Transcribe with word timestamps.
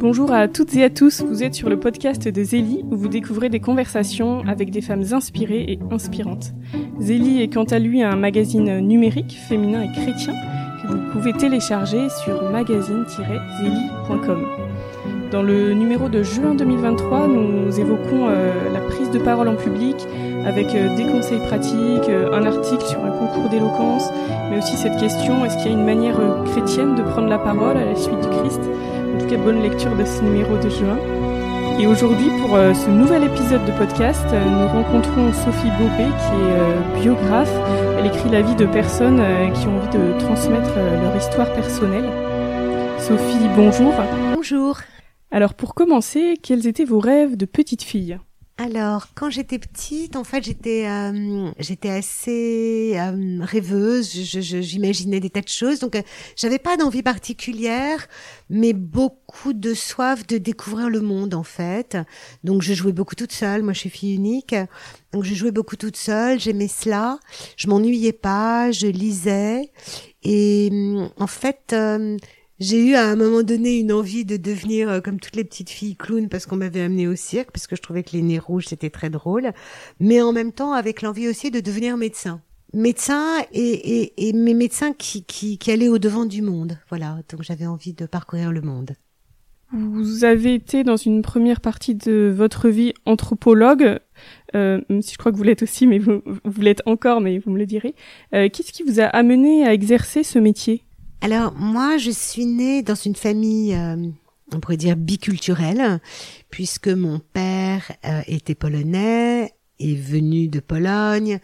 Bonjour 0.00 0.32
à 0.32 0.48
toutes 0.48 0.74
et 0.76 0.84
à 0.84 0.88
tous, 0.88 1.20
vous 1.20 1.42
êtes 1.42 1.52
sur 1.54 1.68
le 1.68 1.78
podcast 1.78 2.26
de 2.26 2.42
Zélie 2.42 2.86
où 2.90 2.96
vous 2.96 3.08
découvrez 3.08 3.50
des 3.50 3.60
conversations 3.60 4.40
avec 4.48 4.70
des 4.70 4.80
femmes 4.80 5.04
inspirées 5.12 5.66
et 5.68 5.78
inspirantes. 5.90 6.54
Zélie 6.98 7.42
est 7.42 7.52
quant 7.52 7.64
à 7.64 7.78
lui 7.78 8.02
un 8.02 8.16
magazine 8.16 8.78
numérique, 8.78 9.38
féminin 9.46 9.82
et 9.82 9.92
chrétien 9.92 10.32
que 10.82 10.88
vous 10.90 11.12
pouvez 11.12 11.34
télécharger 11.34 12.08
sur 12.24 12.50
magazine-zélie.com. 12.50 14.46
Dans 15.30 15.42
le 15.42 15.74
numéro 15.74 16.08
de 16.08 16.22
juin 16.22 16.54
2023, 16.54 17.28
nous 17.28 17.78
évoquons 17.78 18.28
euh, 18.30 18.72
la 18.72 18.80
prise 18.80 19.10
de 19.10 19.18
parole 19.18 19.48
en 19.48 19.56
public 19.56 19.96
avec 20.46 20.74
euh, 20.74 20.96
des 20.96 21.04
conseils 21.04 21.40
pratiques, 21.40 22.08
euh, 22.08 22.32
un 22.32 22.46
article 22.46 22.86
sur 22.86 23.04
un 23.04 23.10
concours 23.10 23.50
d'éloquence, 23.50 24.10
mais 24.50 24.56
aussi 24.56 24.78
cette 24.78 24.96
question, 24.96 25.44
est-ce 25.44 25.58
qu'il 25.58 25.66
y 25.66 25.74
a 25.74 25.78
une 25.78 25.84
manière 25.84 26.18
chrétienne 26.46 26.94
de 26.94 27.02
prendre 27.02 27.28
la 27.28 27.38
parole 27.38 27.76
à 27.76 27.84
la 27.84 27.96
suite 27.96 28.18
du 28.18 28.28
Christ? 28.28 28.62
En 29.14 29.18
tout 29.18 29.26
cas, 29.26 29.36
bonne 29.36 29.62
lecture 29.62 29.94
de 29.96 30.04
ce 30.04 30.22
numéro 30.22 30.56
de 30.56 30.68
juin. 30.68 30.98
Et 31.78 31.86
aujourd'hui, 31.86 32.28
pour 32.40 32.50
ce 32.56 32.90
nouvel 32.90 33.24
épisode 33.24 33.64
de 33.64 33.72
podcast, 33.72 34.26
nous 34.30 34.68
rencontrons 34.68 35.32
Sophie 35.32 35.70
Bobé, 35.78 36.04
qui 36.04 36.98
est 36.98 37.02
biographe. 37.02 37.52
Elle 37.98 38.06
écrit 38.06 38.28
la 38.30 38.42
vie 38.42 38.54
de 38.54 38.66
personnes 38.66 39.22
qui 39.54 39.66
ont 39.66 39.78
envie 39.78 39.98
de 39.98 40.18
transmettre 40.18 40.74
leur 40.76 41.16
histoire 41.16 41.52
personnelle. 41.54 42.08
Sophie, 42.98 43.48
bonjour. 43.56 43.92
Bonjour. 44.34 44.78
Alors 45.30 45.54
pour 45.54 45.74
commencer, 45.74 46.36
quels 46.42 46.66
étaient 46.66 46.84
vos 46.84 47.00
rêves 47.00 47.36
de 47.36 47.46
petite 47.46 47.82
fille? 47.82 48.18
Alors, 48.62 49.06
quand 49.14 49.30
j'étais 49.30 49.58
petite, 49.58 50.16
en 50.16 50.24
fait, 50.24 50.44
j'étais 50.44 50.86
euh, 50.86 51.50
j'étais 51.58 51.88
assez 51.88 52.92
euh, 52.94 53.38
rêveuse. 53.40 54.10
J'imaginais 54.12 55.18
des 55.18 55.30
tas 55.30 55.40
de 55.40 55.48
choses, 55.48 55.78
donc 55.78 55.96
euh, 55.96 56.02
j'avais 56.36 56.58
pas 56.58 56.76
d'envie 56.76 57.02
particulière, 57.02 58.06
mais 58.50 58.74
beaucoup 58.74 59.54
de 59.54 59.72
soif 59.72 60.26
de 60.26 60.36
découvrir 60.36 60.90
le 60.90 61.00
monde, 61.00 61.32
en 61.32 61.42
fait. 61.42 61.96
Donc, 62.44 62.60
je 62.60 62.74
jouais 62.74 62.92
beaucoup 62.92 63.14
toute 63.14 63.32
seule. 63.32 63.62
Moi, 63.62 63.72
je 63.72 63.78
suis 63.78 63.88
fille 63.88 64.14
unique, 64.14 64.54
donc 65.12 65.24
je 65.24 65.32
jouais 65.34 65.52
beaucoup 65.52 65.76
toute 65.76 65.96
seule. 65.96 66.38
J'aimais 66.38 66.68
cela. 66.68 67.18
Je 67.56 67.66
m'ennuyais 67.66 68.12
pas. 68.12 68.72
Je 68.72 68.88
lisais, 68.88 69.72
et 70.22 70.70
en 71.16 71.26
fait 71.26 71.74
j'ai 72.60 72.86
eu 72.86 72.94
à 72.94 73.06
un 73.08 73.16
moment 73.16 73.42
donné 73.42 73.78
une 73.78 73.92
envie 73.92 74.24
de 74.24 74.36
devenir 74.36 74.88
euh, 74.88 75.00
comme 75.00 75.18
toutes 75.18 75.36
les 75.36 75.44
petites 75.44 75.70
filles 75.70 75.96
clowns 75.96 76.28
parce 76.28 76.46
qu'on 76.46 76.56
m'avait 76.56 76.82
amené 76.82 77.08
au 77.08 77.16
cirque, 77.16 77.50
parce 77.50 77.66
que 77.66 77.74
je 77.74 77.82
trouvais 77.82 78.02
que 78.02 78.12
les 78.12 78.22
nez 78.22 78.38
rouges 78.38 78.66
c'était 78.68 78.90
très 78.90 79.10
drôle, 79.10 79.52
mais 79.98 80.20
en 80.22 80.32
même 80.32 80.52
temps 80.52 80.72
avec 80.72 81.02
l'envie 81.02 81.28
aussi 81.28 81.50
de 81.50 81.60
devenir 81.60 81.96
médecin. 81.96 82.42
Médecin 82.72 83.24
et, 83.52 84.02
et, 84.02 84.28
et 84.28 84.32
mes 84.32 84.54
médecins 84.54 84.92
qui, 84.92 85.24
qui, 85.24 85.58
qui 85.58 85.72
allaient 85.72 85.88
au 85.88 85.98
devant 85.98 86.24
du 86.24 86.40
monde. 86.40 86.78
Voilà, 86.88 87.18
donc 87.28 87.42
j'avais 87.42 87.66
envie 87.66 87.94
de 87.94 88.06
parcourir 88.06 88.52
le 88.52 88.60
monde. 88.60 88.92
Vous 89.72 90.24
avez 90.24 90.54
été 90.54 90.82
dans 90.82 90.96
une 90.96 91.22
première 91.22 91.60
partie 91.60 91.94
de 91.94 92.32
votre 92.36 92.68
vie 92.68 92.92
anthropologue, 93.06 94.00
euh, 94.56 94.80
si 95.00 95.12
je 95.12 95.18
crois 95.18 95.30
que 95.30 95.36
vous 95.36 95.44
l'êtes 95.44 95.62
aussi, 95.62 95.86
mais 95.86 95.98
vous, 96.00 96.22
vous 96.44 96.60
l'êtes 96.60 96.82
encore, 96.86 97.20
mais 97.20 97.38
vous 97.38 97.52
me 97.52 97.58
le 97.58 97.66
direz. 97.66 97.94
Euh, 98.34 98.48
Qu'est-ce 98.52 98.72
qui 98.72 98.82
vous 98.82 99.00
a 99.00 99.04
amené 99.04 99.64
à 99.64 99.72
exercer 99.72 100.24
ce 100.24 100.40
métier? 100.40 100.82
Alors 101.20 101.52
moi, 101.54 101.98
je 101.98 102.10
suis 102.10 102.46
née 102.46 102.82
dans 102.82 102.94
une 102.94 103.14
famille, 103.14 103.74
euh, 103.74 103.96
on 104.52 104.60
pourrait 104.60 104.78
dire 104.78 104.96
biculturelle, 104.96 106.00
puisque 106.48 106.88
mon 106.88 107.18
père 107.18 107.92
euh, 108.04 108.22
était 108.26 108.54
polonais, 108.54 109.54
est 109.78 109.94
venu 109.94 110.48
de 110.48 110.60
Pologne. 110.60 111.38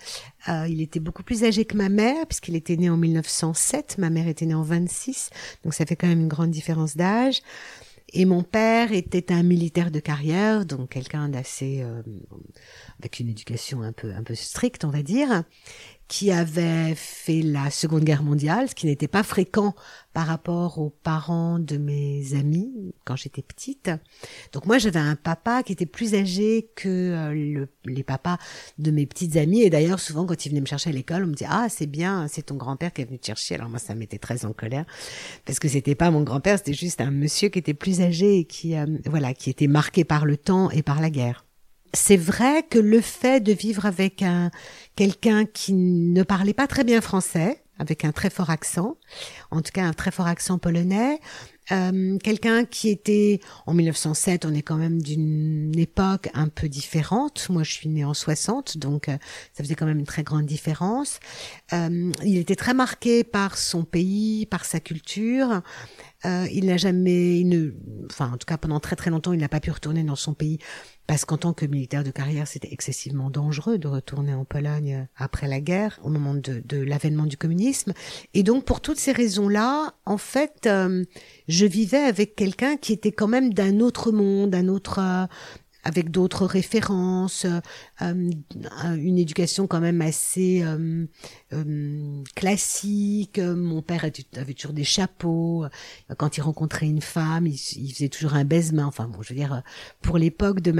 Euh, 0.49 0.67
il 0.69 0.83
était 0.83 1.01
beaucoup 1.01 1.23
plus 1.23 1.45
âgé 1.45 1.65
que 1.65 1.77
ma 1.77 1.89
mère, 1.89 2.27
puisqu'il 2.27 2.57
était 2.57 2.77
né 2.77 2.91
en 2.91 2.97
1907. 2.97 3.97
Ma 3.99 4.11
mère 4.11 4.29
était 4.29 4.47
née 4.47 4.55
en 4.55 4.63
26, 4.63 5.31
donc 5.65 5.75
ça 5.75 5.87
fait 5.87 5.97
quand 5.97 6.07
même 6.07 6.21
une 6.21 6.29
grande 6.29 6.51
différence 6.51 6.97
d'âge. 6.97 7.41
Et 8.13 8.25
mon 8.25 8.43
père 8.43 8.93
était 8.93 9.33
un 9.33 9.43
militaire 9.43 9.91
de 9.91 10.01
carrière, 10.01 10.65
donc 10.65 10.91
quelqu'un 10.91 11.29
d'assez 11.29 11.85
avec 13.01 13.19
une 13.19 13.29
éducation 13.29 13.83
un 13.83 13.93
peu 13.93 14.13
un 14.13 14.23
peu 14.23 14.37
stricte, 14.37 14.85
on 14.85 14.91
va 14.91 15.03
dire 15.03 15.43
qui 16.09 16.31
avait 16.31 16.95
fait 16.95 17.43
la 17.43 17.71
Seconde 17.71 18.05
Guerre 18.05 18.23
mondiale, 18.23 18.69
ce 18.69 18.75
qui 18.75 18.87
n'était 18.87 19.09
pas 19.09 19.23
fréquent 19.23 19.75
par 20.13 20.27
rapport 20.27 20.79
aux 20.79 20.91
parents 20.91 21.59
de 21.59 21.77
mes 21.77 22.35
amis 22.35 22.95
quand 23.05 23.17
j'étais 23.17 23.43
petite. 23.43 23.91
Donc 24.53 24.67
moi 24.67 24.79
j'avais 24.79 25.01
un 25.01 25.17
papa 25.17 25.63
qui 25.63 25.73
était 25.73 25.87
plus 25.87 26.15
âgé 26.15 26.71
que 26.77 26.89
euh, 26.89 27.35
le, 27.35 27.69
les 27.85 28.03
papas 28.03 28.39
de 28.79 28.91
mes 28.91 29.05
petites 29.05 29.37
amies. 29.37 29.63
Et 29.63 29.71
d'ailleurs 29.71 30.01
souvent 30.01 30.25
quand 30.27 30.47
il 30.47 30.51
venait 30.51 30.61
me 30.61 30.67
chercher 30.67 30.91
à 30.91 30.93
l'école 30.93 31.25
on 31.25 31.29
me 31.29 31.35
disait 31.35 31.51
ah 31.51 31.67
c'est 31.69 31.87
bien 31.87 32.29
c'est 32.29 32.47
ton 32.47 32.55
grand-père 32.55 32.93
qui 32.93 33.03
est 33.03 33.05
venu 33.05 33.19
te 33.19 33.27
chercher 33.27 33.57
alors 33.57 33.69
moi 33.69 33.79
ça 33.79 33.95
m'était 33.95 34.19
très 34.19 34.45
en 34.45 34.53
colère 34.53 34.85
parce 35.45 35.59
que 35.59 35.69
c'était 35.69 35.95
pas 35.95 36.11
mon 36.11 36.23
grand-père 36.23 36.59
c'était 36.59 36.73
juste 36.73 37.01
un 37.01 37.11
monsieur 37.11 37.49
qui 37.49 37.59
était 37.59 37.75
plus 37.75 38.01
âgé 38.01 38.39
et 38.39 38.45
qui 38.45 38.77
euh, 38.77 38.87
voilà 39.07 39.35
qui 39.35 39.51
était 39.51 39.67
marqué 39.67 40.05
par 40.05 40.25
le 40.25 40.37
temps 40.37 40.71
et 40.71 40.83
par 40.83 41.01
la 41.01 41.11
guerre 41.11 41.46
c'est 41.97 42.17
vrai 42.17 42.63
que 42.63 42.79
le 42.79 43.01
fait 43.01 43.41
de 43.41 43.53
vivre 43.53 43.87
avec 43.87 44.23
un 44.23 44.51
quelqu'un 44.95 45.45
qui 45.47 45.73
ne 45.73 46.23
parlait 46.23 46.55
pas 46.55 46.67
très 46.67 46.85
bien 46.85 47.01
français, 47.01 47.63
avec 47.79 48.05
un 48.05 48.13
très 48.13 48.31
fort 48.31 48.51
accent, 48.51 48.97
en 49.51 49.63
tout 49.63 49.73
cas 49.73 49.85
un 49.85 49.93
très 49.93 50.11
fort 50.11 50.27
accent 50.27 50.59
polonais, 50.59 51.19
euh, 51.73 52.19
quelqu'un 52.19 52.65
qui 52.65 52.89
était 52.91 53.41
en 53.67 53.75
1907, 53.75 54.45
on 54.45 54.55
est 54.55 54.63
quand 54.63 54.77
même 54.77 55.03
d'une 55.03 55.77
époque 55.79 56.29
un 56.35 56.49
peu 56.49 56.69
différente. 56.69 57.49
Moi, 57.51 57.63
je 57.63 57.73
suis 57.73 57.89
née 57.89 58.05
en 58.05 58.15
60, 58.15 58.79
donc 58.79 59.09
euh, 59.09 59.17
ça 59.53 59.65
faisait 59.65 59.75
quand 59.75 59.87
même 59.87 59.99
une 59.99 60.07
très 60.07 60.23
grande 60.23 60.47
différence. 60.47 61.19
Euh, 61.73 62.13
il 62.25 62.39
était 62.39 62.57
très 62.57 62.75
marqué 62.75 63.25
par 63.25 63.59
son 63.59 63.85
pays, 63.85 64.47
par 64.47 64.65
sa 64.65 64.81
culture. 64.81 65.63
Euh, 66.25 66.47
il 66.51 66.67
n'a 66.67 66.77
jamais, 66.77 67.41
il 67.41 67.49
ne, 67.49 67.73
enfin 68.11 68.33
en 68.33 68.37
tout 68.37 68.47
cas 68.47 68.57
pendant 68.57 68.81
très 68.81 68.97
très 68.97 69.11
longtemps, 69.11 69.33
il 69.33 69.39
n'a 69.39 69.49
pas 69.49 69.61
pu 69.61 69.71
retourner 69.71 70.03
dans 70.03 70.17
son 70.17 70.35
pays 70.35 70.59
parce 71.07 71.25
qu'en 71.25 71.37
tant 71.37 71.53
que 71.53 71.67
militaire 71.67 72.03
de 72.03 72.11
carrière, 72.11 72.49
c'était 72.49 72.73
excessivement 72.73 73.31
dangereux 73.31 73.79
de 73.79 73.87
retourner 73.87 74.35
en 74.35 74.45
Pologne 74.45 75.07
après 75.17 75.47
la 75.47 75.61
guerre, 75.61 76.01
au 76.03 76.09
moment 76.09 76.35
de, 76.35 76.63
de 76.65 76.79
l'avènement 76.79 77.27
du 77.27 77.37
communisme. 77.37 77.93
Et 78.35 78.43
donc 78.43 78.65
pour 78.65 78.81
toutes 78.81 78.99
ces 78.99 79.13
raisons-là, 79.13 79.95
en 80.05 80.19
fait, 80.19 80.67
euh, 80.67 81.05
je 81.49 81.67
vivais 81.67 81.99
avec 81.99 82.35
quelqu'un 82.37 82.77
qui 82.77 82.93
était 82.93 83.13
quand 83.13 83.29
même 83.29 83.53
d'un 83.53 83.81
autre 83.81 84.13
monde, 84.13 84.51
d'un 84.51 84.69
autre, 84.69 84.99
euh, 84.99 85.27
avec 85.87 86.11
d'autres 86.11 86.47
références, 86.47 87.45
euh, 87.45 87.61
euh, 88.03 88.95
une 88.97 89.19
éducation 89.19 89.69
quand 89.69 89.79
même 89.79 90.01
assez 90.03 90.65
euh, 90.65 91.07
classique. 92.35 93.39
Mon 93.39 93.83
père 93.83 94.05
avait 94.05 94.55
toujours 94.55 94.73
des 94.73 94.85
chapeaux. 94.85 95.65
Quand 96.19 96.37
il 96.37 96.41
rencontrait 96.41 96.87
une 96.87 97.01
femme, 97.01 97.47
il, 97.47 97.57
faisait 97.57 98.09
toujours 98.09 98.35
un 98.35 98.45
baisement. 98.45 98.85
Enfin 98.85 99.07
bon, 99.07 99.23
je 99.23 99.33
veux 99.33 99.39
dire, 99.39 99.63
pour 100.03 100.19
l'époque 100.19 100.61
de, 100.61 100.73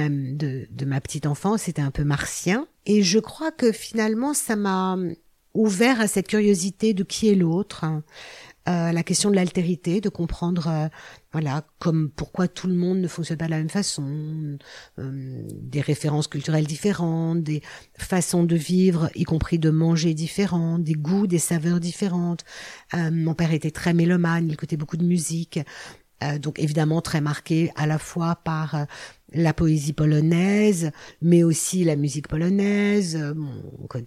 de 0.69 0.85
ma 0.85 1.01
petite 1.01 1.27
enfance, 1.27 1.63
c'était 1.63 1.83
un 1.83 1.93
peu 1.93 2.03
martien. 2.03 2.67
Et 2.85 3.03
je 3.03 3.21
crois 3.21 3.53
que 3.53 3.71
finalement, 3.71 4.35
ça 4.35 4.57
m'a 4.57 4.97
ouvert 5.55 6.01
à 6.01 6.09
cette 6.09 6.29
curiosité 6.29 6.95
de 6.95 7.05
qui 7.05 7.29
est 7.29 7.35
l'autre. 7.35 7.85
Euh, 8.69 8.91
la 8.91 9.03
question 9.05 9.31
de 9.31 9.37
l'altérité, 9.37 10.01
de 10.01 10.09
comprendre, 10.09 10.67
euh, 10.69 10.89
voilà, 11.33 11.65
comme 11.79 12.11
pourquoi 12.11 12.49
tout 12.49 12.67
le 12.67 12.75
monde 12.75 12.99
ne 12.99 13.07
fonctionne 13.07 13.39
pas 13.39 13.47
de 13.47 13.51
la 13.51 13.59
même 13.59 13.71
façon, 13.71 14.59
euh, 14.99 15.43
des 15.53 15.81
références 15.81 16.27
culturelles 16.27 16.67
différentes, 16.67 17.43
des 17.43 17.63
façons 17.97 18.43
de 18.43 18.57
vivre, 18.57 19.09
y 19.15 19.23
compris 19.25 19.59
de 19.59 19.71
manger 19.71 20.15
différentes, 20.15 20.83
des 20.83 20.95
goûts, 20.95 21.27
des 21.27 21.39
saveurs 21.39 21.81
différentes. 21.81 22.45
mon 22.95 23.35
père 23.35 23.53
était 23.53 23.71
très 23.71 23.93
mélomane, 23.95 24.49
il 24.49 24.55
écoutait 24.55 24.77
beaucoup 24.77 24.97
de 24.97 25.05
musique. 25.05 25.61
Donc 26.41 26.59
évidemment 26.59 27.01
très 27.01 27.21
marqué 27.21 27.71
à 27.77 27.87
la 27.87 27.99
fois 27.99 28.37
par 28.37 28.87
la 29.33 29.53
poésie 29.53 29.93
polonaise, 29.93 30.91
mais 31.21 31.43
aussi 31.43 31.85
la 31.85 31.97
musique 31.97 32.29
polonaise. 32.29 33.17
Euh, 33.17 33.35
bon, 33.35 33.51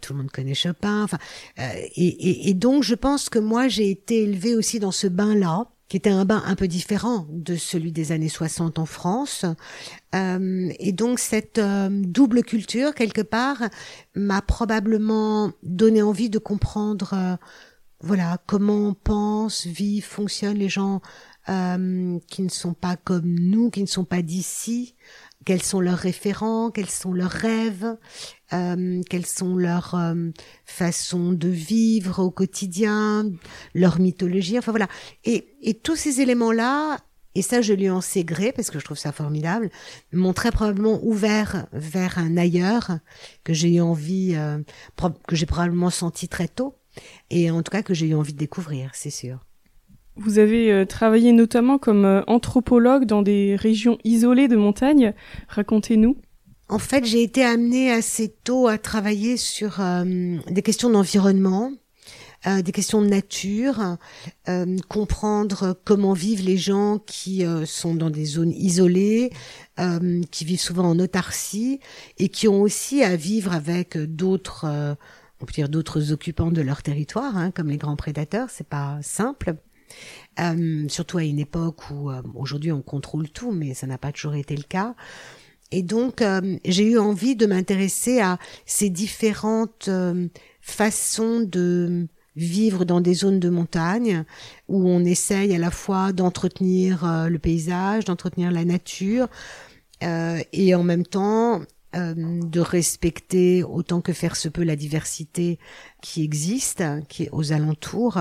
tout 0.01 0.13
le 0.13 0.19
monde 0.19 0.31
connaît 0.31 0.53
Chopin. 0.53 1.03
Enfin, 1.03 1.17
euh, 1.59 1.69
et, 1.95 2.49
et, 2.49 2.53
donc 2.53 2.83
je 2.83 2.95
pense 2.95 3.29
que 3.29 3.39
moi 3.39 3.67
j'ai 3.67 3.89
été 3.89 4.23
élevée 4.23 4.55
aussi 4.55 4.79
dans 4.79 4.91
ce 4.91 5.07
bain-là, 5.07 5.67
qui 5.87 5.97
était 5.97 6.11
un 6.11 6.23
bain 6.23 6.43
un 6.45 6.55
peu 6.55 6.67
différent 6.67 7.25
de 7.31 7.55
celui 7.55 7.91
des 7.91 8.11
années 8.11 8.29
60 8.29 8.77
en 8.79 8.85
France. 8.85 9.45
Euh, 10.13 10.69
et 10.79 10.91
donc 10.91 11.19
cette 11.19 11.59
double 11.59 12.43
culture 12.43 12.93
quelque 12.93 13.21
part 13.21 13.57
m'a 14.15 14.41
probablement 14.41 15.51
donné 15.63 16.03
envie 16.03 16.29
de 16.29 16.37
comprendre, 16.37 17.39
voilà, 18.01 18.37
comment 18.45 18.93
pensent, 18.93 19.65
vivent, 19.65 20.05
fonctionnent 20.05 20.57
les 20.57 20.69
gens 20.69 21.01
euh, 21.49 22.19
qui 22.27 22.41
ne 22.41 22.49
sont 22.49 22.73
pas 22.73 22.95
comme 22.95 23.33
nous, 23.39 23.69
qui 23.69 23.81
ne 23.81 23.87
sont 23.87 24.05
pas 24.05 24.21
d'ici, 24.21 24.95
quels 25.45 25.63
sont 25.63 25.79
leurs 25.79 25.97
référents, 25.97 26.69
quels 26.69 26.89
sont 26.89 27.13
leurs 27.13 27.31
rêves, 27.31 27.97
euh, 28.53 29.01
quelles 29.09 29.25
sont 29.25 29.55
leurs 29.55 29.95
euh, 29.95 30.29
façons 30.65 31.31
de 31.31 31.47
vivre 31.47 32.19
au 32.19 32.31
quotidien, 32.31 33.25
leur 33.73 33.99
mythologie, 33.99 34.57
enfin 34.57 34.71
voilà. 34.71 34.87
Et, 35.23 35.55
et 35.61 35.73
tous 35.73 35.95
ces 35.95 36.21
éléments-là, 36.21 36.99
et 37.35 37.41
ça 37.41 37.61
je 37.61 37.73
lui 37.73 37.89
en 37.89 38.01
sais 38.01 38.23
gré 38.23 38.51
parce 38.51 38.69
que 38.69 38.79
je 38.79 38.85
trouve 38.85 38.97
ça 38.97 39.11
formidable, 39.11 39.69
m'ont 40.11 40.33
très 40.33 40.51
probablement 40.51 40.99
ouvert 41.03 41.67
vers 41.71 42.17
un 42.17 42.37
ailleurs 42.37 42.99
que 43.43 43.53
j'ai 43.53 43.75
eu 43.75 43.81
envie, 43.81 44.35
euh, 44.35 44.59
que 45.27 45.35
j'ai 45.35 45.45
probablement 45.45 45.89
senti 45.89 46.27
très 46.27 46.47
tôt, 46.47 46.77
et 47.29 47.49
en 47.49 47.63
tout 47.63 47.71
cas 47.71 47.81
que 47.81 47.93
j'ai 47.93 48.07
eu 48.07 48.15
envie 48.15 48.33
de 48.33 48.39
découvrir, 48.39 48.91
c'est 48.93 49.09
sûr. 49.09 49.48
Vous 50.19 50.37
avez 50.37 50.85
travaillé 50.87 51.31
notamment 51.31 51.77
comme 51.77 52.23
anthropologue 52.27 53.05
dans 53.05 53.21
des 53.21 53.55
régions 53.55 53.97
isolées 54.03 54.47
de 54.47 54.57
montagne. 54.57 55.13
Racontez-nous. 55.47 56.17
En 56.69 56.77
fait, 56.77 57.03
j'ai 57.03 57.23
été 57.23 57.43
amenée 57.43 57.91
assez 57.91 58.29
tôt 58.29 58.67
à 58.67 58.77
travailler 58.77 59.37
sur 59.37 59.81
euh, 59.81 60.37
des 60.51 60.61
questions 60.61 60.91
d'environnement, 60.91 61.71
euh, 62.45 62.61
des 62.61 62.71
questions 62.71 63.01
de 63.01 63.07
nature, 63.07 63.97
euh, 64.47 64.77
comprendre 64.87 65.75
comment 65.83 66.13
vivent 66.13 66.45
les 66.45 66.57
gens 66.57 66.99
qui 66.99 67.43
sont 67.65 67.95
dans 67.95 68.11
des 68.11 68.25
zones 68.25 68.51
isolées, 68.51 69.31
qui 70.29 70.45
vivent 70.45 70.61
souvent 70.61 70.83
en 70.83 70.99
autarcie 70.99 71.79
et 72.19 72.29
qui 72.29 72.47
ont 72.47 72.61
aussi 72.61 73.01
à 73.01 73.15
vivre 73.15 73.53
avec 73.53 73.97
d'autres, 73.97 74.67
on 75.41 75.45
peut 75.45 75.53
dire 75.53 75.69
d'autres 75.69 76.11
occupants 76.11 76.51
de 76.51 76.61
leur 76.61 76.83
territoire, 76.83 77.35
hein, 77.35 77.49
comme 77.49 77.69
les 77.69 77.77
grands 77.77 77.95
prédateurs. 77.95 78.49
C'est 78.51 78.67
pas 78.67 78.99
simple. 79.01 79.55
Surtout 80.87 81.17
à 81.17 81.23
une 81.23 81.39
époque 81.39 81.89
où 81.91 82.09
aujourd'hui 82.35 82.71
on 82.71 82.81
contrôle 82.81 83.29
tout, 83.29 83.51
mais 83.51 83.73
ça 83.73 83.87
n'a 83.87 83.97
pas 83.97 84.11
toujours 84.11 84.35
été 84.35 84.55
le 84.55 84.63
cas. 84.63 84.95
Et 85.71 85.83
donc, 85.83 86.21
euh, 86.21 86.57
j'ai 86.65 86.83
eu 86.85 86.97
envie 86.97 87.35
de 87.35 87.45
m'intéresser 87.45 88.19
à 88.19 88.39
ces 88.65 88.89
différentes 88.89 89.87
euh, 89.87 90.27
façons 90.61 91.41
de 91.41 92.07
vivre 92.35 92.85
dans 92.85 93.01
des 93.01 93.13
zones 93.13 93.39
de 93.39 93.49
montagne 93.49 94.23
où 94.67 94.87
on 94.87 95.03
essaye 95.03 95.53
à 95.53 95.57
la 95.57 95.71
fois 95.71 96.11
d'entretenir 96.11 97.05
euh, 97.05 97.27
le 97.27 97.37
paysage, 97.37 98.05
d'entretenir 98.05 98.51
la 98.51 98.65
nature, 98.65 99.27
et 100.01 100.75
en 100.75 100.83
même 100.83 101.05
temps 101.05 101.61
euh, 101.95 102.13
de 102.15 102.59
respecter 102.59 103.63
autant 103.63 103.99
que 103.99 104.13
faire 104.13 104.35
se 104.35 104.47
peut 104.47 104.63
la 104.63 104.75
diversité 104.75 105.57
qui 106.03 106.23
existe, 106.23 106.83
qui 107.07 107.23
est 107.23 107.29
aux 107.31 107.51
alentours. 107.51 108.19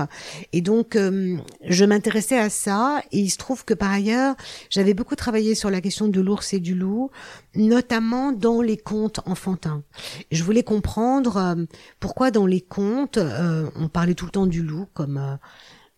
Et 0.53 0.61
donc, 0.61 0.95
euh, 0.95 1.37
je 1.63 1.85
m'intéressais 1.85 2.39
à 2.39 2.49
ça. 2.49 3.03
Et 3.11 3.19
il 3.19 3.29
se 3.29 3.37
trouve 3.37 3.65
que 3.65 3.75
par 3.75 3.91
ailleurs, 3.91 4.35
j'avais 4.71 4.95
beaucoup 4.95 5.15
travaillé 5.15 5.53
sur 5.53 5.69
la 5.69 5.81
question 5.81 6.07
de 6.07 6.19
l'ours 6.19 6.51
et 6.53 6.59
du 6.59 6.73
loup, 6.73 7.11
notamment 7.53 8.31
dans 8.31 8.63
les 8.63 8.77
contes 8.77 9.19
enfantins. 9.27 9.83
Je 10.31 10.43
voulais 10.43 10.63
comprendre 10.63 11.37
euh, 11.37 11.65
pourquoi 11.99 12.31
dans 12.31 12.47
les 12.47 12.61
contes, 12.61 13.19
on 13.19 13.87
parlait 13.87 14.15
tout 14.15 14.25
le 14.25 14.31
temps 14.31 14.47
du 14.47 14.63
loup 14.63 14.87
comme 14.95 15.37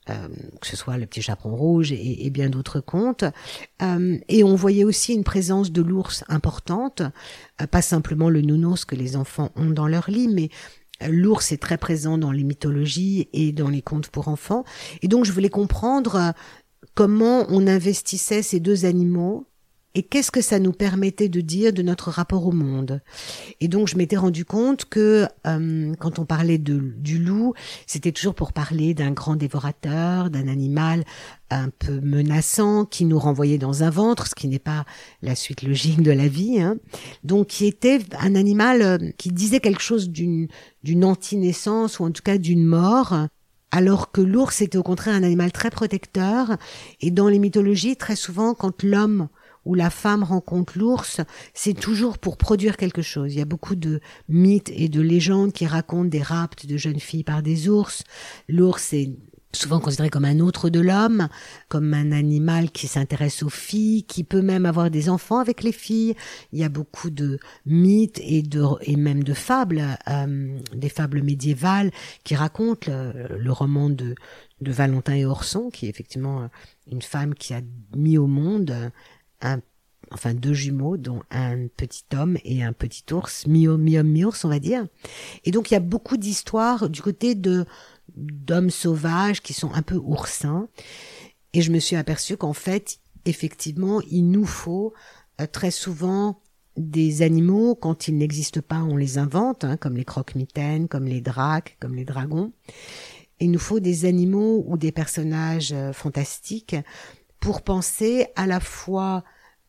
que 0.08 0.68
ce 0.68 0.76
soit 0.76 0.98
le 0.98 1.06
petit 1.06 1.22
chaperon 1.22 1.56
rouge 1.56 1.92
et, 1.92 2.30
bien 2.30 2.50
d'autres 2.50 2.80
contes. 2.80 3.24
Euh, 3.82 4.18
et 4.28 4.44
on 4.44 4.56
voyait 4.56 4.84
aussi 4.84 5.14
une 5.14 5.24
présence 5.24 5.72
de 5.72 5.82
l'ours 5.82 6.24
importante, 6.28 7.02
euh, 7.62 7.68
pas 7.68 7.82
simplement 7.82 8.30
le 8.30 8.42
nounours 8.42 8.86
que 8.86 8.96
les 8.96 9.16
enfants 9.16 9.52
ont 9.56 9.70
dans 9.70 9.88
leur 9.88 10.10
lit, 10.10 10.28
mais 10.28 10.50
l'ours 11.08 11.52
est 11.52 11.62
très 11.62 11.78
présent 11.78 12.18
dans 12.18 12.32
les 12.32 12.44
mythologies 12.44 13.30
et 13.34 13.52
dans 13.52 13.70
les 13.70 13.82
contes 13.82 14.10
pour 14.10 14.28
enfants. 14.28 14.64
Et 15.02 15.08
donc 15.08 15.26
je 15.26 15.32
voulais 15.32 15.50
comprendre 15.50 16.34
comment 16.96 17.46
on 17.50 17.68
investissait 17.68 18.42
ces 18.42 18.60
deux 18.60 18.86
animaux 18.86 19.46
et 19.94 20.04
qu'est-ce 20.04 20.32
que 20.32 20.42
ça 20.42 20.60
nous 20.60 20.72
permettait 20.72 21.28
de 21.28 21.42
dire 21.42 21.74
de 21.74 21.82
notre 21.82 22.10
rapport 22.10 22.46
au 22.46 22.52
monde? 22.52 23.02
Et 23.60 23.68
donc 23.68 23.88
je 23.88 23.98
m'étais 23.98 24.16
rendu 24.16 24.46
compte 24.46 24.86
que 24.86 25.28
euh, 25.46 25.94
quand 26.00 26.20
on 26.20 26.26
parlait 26.26 26.58
de, 26.58 26.80
du 26.98 27.20
loup, 27.20 27.54
c'était 27.88 28.12
toujours 28.12 28.34
pour 28.34 28.54
parler 28.54 28.94
d'un 28.94 29.12
grand 29.12 29.36
dévorateur, 29.36 30.30
d'un 30.30 30.48
animal 30.48 31.04
un 31.50 31.70
peu 31.70 32.00
menaçant 32.00 32.86
qui 32.86 33.04
nous 33.04 33.20
renvoyait 33.20 33.58
dans 33.58 33.84
un 33.84 33.90
ventre, 33.90 34.28
ce 34.28 34.36
qui 34.36 34.48
n'est 34.48 34.60
pas 34.60 34.86
la 35.22 35.36
suite 35.36 35.64
logique 35.64 36.02
de 36.02 36.12
la 36.12 36.30
vie. 36.30 36.62
Hein. 36.62 36.78
Donc 37.26 37.48
qui 37.48 37.66
était 37.66 38.00
un 38.18 38.36
animal 38.36 38.82
euh, 38.82 38.98
qui 39.18 39.32
disait 39.32 39.60
quelque 39.60 39.82
chose 39.82 40.10
d'une 40.10 40.48
d'une 40.84 41.04
anti-naissance 41.04 42.00
ou 42.00 42.06
en 42.06 42.12
tout 42.12 42.24
cas 42.24 42.38
d'une 42.38 42.66
mort 42.66 43.28
alors 43.72 44.12
que 44.12 44.22
l'ours 44.22 44.62
était 44.62 44.78
au 44.78 44.84
contraire 44.84 45.16
un 45.16 45.24
animal 45.24 45.52
très 45.52 45.70
protecteur. 45.70 46.58
Et 47.00 47.10
dans 47.10 47.30
les 47.30 47.40
mythologies, 47.40 47.96
très 47.96 48.18
souvent, 48.18 48.54
quand 48.54 48.84
l'homme 48.84 49.30
où 49.66 49.76
la 49.76 49.90
femme 49.90 50.24
rencontre 50.24 50.78
l'ours, 50.78 51.22
c'est 51.54 51.74
toujours 51.74 52.18
pour 52.18 52.38
produire 52.38 52.78
quelque 52.78 53.02
chose. 53.02 53.34
Il 53.34 53.38
y 53.40 53.42
a 53.42 53.46
beaucoup 53.46 53.76
de 53.76 54.00
mythes 54.28 54.72
et 54.74 54.90
de 54.90 55.02
légendes 55.02 55.54
qui 55.54 55.68
racontent 55.68 56.10
des 56.10 56.22
raptes 56.22 56.66
de 56.66 56.78
jeunes 56.78 57.00
filles 57.00 57.24
par 57.24 57.44
des 57.44 57.70
ours. 57.70 58.04
L'ours 58.48 58.94
est 58.94 59.12
souvent 59.54 59.80
considéré 59.80 60.10
comme 60.10 60.26
un 60.26 60.40
autre 60.40 60.70
de 60.70 60.80
l'homme, 60.80 61.28
comme 61.68 61.94
un 61.94 62.12
animal 62.12 62.72
qui 62.72 62.88
s'intéresse 62.88 63.44
aux 63.44 63.50
filles, 63.50 64.04
qui 64.04 64.24
peut 64.24 64.42
même 64.42 64.66
avoir 64.66 64.90
des 64.90 65.10
enfants 65.10 65.40
avec 65.40 65.64
les 65.64 65.72
filles. 65.72 66.16
Il 66.54 66.60
y 66.60 66.64
a 66.64 66.70
beaucoup 66.70 67.10
de 67.10 67.40
mythes 67.66 68.22
et 68.24 68.42
de 68.42 68.64
et 68.82 68.96
même 68.96 69.24
de 69.24 69.34
fables, 69.34 69.84
euh, 70.08 70.58
des 70.74 70.90
fables 70.90 71.22
médiévales 71.22 71.92
qui 72.24 72.36
racontent 72.36 72.90
le, 72.90 73.38
le 73.38 73.52
roman 73.52 73.90
de 73.90 74.16
de 74.62 74.72
Valentin 74.72 75.16
et 75.16 75.26
Orson, 75.26 75.70
qui 75.72 75.88
est 75.88 75.90
effectivement 75.90 76.48
une 76.92 77.02
femme 77.02 77.34
qui 77.34 77.54
a 77.54 77.62
mis 77.96 78.20
au 78.20 78.28
monde 78.28 78.92
enfin 80.12 80.34
deux 80.34 80.54
jumeaux, 80.54 80.98
dont 80.98 81.22
un 81.32 81.68
petit 81.68 82.04
homme 82.14 82.38
et 82.44 82.64
un 82.64 82.74
petit 82.74 83.04
ours, 83.14 83.48
mi-homme, 83.48 83.82
mi-ours, 83.82 84.44
on 84.46 84.50
va 84.50 84.60
dire. 84.60 84.86
Et 85.46 85.52
donc 85.52 85.72
il 85.72 85.74
y 85.74 85.78
a 85.78 85.82
beaucoup 85.82 86.18
d'histoires 86.18 86.90
du 86.90 87.02
côté 87.02 87.36
de 87.36 87.66
d'hommes 88.16 88.72
sauvages 88.72 89.42
qui 89.42 89.54
sont 89.54 89.74
un 89.74 89.82
peu 89.82 89.96
oursins. 89.96 90.68
Et 91.54 91.62
je 91.62 91.72
me 91.72 91.80
suis 91.80 91.96
aperçue 91.96 92.38
qu'en 92.38 92.54
fait, 92.54 93.00
effectivement, 93.26 94.02
il 94.10 94.30
nous 94.30 94.46
faut 94.46 94.94
euh, 95.40 95.48
très 95.52 95.72
souvent 95.72 96.42
des 96.78 97.22
animaux, 97.22 97.76
quand 97.76 98.08
ils 98.08 98.18
n'existent 98.18 98.62
pas, 98.62 98.82
on 98.82 98.96
les 98.96 99.18
invente, 99.18 99.64
hein, 99.64 99.78
comme 99.78 99.98
les 99.98 100.06
croque-mitaines, 100.06 100.88
comme 100.88 101.06
les 101.06 101.22
dracs, 101.22 101.78
comme 101.80 101.96
les 101.96 102.06
dragons. 102.06 102.54
Il 103.40 103.52
nous 103.52 103.60
faut 103.60 103.80
des 103.80 104.06
animaux 104.06 104.64
ou 104.68 104.78
des 104.78 104.92
personnages 104.92 105.74
euh, 105.74 105.94
fantastiques 105.94 106.76
pour 107.42 107.64
penser 107.64 108.28
à 108.38 108.48
la 108.48 108.62
fois 108.62 109.26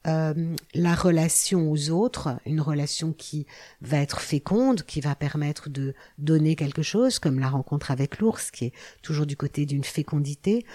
euh, 0.06 0.34
la 0.74 0.94
relation 0.94 1.70
aux 1.70 1.90
autres, 1.90 2.36
une 2.44 2.60
relation 2.60 3.12
qui 3.12 3.46
va 3.80 3.98
être 3.98 4.20
féconde, 4.20 4.82
qui 4.82 5.00
va 5.00 5.14
permettre 5.14 5.70
de 5.70 5.94
donner 6.18 6.54
quelque 6.54 6.82
chose, 6.82 7.18
comme 7.18 7.38
la 7.38 7.48
rencontre 7.48 7.90
avec 7.90 8.18
l'ours, 8.18 8.50
qui 8.50 8.66
est 8.66 8.72
toujours 9.00 9.26
du 9.26 9.36
côté 9.36 9.64
d'une 9.64 9.84
fécondité, 9.84 10.66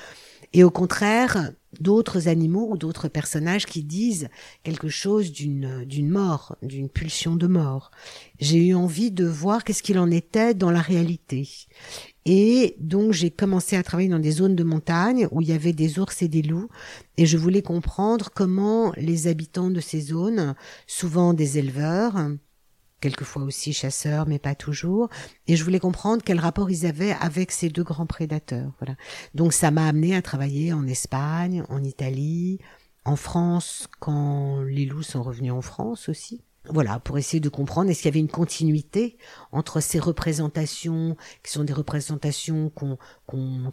et 0.53 0.63
au 0.63 0.69
contraire 0.71 1.51
d'autres 1.79 2.27
animaux 2.27 2.69
ou 2.71 2.77
d'autres 2.77 3.07
personnages 3.07 3.65
qui 3.65 3.83
disent 3.83 4.29
quelque 4.63 4.89
chose 4.89 5.31
d'une 5.31 5.85
d'une 5.85 6.09
mort, 6.09 6.55
d'une 6.61 6.89
pulsion 6.89 7.35
de 7.35 7.47
mort. 7.47 7.91
J'ai 8.39 8.67
eu 8.67 8.73
envie 8.73 9.11
de 9.11 9.25
voir 9.25 9.63
qu'est-ce 9.63 9.83
qu'il 9.83 9.99
en 9.99 10.09
était 10.09 10.53
dans 10.53 10.71
la 10.71 10.81
réalité. 10.81 11.47
Et 12.25 12.75
donc 12.79 13.13
j'ai 13.13 13.29
commencé 13.29 13.75
à 13.75 13.83
travailler 13.83 14.09
dans 14.09 14.19
des 14.19 14.31
zones 14.31 14.55
de 14.55 14.63
montagne 14.63 15.27
où 15.31 15.41
il 15.41 15.49
y 15.49 15.53
avait 15.53 15.73
des 15.73 15.99
ours 15.99 16.21
et 16.21 16.27
des 16.27 16.41
loups 16.41 16.69
et 17.17 17.25
je 17.25 17.37
voulais 17.37 17.61
comprendre 17.61 18.29
comment 18.33 18.91
les 18.97 19.27
habitants 19.27 19.69
de 19.69 19.79
ces 19.79 20.01
zones, 20.01 20.55
souvent 20.87 21.33
des 21.33 21.57
éleveurs, 21.57 22.15
quelquefois 23.01 23.43
aussi 23.43 23.73
chasseurs, 23.73 24.27
mais 24.27 24.39
pas 24.39 24.55
toujours. 24.55 25.09
Et 25.47 25.55
je 25.55 25.63
voulais 25.63 25.79
comprendre 25.79 26.21
quel 26.25 26.39
rapport 26.39 26.69
ils 26.71 26.85
avaient 26.85 27.13
avec 27.19 27.51
ces 27.51 27.69
deux 27.69 27.83
grands 27.83 28.05
prédateurs. 28.05 28.71
Voilà. 28.79 28.95
Donc 29.33 29.53
ça 29.53 29.71
m'a 29.71 29.87
amené 29.87 30.15
à 30.15 30.21
travailler 30.21 30.73
en 30.73 30.87
Espagne, 30.87 31.63
en 31.69 31.83
Italie, 31.83 32.59
en 33.05 33.15
France, 33.15 33.87
quand 33.99 34.61
les 34.63 34.85
loups 34.85 35.03
sont 35.03 35.23
revenus 35.23 35.53
en 35.53 35.61
France 35.61 36.09
aussi 36.09 36.41
voilà, 36.69 36.99
pour 36.99 37.17
essayer 37.17 37.39
de 37.39 37.49
comprendre 37.49 37.89
est-ce 37.89 38.01
qu'il 38.01 38.09
y 38.09 38.13
avait 38.13 38.19
une 38.19 38.27
continuité 38.27 39.17
entre 39.51 39.79
ces 39.79 39.99
représentations 39.99 41.15
qui 41.43 41.51
sont 41.51 41.63
des 41.63 41.73
représentations 41.73 42.71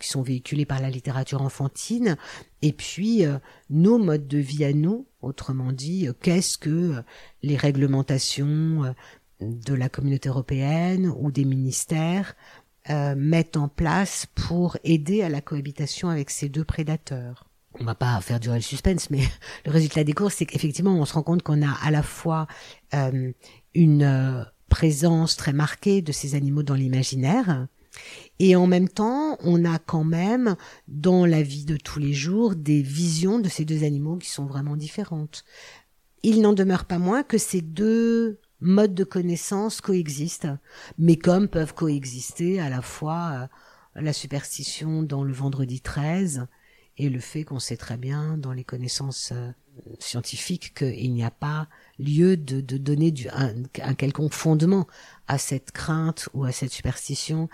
qui 0.01 0.09
sont 0.09 0.23
véhiculées 0.23 0.67
par 0.67 0.81
la 0.81 0.91
littérature 0.91 1.43
enfantine 1.43 2.17
et 2.63 2.73
puis 2.73 3.27
euh, 3.27 3.39
nos 3.69 3.99
modes 3.99 4.27
de 4.27 4.39
vie 4.39 4.65
à 4.65 4.73
nous, 4.73 5.07
autrement 5.21 5.71
dit, 5.71 6.09
euh, 6.09 6.15
qu'est-ce 6.19 6.57
que 6.57 6.71
euh, 6.71 7.03
les 7.43 7.57
réglementations 7.57 8.95
de 9.41 9.75
la 9.75 9.91
communauté 9.91 10.31
européenne 10.31 11.13
ou 11.19 11.31
des 11.31 11.45
ministères 11.45 12.35
mettent 13.17 13.57
en 13.57 13.69
place 13.69 14.27
pour 14.35 14.77
aider 14.85 15.23
à 15.23 15.31
la 15.31 15.41
cohabitation 15.41 16.09
avec 16.11 16.29
ces 16.29 16.51
deux 16.51 16.65
prédateurs 16.65 17.49
on 17.81 17.85
va 17.85 17.95
pas 17.95 18.21
faire 18.21 18.41
durer 18.41 18.57
le 18.57 18.63
suspense, 18.63 19.11
mais 19.11 19.23
le 19.67 19.73
résultat 19.73 20.05
des 20.05 20.13
courses, 20.13 20.37
c'est 20.37 20.47
qu'effectivement, 20.47 20.95
on 20.95 21.05
se 21.05 21.15
rend 21.15 21.23
compte 21.23 21.43
qu'on 21.43 21.63
a 21.63 21.73
à 21.83 21.91
la 21.91 22.03
fois 22.03 22.47
euh, 22.95 23.33
une 23.75 24.03
euh, 24.03 24.45
présence 24.69 25.37
très 25.37 25.53
marquée 25.53 26.03
de 26.03 26.13
ces 26.13 26.35
animaux 26.35 26.63
dans 26.63 26.75
l'imaginaire, 26.75 27.67
et 28.39 28.57
en 28.57 28.67
même 28.67 28.89
temps, 28.89 29.37
on 29.41 29.65
a 29.65 29.79
quand 29.79 30.05
même, 30.05 30.57
dans 30.89 31.27
la 31.27 31.43
vie 31.43 31.65
de 31.65 31.77
tous 31.77 32.01
les 32.01 32.13
jours, 32.13 32.57
des 32.57 32.83
visions 32.83 33.39
de 33.39 33.49
ces 33.49 33.65
deux 33.65 33.85
animaux 33.85 34.17
qui 34.17 34.29
sont 34.29 34.47
vraiment 34.47 34.77
différentes. 34.77 35.45
Il 36.23 36.41
n'en 36.41 36.53
demeure 36.53 36.87
pas 36.87 36.99
moins 36.99 37.23
que 37.23 37.39
ces 37.39 37.61
deux 37.61 38.41
modes 38.61 38.95
de 38.95 39.05
connaissance 39.05 39.81
coexistent, 39.81 40.49
mais 40.99 41.17
comme 41.17 41.49
peuvent 41.49 41.75
coexister 41.75 42.61
à 42.61 42.71
la 42.71 42.83
fois 42.83 43.49
euh, 43.97 44.01
la 44.01 44.13
superstition 44.13 45.03
dans 45.03 45.23
le 45.23 45.33
vendredi 45.33 45.81
13 45.81 46.47
et 46.97 47.09
le 47.09 47.21
fait 47.21 47.45
qu'on 47.45 47.59
sait 47.59 47.77
très 47.77 47.97
bien 47.97 48.39
dans 48.39 48.53
les 48.53 48.65
connaissances 48.65 49.33
euh, 49.33 49.51
scientifiques 49.99 50.75
qu'il 50.75 51.13
n'y 51.13 51.25
a 51.25 51.31
pas 51.31 51.69
lieu 51.99 52.37
de, 52.37 52.61
de 52.61 52.77
donner 52.77 53.11
du, 53.11 53.29
un, 53.29 53.55
un, 53.83 53.95
quelconque 53.95 54.33
fondement 54.33 54.87
à 55.27 55.39
cette 55.39 55.73
crainte 55.73 56.29
ou 56.35 56.45
à 56.45 56.53
cette 56.53 56.73
superstition 56.73 57.49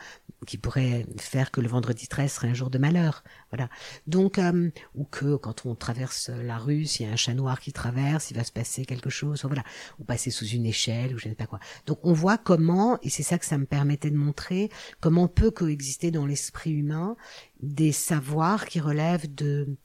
qui 0.47 0.57
pourrait 0.57 1.07
faire 1.19 1.51
que 1.51 1.61
le 1.61 1.69
vendredi 1.69 2.09
13 2.09 2.33
serait 2.33 2.49
un 2.49 2.55
jour 2.55 2.71
de 2.71 2.79
malheur. 2.79 3.23
Voilà. 3.51 3.69
Donc, 4.07 4.39
euh, 4.39 4.71
ou 4.95 5.05
que 5.05 5.37
quand 5.37 5.67
on 5.67 5.75
traverse 5.75 6.31
la 6.31 6.57
rue, 6.57 6.87
s'il 6.87 7.07
y 7.07 7.09
a 7.09 7.13
un 7.13 7.17
chat 7.17 7.35
noir 7.35 7.61
qui 7.61 7.73
traverse, 7.73 8.31
il 8.31 8.37
va 8.37 8.45
se 8.45 8.53
passer 8.53 8.85
quelque 8.87 9.11
chose. 9.11 9.45
Voilà. 9.45 9.65
Ou 9.99 10.05
passer 10.05 10.31
sous 10.31 10.47
une 10.47 10.67
échelle, 10.67 11.15
ou 11.15 11.19
je 11.19 11.27
ne 11.27 11.33
sais 11.33 11.37
pas 11.37 11.47
quoi. 11.47 11.61
Donc, 11.87 11.99
on 12.03 12.13
voit 12.13 12.39
comment, 12.39 12.99
et 13.03 13.11
c'est 13.11 13.23
ça 13.23 13.39
que 13.39 13.45
ça 13.45 13.59
me 13.59 13.67
permettait 13.67 14.11
de 14.11 14.17
montrer, 14.17 14.71
comment 15.01 15.29
peut 15.29 15.51
coexister 15.51 16.11
dans 16.11 16.27
l'esprit 16.27 16.73
humain 16.73 17.17
des 17.63 17.93
savoirs 17.93 18.67
qui 18.67 18.81
relèvent 18.81 19.33
de 19.33 19.77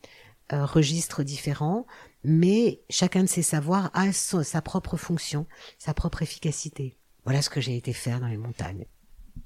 euh, 0.53 0.63
registres 0.63 1.23
différents, 1.23 1.87
mais 2.25 2.81
chacun 2.89 3.23
de 3.23 3.29
ces 3.29 3.41
savoirs 3.41 3.91
a 3.93 4.11
sa 4.11 4.61
propre 4.61 4.97
fonction, 4.97 5.45
sa 5.77 5.93
propre 5.93 6.21
efficacité. 6.21 6.97
Voilà 7.23 7.41
ce 7.41 7.49
que 7.49 7.61
j'ai 7.61 7.75
été 7.75 7.93
faire 7.93 8.19
dans 8.19 8.27
les 8.27 8.37
montagnes. 8.37 8.85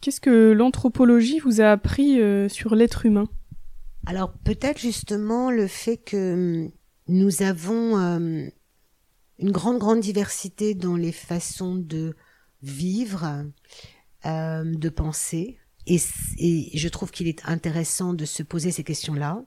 Qu'est-ce 0.01 0.21
que 0.21 0.51
l'anthropologie 0.51 1.39
vous 1.39 1.61
a 1.61 1.71
appris 1.71 2.21
euh, 2.21 2.47
sur 2.49 2.75
l'être 2.75 3.05
humain? 3.05 3.27
Alors 4.05 4.31
peut-être 4.31 4.79
justement 4.79 5.51
le 5.51 5.67
fait 5.67 5.97
que 5.97 6.33
hum, 6.65 6.71
nous 7.07 7.41
avons 7.41 7.97
euh, 7.97 8.47
une 9.39 9.51
grande, 9.51 9.79
grande 9.79 9.99
diversité 9.99 10.75
dans 10.75 10.95
les 10.95 11.11
façons 11.11 11.75
de 11.75 12.15
vivre, 12.61 13.45
euh, 14.25 14.63
de 14.65 14.89
penser. 14.89 15.57
Et, 15.87 15.99
et 16.37 16.77
je 16.77 16.87
trouve 16.87 17.11
qu'il 17.11 17.27
est 17.27 17.41
intéressant 17.45 18.13
de 18.13 18.25
se 18.25 18.43
poser 18.43 18.71
ces 18.71 18.83
questions-là. 18.83 19.43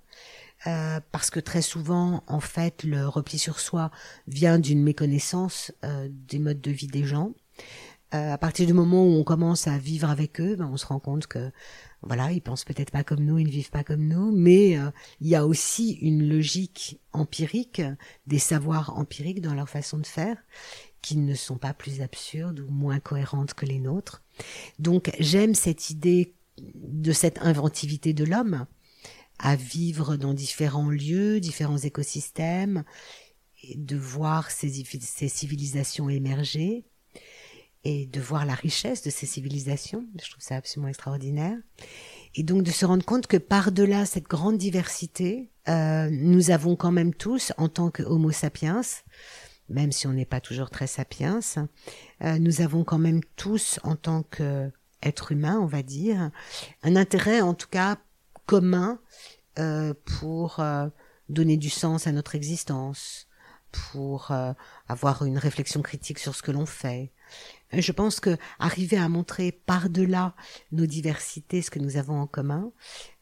Euh, 0.66 1.00
parce 1.10 1.30
que 1.30 1.40
très 1.40 1.62
souvent, 1.62 2.22
en 2.26 2.40
fait, 2.40 2.84
le 2.84 3.08
repli 3.08 3.38
sur 3.38 3.58
soi 3.58 3.90
vient 4.28 4.58
d'une 4.58 4.82
méconnaissance 4.82 5.72
euh, 5.84 6.08
des 6.10 6.38
modes 6.38 6.60
de 6.60 6.70
vie 6.70 6.86
des 6.86 7.04
gens. 7.04 7.34
Euh, 8.14 8.32
à 8.32 8.36
partir 8.36 8.66
du 8.66 8.74
moment 8.74 9.06
où 9.06 9.12
on 9.12 9.24
commence 9.24 9.66
à 9.66 9.78
vivre 9.78 10.10
avec 10.10 10.38
eux, 10.38 10.56
ben, 10.56 10.68
on 10.70 10.76
se 10.76 10.84
rend 10.84 10.98
compte 10.98 11.26
que 11.26 11.50
voilà, 12.02 12.30
ils 12.30 12.42
pensent 12.42 12.64
peut-être 12.64 12.90
pas 12.90 13.04
comme 13.04 13.24
nous, 13.24 13.38
ils 13.38 13.46
ne 13.46 13.50
vivent 13.50 13.70
pas 13.70 13.84
comme 13.84 14.06
nous, 14.06 14.30
mais 14.32 14.76
euh, 14.76 14.90
il 15.20 15.28
y 15.28 15.34
a 15.34 15.46
aussi 15.46 15.92
une 15.92 16.28
logique 16.28 17.00
empirique, 17.12 17.80
des 18.26 18.38
savoirs 18.38 18.98
empiriques 18.98 19.40
dans 19.40 19.54
leur 19.54 19.68
façon 19.68 19.96
de 19.96 20.06
faire, 20.06 20.36
qui 21.00 21.16
ne 21.16 21.34
sont 21.34 21.56
pas 21.56 21.72
plus 21.72 22.02
absurdes 22.02 22.60
ou 22.60 22.70
moins 22.70 23.00
cohérentes 23.00 23.54
que 23.54 23.64
les 23.64 23.78
nôtres. 23.78 24.22
Donc 24.78 25.10
j'aime 25.18 25.54
cette 25.54 25.88
idée 25.88 26.34
de 26.58 27.12
cette 27.12 27.38
inventivité 27.38 28.12
de 28.12 28.24
l'homme 28.24 28.66
à 29.42 29.56
vivre 29.56 30.16
dans 30.16 30.32
différents 30.32 30.88
lieux, 30.88 31.40
différents 31.40 31.78
écosystèmes, 31.78 32.84
et 33.64 33.76
de 33.76 33.96
voir 33.96 34.50
ces, 34.50 34.84
ces 35.00 35.28
civilisations 35.28 36.08
émerger 36.08 36.84
et 37.84 38.06
de 38.06 38.20
voir 38.20 38.46
la 38.46 38.54
richesse 38.54 39.02
de 39.02 39.10
ces 39.10 39.26
civilisations. 39.26 40.06
Je 40.22 40.30
trouve 40.30 40.42
ça 40.42 40.56
absolument 40.56 40.88
extraordinaire. 40.88 41.58
Et 42.34 42.44
donc 42.44 42.62
de 42.62 42.70
se 42.70 42.86
rendre 42.86 43.04
compte 43.04 43.26
que 43.26 43.36
par-delà 43.36 44.06
cette 44.06 44.28
grande 44.28 44.56
diversité, 44.56 45.50
euh, 45.68 46.08
nous 46.10 46.50
avons 46.50 46.76
quand 46.76 46.92
même 46.92 47.12
tous, 47.12 47.52
en 47.56 47.68
tant 47.68 47.90
que 47.90 48.04
Homo 48.04 48.30
sapiens, 48.30 48.82
même 49.68 49.90
si 49.90 50.06
on 50.06 50.12
n'est 50.12 50.24
pas 50.24 50.40
toujours 50.40 50.70
très 50.70 50.86
sapiens, 50.86 51.40
euh, 52.22 52.38
nous 52.38 52.60
avons 52.60 52.84
quand 52.84 52.98
même 52.98 53.20
tous, 53.36 53.80
en 53.82 53.96
tant 53.96 54.22
qu'être 54.22 55.32
humain, 55.32 55.58
on 55.60 55.66
va 55.66 55.82
dire, 55.82 56.30
un 56.84 56.94
intérêt 56.94 57.40
en 57.40 57.54
tout 57.54 57.68
cas 57.68 57.98
commun 58.46 59.00
euh, 59.58 59.94
pour 60.18 60.60
euh, 60.60 60.88
donner 61.28 61.56
du 61.56 61.70
sens 61.70 62.06
à 62.06 62.12
notre 62.12 62.34
existence, 62.34 63.28
pour 63.70 64.30
euh, 64.30 64.52
avoir 64.88 65.24
une 65.24 65.38
réflexion 65.38 65.82
critique 65.82 66.18
sur 66.18 66.34
ce 66.34 66.42
que 66.42 66.50
l'on 66.50 66.66
fait, 66.66 67.12
je 67.72 67.92
pense 67.92 68.20
que 68.20 68.36
arriver 68.58 68.98
à 68.98 69.08
montrer 69.08 69.50
par-delà 69.50 70.34
nos 70.72 70.84
diversités 70.84 71.62
ce 71.62 71.70
que 71.70 71.78
nous 71.78 71.96
avons 71.96 72.20
en 72.20 72.26
commun, 72.26 72.70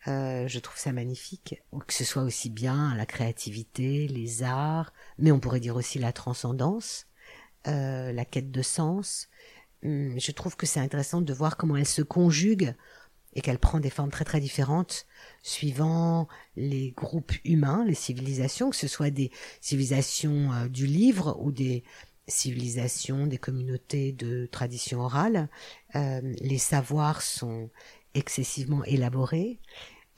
je 0.06 0.58
trouve 0.58 0.76
ça 0.76 0.90
magnifique. 0.90 1.62
Que 1.86 1.94
ce 1.94 2.02
soit 2.02 2.24
aussi 2.24 2.50
bien 2.50 2.96
la 2.96 3.06
créativité, 3.06 4.08
les 4.08 4.42
arts, 4.42 4.92
mais 5.18 5.30
on 5.30 5.38
pourrait 5.38 5.60
dire 5.60 5.76
aussi 5.76 6.00
la 6.00 6.12
transcendance, 6.12 7.06
la 7.64 8.24
quête 8.24 8.50
de 8.50 8.62
sens. 8.62 9.28
Hum, 9.84 10.18
je 10.18 10.32
trouve 10.32 10.56
que 10.56 10.66
c'est 10.66 10.80
intéressant 10.80 11.20
de 11.20 11.32
voir 11.32 11.56
comment 11.56 11.76
elle 11.76 11.86
se 11.86 12.02
conjugue 12.02 12.74
et 13.34 13.40
qu'elle 13.40 13.58
prend 13.58 13.80
des 13.80 13.90
formes 13.90 14.10
très 14.10 14.24
très 14.24 14.40
différentes 14.40 15.06
suivant 15.42 16.28
les 16.56 16.92
groupes 16.92 17.32
humains, 17.44 17.84
les 17.86 17.94
civilisations, 17.94 18.70
que 18.70 18.76
ce 18.76 18.88
soit 18.88 19.10
des 19.10 19.30
civilisations 19.60 20.52
euh, 20.52 20.68
du 20.68 20.86
livre 20.86 21.38
ou 21.40 21.52
des 21.52 21.84
civilisations, 22.26 23.26
des 23.26 23.38
communautés 23.38 24.12
de 24.12 24.46
tradition 24.46 25.00
orale. 25.00 25.48
Euh, 25.96 26.20
les 26.40 26.58
savoirs 26.58 27.22
sont 27.22 27.70
excessivement 28.14 28.84
élaborés, 28.84 29.58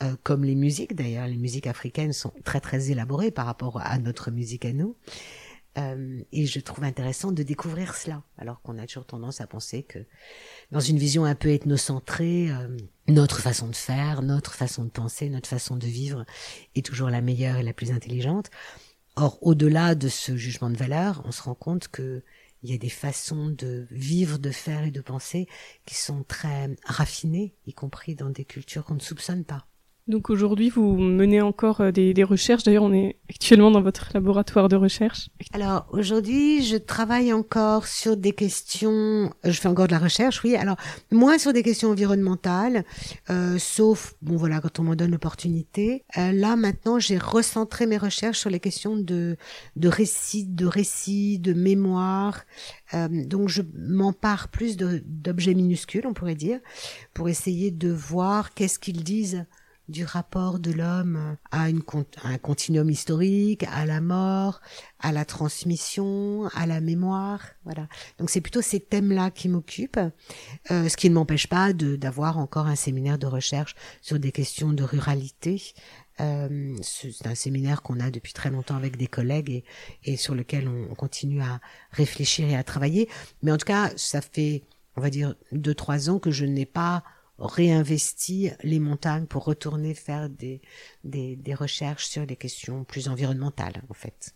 euh, 0.03 0.17
comme 0.23 0.45
les 0.45 0.55
musiques 0.55 0.95
d'ailleurs. 0.95 1.27
Les 1.27 1.39
musiques 1.39 1.67
africaines 1.67 2.13
sont 2.13 2.33
très 2.45 2.61
très 2.61 2.91
élaborées 2.91 3.31
par 3.31 3.47
rapport 3.47 3.81
à 3.81 3.99
notre 3.99 4.31
musique 4.31 4.65
à 4.65 4.73
nous. 4.73 4.97
Et 6.33 6.45
je 6.45 6.61
trouve 6.61 6.85
intéressant 6.85 7.33
de 7.33 7.43
découvrir 7.43 7.95
cela, 7.95 8.23
alors 8.37 8.61
qu'on 8.61 8.77
a 8.77 8.87
toujours 8.87 9.07
tendance 9.07 9.41
à 9.41 9.47
penser 9.47 9.83
que 9.83 10.01
dans 10.71 10.81
une 10.81 10.99
vision 10.99 11.25
un 11.25 11.35
peu 11.35 11.49
ethnocentrée, 11.49 12.51
notre 13.13 13.41
façon 13.41 13.69
de 13.69 13.77
faire, 13.77 14.23
notre 14.23 14.55
façon 14.55 14.85
de 14.85 14.91
penser, 14.91 15.29
notre 15.29 15.49
façon 15.49 15.77
de 15.77 15.87
vivre 15.87 16.25
est 16.75 16.85
toujours 16.85 17.11
la 17.11 17.21
meilleure 17.21 17.57
et 17.57 17.63
la 17.63 17.73
plus 17.73 17.93
intelligente. 17.93 18.51
Or, 19.17 19.39
au-delà 19.43 19.95
de 19.95 20.09
ce 20.09 20.37
jugement 20.37 20.71
de 20.71 20.77
valeur, 20.77 21.23
on 21.25 21.33
se 21.33 21.43
rend 21.43 21.55
compte 21.55 21.89
que 21.89 22.23
il 22.63 22.71
y 22.71 22.75
a 22.75 22.79
des 22.79 22.89
façons 22.89 23.49
de 23.49 23.87
vivre, 23.91 24.39
de 24.39 24.51
faire 24.51 24.85
et 24.85 24.93
de 24.93 25.01
penser 25.01 25.49
qui 25.85 25.97
sont 25.97 26.23
très 26.23 26.71
raffinées, 26.85 27.55
y 27.67 27.75
compris 27.75 28.15
dans 28.15 28.31
des 28.31 28.45
cultures 28.45 28.85
qu'on 28.85 28.95
ne 28.95 29.01
soupçonne 29.01 29.45
pas. 29.45 29.67
Donc 30.09 30.31
aujourd'hui, 30.31 30.69
vous 30.69 30.97
menez 30.97 31.41
encore 31.41 31.81
euh, 31.81 31.91
des, 31.93 32.13
des 32.13 32.25
recherches. 32.25 32.65
D'ailleurs, 32.65 32.83
on 32.83 32.93
est 32.93 33.19
actuellement 33.31 33.71
dans 33.71 33.83
votre 33.83 34.11
laboratoire 34.13 34.69
de 34.69 34.77
recherche. 34.77 35.31
Alors 35.53 35.87
aujourd'hui, 35.91 36.63
je 36.65 36.77
travaille 36.77 37.33
encore 37.33 37.87
sur 37.87 38.17
des 38.17 38.33
questions. 38.33 39.33
Je 39.45 39.53
fais 39.53 39.69
encore 39.69 39.87
de 39.87 39.93
la 39.93 39.99
recherche, 39.99 40.43
oui. 40.45 40.57
Alors 40.57 40.77
moins 41.11 41.39
sur 41.39 41.53
des 41.53 41.63
questions 41.63 41.91
environnementales, 41.91 42.85
euh, 43.31 43.59
sauf 43.59 44.15
bon 44.23 44.37
voilà 44.37 44.61
quand 44.61 44.81
on 44.81 44.85
m'en 44.85 44.97
donne 44.97 45.13
l'opportunité. 45.13 46.05
Euh, 46.19 46.33
là 46.33 46.57
maintenant, 46.57 46.99
j'ai 46.99 47.19
recentré 47.19 47.87
mes 47.87 47.99
recherches 47.99 48.41
sur 48.41 48.51
les 48.51 48.61
questions 48.61 48.97
de 48.97 49.37
de 49.77 49.89
récits, 49.89 50.47
de 50.47 50.67
récits, 50.67 51.39
de 51.39 51.53
mémoire. 51.53 52.43
Euh, 52.95 53.09
donc 53.27 53.49
je 53.49 53.63
m'empare 53.77 54.49
plus 54.49 54.77
d'objets 54.77 55.55
minuscules, 55.55 56.07
on 56.07 56.13
pourrait 56.13 56.35
dire, 56.35 56.61
pour 57.15 57.29
essayer 57.29 57.71
de 57.71 57.91
voir 57.91 58.53
qu'est-ce 58.53 58.79
qu'ils 58.79 59.05
disent 59.05 59.47
du 59.89 60.05
rapport 60.05 60.59
de 60.59 60.71
l'homme 60.71 61.37
à, 61.51 61.69
une, 61.69 61.83
un 62.23 62.39
continuum 62.39 62.89
historique, 62.89 63.65
à 63.65 63.85
la 63.85 64.01
mort, 64.01 64.61
à 65.01 65.13
la 65.13 65.25
transmission, 65.25 66.49
à 66.55 66.67
la 66.67 66.81
mémoire. 66.81 67.43
Voilà. 67.65 67.89
Donc 68.19 68.31
c'est 68.31 68.41
plutôt 68.41 68.63
ces 68.63 68.81
thèmes-là 68.81 69.31
qui 69.31 69.49
m'occupent, 69.49 70.01
euh, 70.71 70.89
ce 70.89 70.97
qui 70.97 71.11
ne 71.11 71.15
m'empêche 71.15 71.47
pas 71.47 71.73
d'avoir 71.73 72.39
encore 72.39 72.67
un 72.67 72.77
séminaire 72.77 73.19
de 73.19 73.27
recherche 73.27 73.75
sur 74.01 74.19
des 74.19 74.33
questions 74.33 74.73
de 74.73 74.83
ruralité. 74.83 75.75
Euh, 76.21 76.77
c'est 76.83 77.27
un 77.27 77.35
séminaire 77.35 77.83
qu'on 77.83 77.99
a 77.99 78.11
depuis 78.11 78.33
très 78.33 78.51
longtemps 78.51 78.77
avec 78.77 78.97
des 78.97 79.07
collègues 79.07 79.51
et, 79.51 79.65
et 80.05 80.17
sur 80.17 80.35
lequel 80.35 80.69
on, 80.69 80.89
on 80.91 80.95
continue 80.95 81.43
à 81.43 81.61
réfléchir 81.91 82.49
et 82.49 82.57
à 82.57 82.63
travailler. 82.63 83.09
Mais 83.43 83.51
en 83.51 83.57
tout 83.57 83.67
cas, 83.67 83.91
ça 83.97 84.21
fait, 84.21 84.63
on 84.97 85.01
va 85.01 85.11
dire, 85.11 85.35
deux 85.53 85.75
trois 85.75 86.11
ans 86.11 86.19
que 86.19 86.31
je 86.31 86.45
n'ai 86.45 86.67
pas 86.67 87.03
réinvesti 87.47 88.51
les 88.63 88.79
montagnes 88.79 89.27
pour 89.27 89.45
retourner 89.45 89.95
faire 89.95 90.29
des, 90.29 90.61
des, 91.05 91.37
des 91.37 91.55
recherches 91.55 92.07
sur 92.07 92.27
des 92.27 92.37
questions 92.37 92.85
plus 92.85 93.09
environnementales, 93.09 93.83
en 93.89 93.95
fait. 93.95 94.35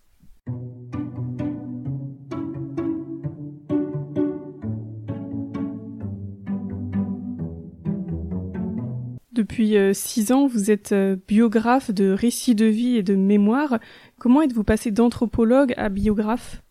Depuis 9.37 9.77
euh, 9.77 9.93
six 9.93 10.33
ans, 10.33 10.47
vous 10.47 10.71
êtes 10.71 10.93
euh, 10.93 11.17
biographe 11.29 11.91
de 11.91 12.11
récits 12.11 12.55
de 12.55 12.65
vie 12.65 12.97
et 12.97 13.03
de 13.03 13.15
mémoire. 13.15 13.79
Comment 14.19 14.41
êtes-vous 14.41 14.65
passé 14.65 14.91
d'anthropologue 14.91 15.75
à 15.77 15.91
biographe? 15.91 16.63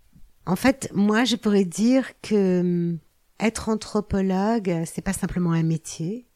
En 0.47 0.55
fait, 0.55 0.89
moi, 0.91 1.25
je 1.25 1.35
pourrais 1.35 1.63
dire 1.63 2.19
que 2.23 2.61
hum, 2.61 2.97
être 3.39 3.69
anthropologue, 3.69 4.83
c'est 4.85 5.01
pas 5.01 5.13
simplement 5.13 5.51
un 5.51 5.63
métier, 5.63 6.27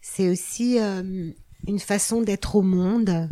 c'est 0.00 0.28
aussi 0.28 0.78
euh, 0.80 1.30
une 1.66 1.78
façon 1.78 2.22
d'être 2.22 2.56
au 2.56 2.62
monde, 2.62 3.30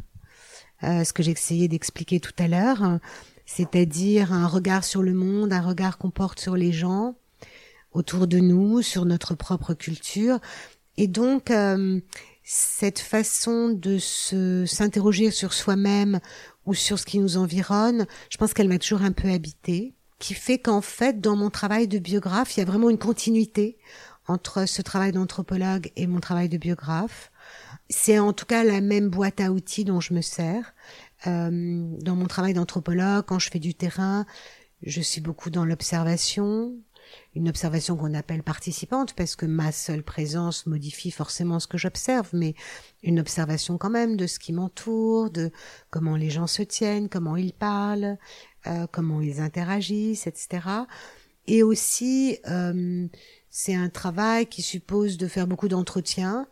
euh, 0.82 1.04
ce 1.04 1.12
que 1.12 1.22
essayé 1.22 1.68
d'expliquer 1.68 2.20
tout 2.20 2.34
à 2.38 2.48
l'heure, 2.48 2.98
c'est-à-dire 3.46 4.32
un 4.32 4.46
regard 4.46 4.84
sur 4.84 5.02
le 5.02 5.14
monde, 5.14 5.52
un 5.52 5.60
regard 5.60 5.98
qu'on 5.98 6.10
porte 6.10 6.40
sur 6.40 6.56
les 6.56 6.72
gens 6.72 7.16
autour 7.92 8.26
de 8.26 8.38
nous, 8.38 8.82
sur 8.82 9.04
notre 9.04 9.34
propre 9.34 9.74
culture, 9.74 10.38
et 10.96 11.08
donc 11.08 11.50
euh, 11.50 12.00
cette 12.42 12.98
façon 12.98 13.68
de 13.68 13.98
se 13.98 14.66
s'interroger 14.66 15.30
sur 15.30 15.52
soi-même 15.52 16.20
ou 16.66 16.74
sur 16.74 16.98
ce 16.98 17.06
qui 17.06 17.18
nous 17.18 17.36
environne, 17.36 18.06
je 18.30 18.36
pense 18.36 18.54
qu'elle 18.54 18.68
m'a 18.68 18.78
toujours 18.78 19.02
un 19.02 19.12
peu 19.12 19.28
habité 19.28 19.94
qui 20.22 20.34
fait 20.34 20.58
qu'en 20.58 20.82
fait, 20.82 21.20
dans 21.20 21.34
mon 21.34 21.50
travail 21.50 21.88
de 21.88 21.98
biographe, 21.98 22.56
il 22.56 22.60
y 22.60 22.62
a 22.62 22.64
vraiment 22.64 22.90
une 22.90 22.98
continuité 22.98 23.76
entre 24.28 24.68
ce 24.68 24.80
travail 24.80 25.10
d'anthropologue 25.10 25.90
et 25.96 26.06
mon 26.06 26.20
travail 26.20 26.48
de 26.48 26.58
biographe. 26.58 27.32
C'est 27.90 28.20
en 28.20 28.32
tout 28.32 28.46
cas 28.46 28.62
la 28.62 28.80
même 28.80 29.08
boîte 29.08 29.40
à 29.40 29.50
outils 29.50 29.84
dont 29.84 29.98
je 29.98 30.14
me 30.14 30.20
sers. 30.20 30.74
Euh, 31.26 31.88
dans 31.98 32.14
mon 32.14 32.26
travail 32.26 32.54
d'anthropologue, 32.54 33.24
quand 33.26 33.40
je 33.40 33.50
fais 33.50 33.58
du 33.58 33.74
terrain, 33.74 34.24
je 34.84 35.00
suis 35.00 35.20
beaucoup 35.20 35.50
dans 35.50 35.64
l'observation, 35.64 36.72
une 37.34 37.48
observation 37.48 37.96
qu'on 37.96 38.14
appelle 38.14 38.44
participante 38.44 39.14
parce 39.14 39.34
que 39.34 39.46
ma 39.46 39.72
seule 39.72 40.04
présence 40.04 40.66
modifie 40.66 41.10
forcément 41.10 41.58
ce 41.58 41.66
que 41.66 41.78
j'observe, 41.78 42.28
mais 42.32 42.54
une 43.02 43.18
observation 43.18 43.76
quand 43.76 43.90
même 43.90 44.16
de 44.16 44.28
ce 44.28 44.38
qui 44.38 44.52
m'entoure, 44.52 45.30
de 45.30 45.50
comment 45.90 46.14
les 46.14 46.30
gens 46.30 46.46
se 46.46 46.62
tiennent, 46.62 47.08
comment 47.08 47.36
ils 47.36 47.52
parlent, 47.52 48.18
euh, 48.66 48.86
comment 48.90 49.20
ils 49.20 49.40
interagissent, 49.40 50.26
etc. 50.26 50.60
Et 51.46 51.62
aussi, 51.62 52.38
euh, 52.48 53.06
c'est 53.50 53.74
un 53.74 53.88
travail 53.88 54.46
qui 54.46 54.62
suppose 54.62 55.16
de 55.16 55.26
faire 55.26 55.46
beaucoup 55.46 55.68
d'entretiens. 55.68 56.46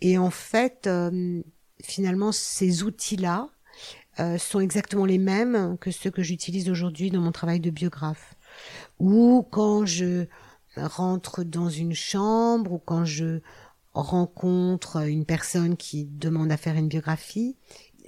Et 0.00 0.18
en 0.18 0.30
fait, 0.30 0.86
euh, 0.86 1.42
finalement, 1.82 2.32
ces 2.32 2.82
outils-là 2.82 3.48
sont 4.38 4.60
exactement 4.60 5.04
les 5.04 5.18
mêmes 5.18 5.76
que 5.78 5.90
ceux 5.90 6.10
que 6.10 6.22
j'utilise 6.22 6.70
aujourd'hui 6.70 7.10
dans 7.10 7.20
mon 7.20 7.32
travail 7.32 7.60
de 7.60 7.68
biographe 7.68 8.34
ou 8.98 9.46
quand 9.50 9.84
je 9.84 10.24
rentre 10.76 11.44
dans 11.44 11.68
une 11.68 11.92
chambre 11.92 12.72
ou 12.72 12.78
quand 12.78 13.04
je 13.04 13.40
rencontre 13.94 15.06
une 15.08 15.24
personne 15.24 15.76
qui 15.76 16.04
demande 16.04 16.52
à 16.52 16.56
faire 16.56 16.76
une 16.76 16.88
biographie, 16.88 17.56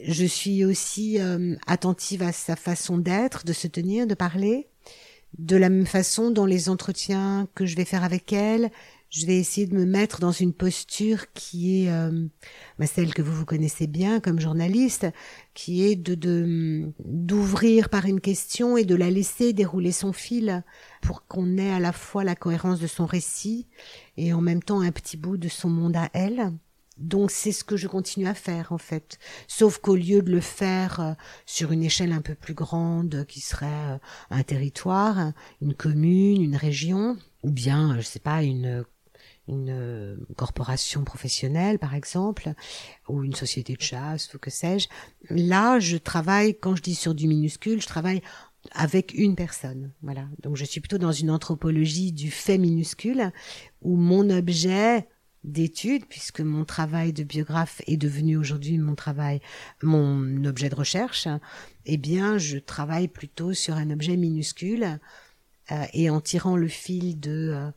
je 0.03 0.25
suis 0.25 0.65
aussi 0.65 1.21
euh, 1.21 1.57
attentive 1.67 2.23
à 2.23 2.33
sa 2.33 2.57
façon 2.57 2.99
d'être, 2.99 3.45
de 3.45 3.53
se 3.53 3.67
tenir, 3.67 4.07
de 4.07 4.15
parler, 4.15 4.69
de 5.39 5.57
la 5.57 5.69
même 5.69 5.87
façon 5.87 6.31
dans 6.31 6.47
les 6.47 6.69
entretiens 6.69 7.49
que 7.55 7.67
je 7.67 7.77
vais 7.77 7.85
faire 7.85 8.05
avec 8.05 8.33
elle, 8.33 8.71
je 9.11 9.27
vais 9.27 9.37
essayer 9.37 9.67
de 9.67 9.75
me 9.75 9.87
mettre 9.87 10.21
dans 10.21 10.33
une 10.33 10.53
posture 10.53 11.33
qui 11.33 11.85
est 11.85 11.91
euh, 11.91 12.27
bah, 12.79 12.87
celle 12.87 13.15
que 13.15 13.23
vous 13.23 13.33
vous 13.33 13.47
connaissez 13.47 13.87
bien 13.87 14.21
comme 14.21 14.39
journaliste, 14.39 15.07
qui 15.55 15.85
est 15.85 15.97
de 15.97 16.93
d'ouvrir 17.05 17.89
par 17.89 18.05
une 18.05 18.21
question 18.21 18.77
et 18.77 18.85
de 18.85 18.95
la 18.95 19.11
laisser 19.11 19.53
dérouler 19.53 19.93
son 19.93 20.13
fil 20.13 20.63
pour 21.01 21.27
qu'on 21.27 21.57
ait 21.57 21.73
à 21.73 21.81
la 21.81 21.93
fois 21.93 22.23
la 22.23 22.37
cohérence 22.37 22.81
de 22.81 22.87
son 22.87 23.07
récit 23.07 23.67
et 24.17 24.33
en 24.33 24.43
même 24.43 24.63
temps 24.63 24.81
un 24.81 24.93
petit 24.93 25.17
bout 25.17 25.39
de 25.39 25.49
son 25.49 25.71
monde 25.71 25.97
à 25.97 26.11
elle. 26.13 26.53
Donc 26.99 27.31
c'est 27.31 27.53
ce 27.53 27.65
que 27.65 27.77
je 27.77 27.87
continue 27.87 28.27
à 28.27 28.35
faire 28.35 28.73
en 28.73 28.79
fait. 28.79 29.19
Sauf 29.47 29.79
qu'au 29.79 29.97
lieu 29.97 30.23
de 30.23 30.31
le 30.31 30.41
faire 30.41 31.01
euh, 31.01 31.13
sur 31.47 31.73
une 31.73 31.85
échelle 31.85 32.13
un 32.13 32.21
peu 32.21 32.35
plus 32.35 32.55
grande 32.55 33.25
qui 33.27 33.41
serait 33.41 33.67
euh, 33.67 33.99
un 34.31 34.43
territoire, 34.43 35.33
une 35.61 35.75
commune, 35.75 36.43
une 36.43 36.57
région, 36.57 37.17
ou 37.43 37.51
bien, 37.51 37.97
je 37.99 38.03
sais 38.03 38.21
pas, 38.21 38.43
une 38.43 38.85
une 39.49 39.71
euh, 39.71 40.17
corporation 40.37 41.05
professionnelle, 41.05 41.79
par 41.79 41.95
exemple, 41.95 42.53
ou 43.09 43.25
une 43.25 43.35
société 43.35 43.75
de 43.75 43.81
chasse, 43.81 44.33
ou 44.35 44.39
que 44.39 44.51
sais-je. 44.51 44.89
Là, 45.31 45.81
je 45.81 45.97
travaille, 45.97 46.59
quand 46.59 46.77
je 46.77 46.83
dis 46.83 46.95
sur 46.95 47.15
du 47.15 47.27
minuscule, 47.27 47.81
je 47.81 47.87
travaille 47.87 48.23
avec 48.73 49.15
une 49.15 49.35
personne. 49.35 49.93
Voilà. 50.03 50.27
Donc, 50.43 50.57
je 50.57 50.65
suis 50.65 50.81
plutôt 50.81 50.99
dans 50.99 51.13
une 51.13 51.31
anthropologie 51.31 52.13
du 52.13 52.31
fait 52.31 52.59
minuscule, 52.59 53.33
où 53.81 53.97
mon 53.97 54.29
objet 54.31 55.09
d'étude, 55.49 56.07
puisque 56.07 56.41
mon 56.41 56.65
travail 56.65 57.13
de 57.13 57.25
biographe 57.25 57.83
est 57.87 57.97
devenu 57.97 58.37
aujourd'hui 58.37 58.79
mon 58.79 58.95
travail, 58.95 59.41
mon 59.83 60.45
objet 60.45 60.69
de 60.69 60.75
recherche, 60.75 61.29
eh 61.87 61.97
bien, 61.97 62.39
je 62.39 62.59
travaille 62.59 63.09
plutôt 63.09 63.53
sur 63.55 63.75
un 63.75 63.91
objet 63.91 64.17
minuscule, 64.17 64.99
euh, 65.73 65.85
et 65.93 66.11
en 66.11 66.21
tirant 66.21 66.57
le 66.57 66.69
fil 66.69 67.19
de 67.21 67.53
euh, 67.55 67.71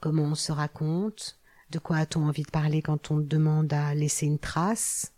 comment 0.00 0.24
on 0.24 0.34
se 0.34 0.52
raconte, 0.52 1.38
de 1.70 1.78
quoi 1.78 1.98
a-t-on 1.98 2.26
envie 2.26 2.42
de 2.42 2.50
parler 2.50 2.82
quand 2.82 3.10
on 3.10 3.18
demande 3.18 3.72
à 3.72 3.94
laisser 3.94 4.26
une 4.26 4.38
trace, 4.38 5.12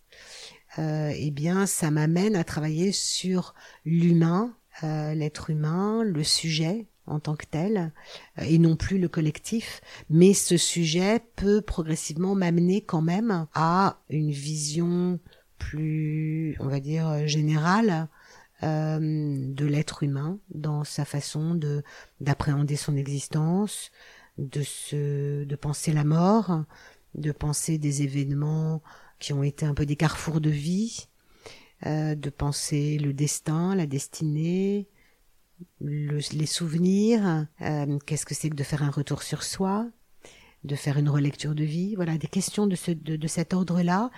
euh, 0.79 1.13
eh 1.15 1.31
bien, 1.31 1.67
ça 1.67 1.91
m'amène 1.91 2.37
à 2.37 2.45
travailler 2.45 2.93
sur 2.93 3.55
l'humain, 3.85 4.57
l'être 4.83 5.51
humain, 5.51 6.03
le 6.03 6.25
sujet 6.25 6.87
en 7.07 7.21
tant 7.21 7.37
que 7.37 7.47
tel, 7.47 7.93
euh, 8.39 8.45
et 8.45 8.59
non 8.59 8.77
plus 8.77 8.99
le 8.99 9.09
collectif. 9.09 9.81
Mais 10.11 10.35
ce 10.35 10.57
sujet 10.57 11.21
peut 11.37 11.61
progressivement 11.61 12.35
m'amener 12.35 12.83
quand 12.83 13.03
même 13.03 13.47
à 13.55 13.99
une 14.09 14.31
vision 14.31 15.19
plus, 15.59 16.57
on 16.61 16.69
va 16.69 16.81
dire, 16.81 17.27
générale 17.27 18.09
de 18.63 19.67
l'être 19.67 20.05
humain 20.05 20.39
dans 20.55 20.85
sa 20.85 21.05
façon 21.05 21.57
de 21.57 21.83
d'appréhender 22.21 22.77
son 22.77 22.95
existence, 22.95 23.91
de 24.39 24.63
se, 24.63 25.43
de 25.43 25.57
penser 25.57 25.93
la 25.93 26.05
mort, 26.05 26.65
de 27.15 27.33
penser 27.33 27.79
des 27.79 28.03
événements 28.03 28.83
qui 29.19 29.33
ont 29.33 29.43
été 29.43 29.67
un 29.67 29.75
peu 29.75 29.87
des 29.87 29.97
carrefours 29.97 30.41
de 30.41 30.51
vie, 30.51 31.09
euh, 31.87 32.15
de 32.15 32.31
penser 32.31 32.99
le 32.99 33.13
destin, 33.13 33.75
la 33.75 33.87
destinée, 33.87 34.89
les 35.81 36.47
souvenirs, 36.47 37.47
euh, 37.61 37.99
qu'est-ce 38.07 38.27
que 38.27 38.35
c'est 38.35 38.51
que 38.51 38.57
de 38.57 38.63
faire 38.63 38.83
un 38.83 38.91
retour 38.91 39.23
sur 39.23 39.43
soi, 39.43 39.89
de 40.65 40.75
faire 40.77 40.99
une 40.99 41.09
relecture 41.09 41.55
de 41.55 41.65
vie, 41.65 41.95
voilà, 41.95 42.19
des 42.19 42.29
questions 42.29 42.67
de, 42.67 42.77
ce, 42.77 42.93
de, 42.93 43.17
de 43.17 43.27
cet 43.27 43.53
ordre-là 43.55 44.11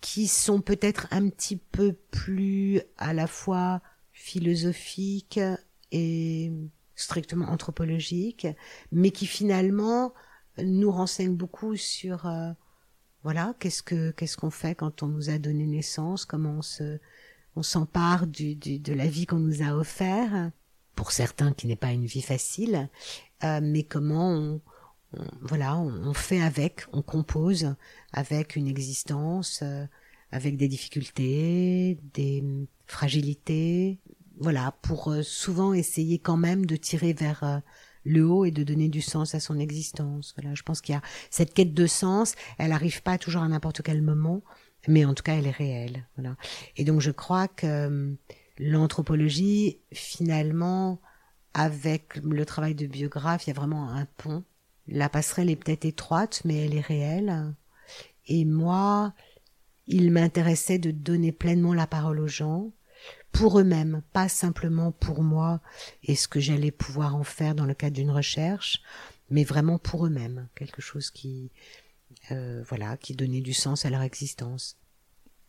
qui 0.00 0.26
sont 0.28 0.60
peut-être 0.60 1.06
un 1.12 1.30
petit 1.30 1.56
peu 1.56 1.94
plus 2.10 2.82
à 2.98 3.14
la 3.14 3.26
fois 3.26 3.80
philosophiques 4.12 5.40
et 5.92 6.52
strictement 6.94 7.46
anthropologique, 7.46 8.46
mais 8.92 9.10
qui 9.10 9.26
finalement 9.26 10.12
nous 10.62 10.90
renseigne 10.90 11.34
beaucoup 11.34 11.76
sur 11.76 12.26
euh, 12.26 12.52
voilà 13.22 13.54
qu'est-ce 13.58 13.82
que 13.82 14.10
qu'est-ce 14.12 14.36
qu'on 14.36 14.50
fait 14.50 14.74
quand 14.74 15.02
on 15.02 15.08
nous 15.08 15.30
a 15.30 15.38
donné 15.38 15.66
naissance, 15.66 16.24
comment 16.26 16.58
on 16.58 16.62
se 16.62 16.98
on 17.56 17.62
s'empare 17.62 18.26
du, 18.26 18.56
du, 18.56 18.78
de 18.78 18.92
la 18.92 19.06
vie 19.06 19.26
qu'on 19.26 19.38
nous 19.38 19.62
a 19.62 19.74
offert, 19.74 20.50
pour 20.94 21.12
certains 21.12 21.52
qui 21.52 21.66
n'est 21.66 21.76
pas 21.76 21.92
une 21.92 22.06
vie 22.06 22.22
facile, 22.22 22.88
euh, 23.42 23.60
mais 23.62 23.82
comment 23.82 24.30
on, 24.30 24.60
voilà 25.42 25.76
on, 25.76 26.14
fait 26.14 26.40
avec, 26.40 26.86
on 26.92 27.02
compose 27.02 27.74
avec 28.12 28.56
une 28.56 28.66
existence, 28.66 29.60
euh, 29.62 29.84
avec 30.30 30.56
des 30.56 30.68
difficultés, 30.68 31.98
des 32.14 32.44
fragilités, 32.86 33.98
voilà, 34.38 34.74
pour 34.82 35.10
euh, 35.12 35.22
souvent 35.22 35.72
essayer 35.72 36.18
quand 36.18 36.36
même 36.36 36.66
de 36.66 36.76
tirer 36.76 37.12
vers 37.12 37.44
euh, 37.44 37.58
le 38.04 38.26
haut 38.26 38.44
et 38.44 38.50
de 38.50 38.64
donner 38.64 38.88
du 38.88 39.00
sens 39.00 39.34
à 39.34 39.40
son 39.40 39.58
existence. 39.58 40.34
Voilà, 40.36 40.54
je 40.54 40.62
pense 40.62 40.80
qu'il 40.80 40.94
y 40.94 40.98
a 40.98 41.02
cette 41.30 41.54
quête 41.54 41.74
de 41.74 41.86
sens, 41.86 42.34
elle 42.58 42.70
n'arrive 42.70 43.02
pas 43.02 43.18
toujours 43.18 43.42
à 43.42 43.48
n'importe 43.48 43.82
quel 43.82 44.02
moment, 44.02 44.42
mais 44.88 45.04
en 45.04 45.14
tout 45.14 45.22
cas 45.22 45.34
elle 45.34 45.46
est 45.46 45.50
réelle. 45.50 46.06
Voilà. 46.16 46.36
Et 46.76 46.84
donc 46.84 47.00
je 47.00 47.10
crois 47.10 47.48
que 47.48 48.16
l'anthropologie, 48.58 49.80
finalement, 49.92 51.00
avec 51.54 52.16
le 52.16 52.44
travail 52.44 52.74
de 52.74 52.86
biographe, 52.86 53.46
il 53.46 53.50
y 53.50 53.52
a 53.52 53.56
vraiment 53.56 53.88
un 53.90 54.06
pont. 54.16 54.44
La 54.86 55.08
passerelle 55.08 55.50
est 55.50 55.56
peut-être 55.56 55.84
étroite, 55.84 56.42
mais 56.44 56.64
elle 56.64 56.74
est 56.74 56.80
réelle. 56.80 57.54
Et 58.26 58.44
moi, 58.44 59.14
il 59.86 60.10
m'intéressait 60.10 60.78
de 60.78 60.90
donner 60.90 61.32
pleinement 61.32 61.74
la 61.74 61.86
parole 61.86 62.20
aux 62.20 62.28
gens, 62.28 62.72
pour 63.32 63.58
eux-mêmes, 63.58 64.02
pas 64.12 64.28
simplement 64.28 64.92
pour 64.92 65.22
moi 65.22 65.60
et 66.04 66.14
ce 66.14 66.28
que 66.28 66.40
j'allais 66.40 66.70
pouvoir 66.70 67.16
en 67.16 67.24
faire 67.24 67.54
dans 67.54 67.66
le 67.66 67.74
cadre 67.74 67.96
d'une 67.96 68.10
recherche, 68.10 68.80
mais 69.28 69.44
vraiment 69.44 69.78
pour 69.78 70.06
eux-mêmes, 70.06 70.48
quelque 70.54 70.80
chose 70.80 71.10
qui, 71.10 71.50
euh, 72.30 72.62
voilà, 72.68 72.96
qui 72.96 73.14
donnait 73.14 73.40
du 73.40 73.52
sens 73.52 73.84
à 73.84 73.90
leur 73.90 74.02
existence. 74.02 74.78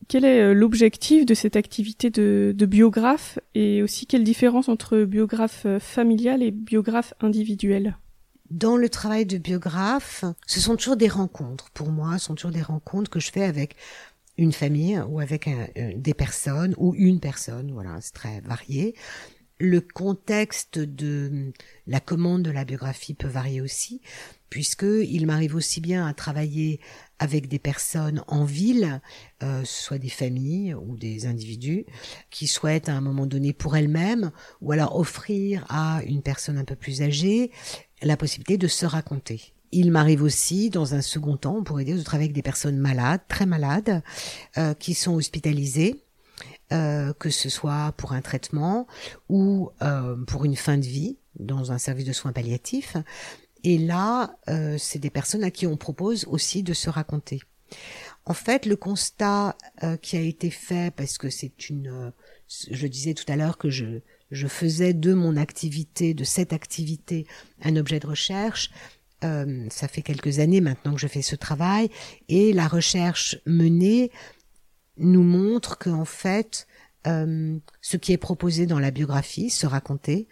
Quel 0.07 0.25
est 0.25 0.41
euh, 0.41 0.53
l'objectif 0.53 1.25
de 1.25 1.33
cette 1.33 1.55
activité 1.55 2.09
de, 2.09 2.65
biographe 2.65 3.39
et 3.53 3.81
aussi 3.81 4.05
quelle 4.05 4.23
différence 4.23 4.69
entre 4.69 4.99
biographe 5.03 5.63
euh, 5.65 5.79
familial 5.79 6.43
et 6.43 6.51
biographe 6.51 7.13
individuel 7.21 7.97
dans 8.51 8.77
le 8.77 8.89
travail 8.89 9.25
de 9.25 9.39
biographe, 9.39 10.23
ce 10.45 10.59
sont 10.59 10.75
toujours 10.75 10.97
des 10.97 11.07
rencontres. 11.07 11.71
Pour 11.71 11.89
moi, 11.89 12.19
ce 12.19 12.25
sont 12.27 12.35
toujours 12.35 12.51
des 12.51 12.61
rencontres 12.61 13.09
que 13.09 13.19
je 13.19 13.31
fais 13.31 13.43
avec 13.43 13.75
une 14.37 14.51
famille 14.51 15.01
ou 15.09 15.19
avec 15.19 15.49
des 15.95 16.13
personnes 16.13 16.75
ou 16.77 16.93
une 16.95 17.19
personne, 17.19 17.71
voilà, 17.71 17.97
c'est 18.01 18.13
très 18.13 18.41
varié. 18.41 18.93
Le 19.59 19.81
contexte 19.81 20.77
de 20.77 21.53
la 21.87 21.99
commande 21.99 22.43
de 22.43 22.51
la 22.51 22.65
biographie 22.65 23.15
peut 23.15 23.27
varier 23.27 23.61
aussi, 23.61 24.01
puisque 24.49 24.83
il 24.83 25.25
m'arrive 25.25 25.55
aussi 25.55 25.81
bien 25.81 26.05
à 26.05 26.13
travailler 26.13 26.81
avec 27.19 27.47
des 27.47 27.59
personnes 27.59 28.23
en 28.27 28.43
ville, 28.43 29.01
euh, 29.43 29.61
soit 29.63 29.97
des 29.97 30.09
familles 30.09 30.73
ou 30.73 30.97
des 30.97 31.25
individus, 31.25 31.85
qui 32.29 32.47
souhaitent 32.47 32.89
à 32.89 32.93
un 32.93 33.01
moment 33.01 33.25
donné 33.25 33.53
pour 33.53 33.75
elles-mêmes, 33.75 34.31
ou 34.61 34.71
alors 34.71 34.97
offrir 34.97 35.65
à 35.69 36.01
une 36.05 36.21
personne 36.21 36.57
un 36.57 36.65
peu 36.65 36.75
plus 36.75 37.01
âgée 37.01 37.51
la 38.01 38.17
possibilité 38.17 38.57
de 38.57 38.67
se 38.67 38.85
raconter. 38.85 39.53
Il 39.71 39.91
m'arrive 39.91 40.23
aussi, 40.23 40.69
dans 40.69 40.93
un 40.93 41.01
second 41.01 41.37
temps, 41.37 41.57
on 41.57 41.63
pourrait 41.63 41.83
dire, 41.83 41.97
de 41.97 42.03
travailler 42.03 42.27
avec 42.27 42.35
des 42.35 42.41
personnes 42.41 42.77
malades, 42.77 43.21
très 43.27 43.45
malades, 43.45 44.03
euh, 44.57 44.73
qui 44.73 44.93
sont 44.93 45.15
hospitalisées, 45.15 46.05
euh, 46.71 47.13
que 47.13 47.29
ce 47.29 47.49
soit 47.49 47.93
pour 47.97 48.13
un 48.13 48.21
traitement 48.21 48.87
ou 49.29 49.69
euh, 49.81 50.15
pour 50.25 50.45
une 50.45 50.55
fin 50.55 50.77
de 50.77 50.85
vie. 50.85 51.17
dans 51.37 51.73
un 51.73 51.77
service 51.77 52.05
de 52.05 52.13
soins 52.13 52.31
palliatifs. 52.31 52.95
Et 53.65 53.79
là, 53.79 54.37
euh, 54.47 54.77
c'est 54.77 54.99
des 54.99 55.09
personnes 55.09 55.43
à 55.43 55.49
qui 55.49 55.65
on 55.65 55.75
propose 55.75 56.25
aussi 56.25 56.61
de 56.61 56.73
se 56.73 56.87
raconter. 56.87 57.41
En 58.25 58.35
fait, 58.35 58.67
le 58.67 58.75
constat 58.75 59.57
euh, 59.81 59.97
qui 59.97 60.17
a 60.17 60.21
été 60.21 60.51
fait, 60.51 60.93
parce 60.95 61.17
que 61.17 61.31
c'est 61.31 61.71
une, 61.71 61.87
euh, 61.87 62.11
je 62.69 62.85
disais 62.85 63.15
tout 63.15 63.25
à 63.27 63.35
l'heure 63.35 63.57
que 63.57 63.71
je, 63.71 64.01
je 64.29 64.47
faisais 64.47 64.93
de 64.93 65.15
mon 65.15 65.35
activité, 65.35 66.13
de 66.13 66.23
cette 66.23 66.53
activité, 66.53 67.25
un 67.63 67.75
objet 67.75 67.99
de 67.99 68.07
recherche. 68.07 68.69
Ça 69.71 69.87
fait 69.87 70.03
quelques 70.03 70.37
années 70.37 70.61
maintenant 70.61 70.93
que 70.93 70.99
je 70.99 71.07
fais 71.07 71.23
ce 71.23 71.35
travail 71.35 71.89
et 72.27 72.53
la 72.53 72.67
recherche 72.67 73.39
menée 73.47 74.11
nous 74.97 75.23
montre 75.23 75.79
qu'en 75.79 76.05
fait, 76.05 76.67
euh, 77.07 77.57
ce 77.81 77.97
qui 77.97 78.13
est 78.13 78.17
proposé 78.17 78.67
dans 78.67 78.77
la 78.77 78.91
biographie, 78.91 79.49
se 79.49 79.65
raconter, 79.65 80.27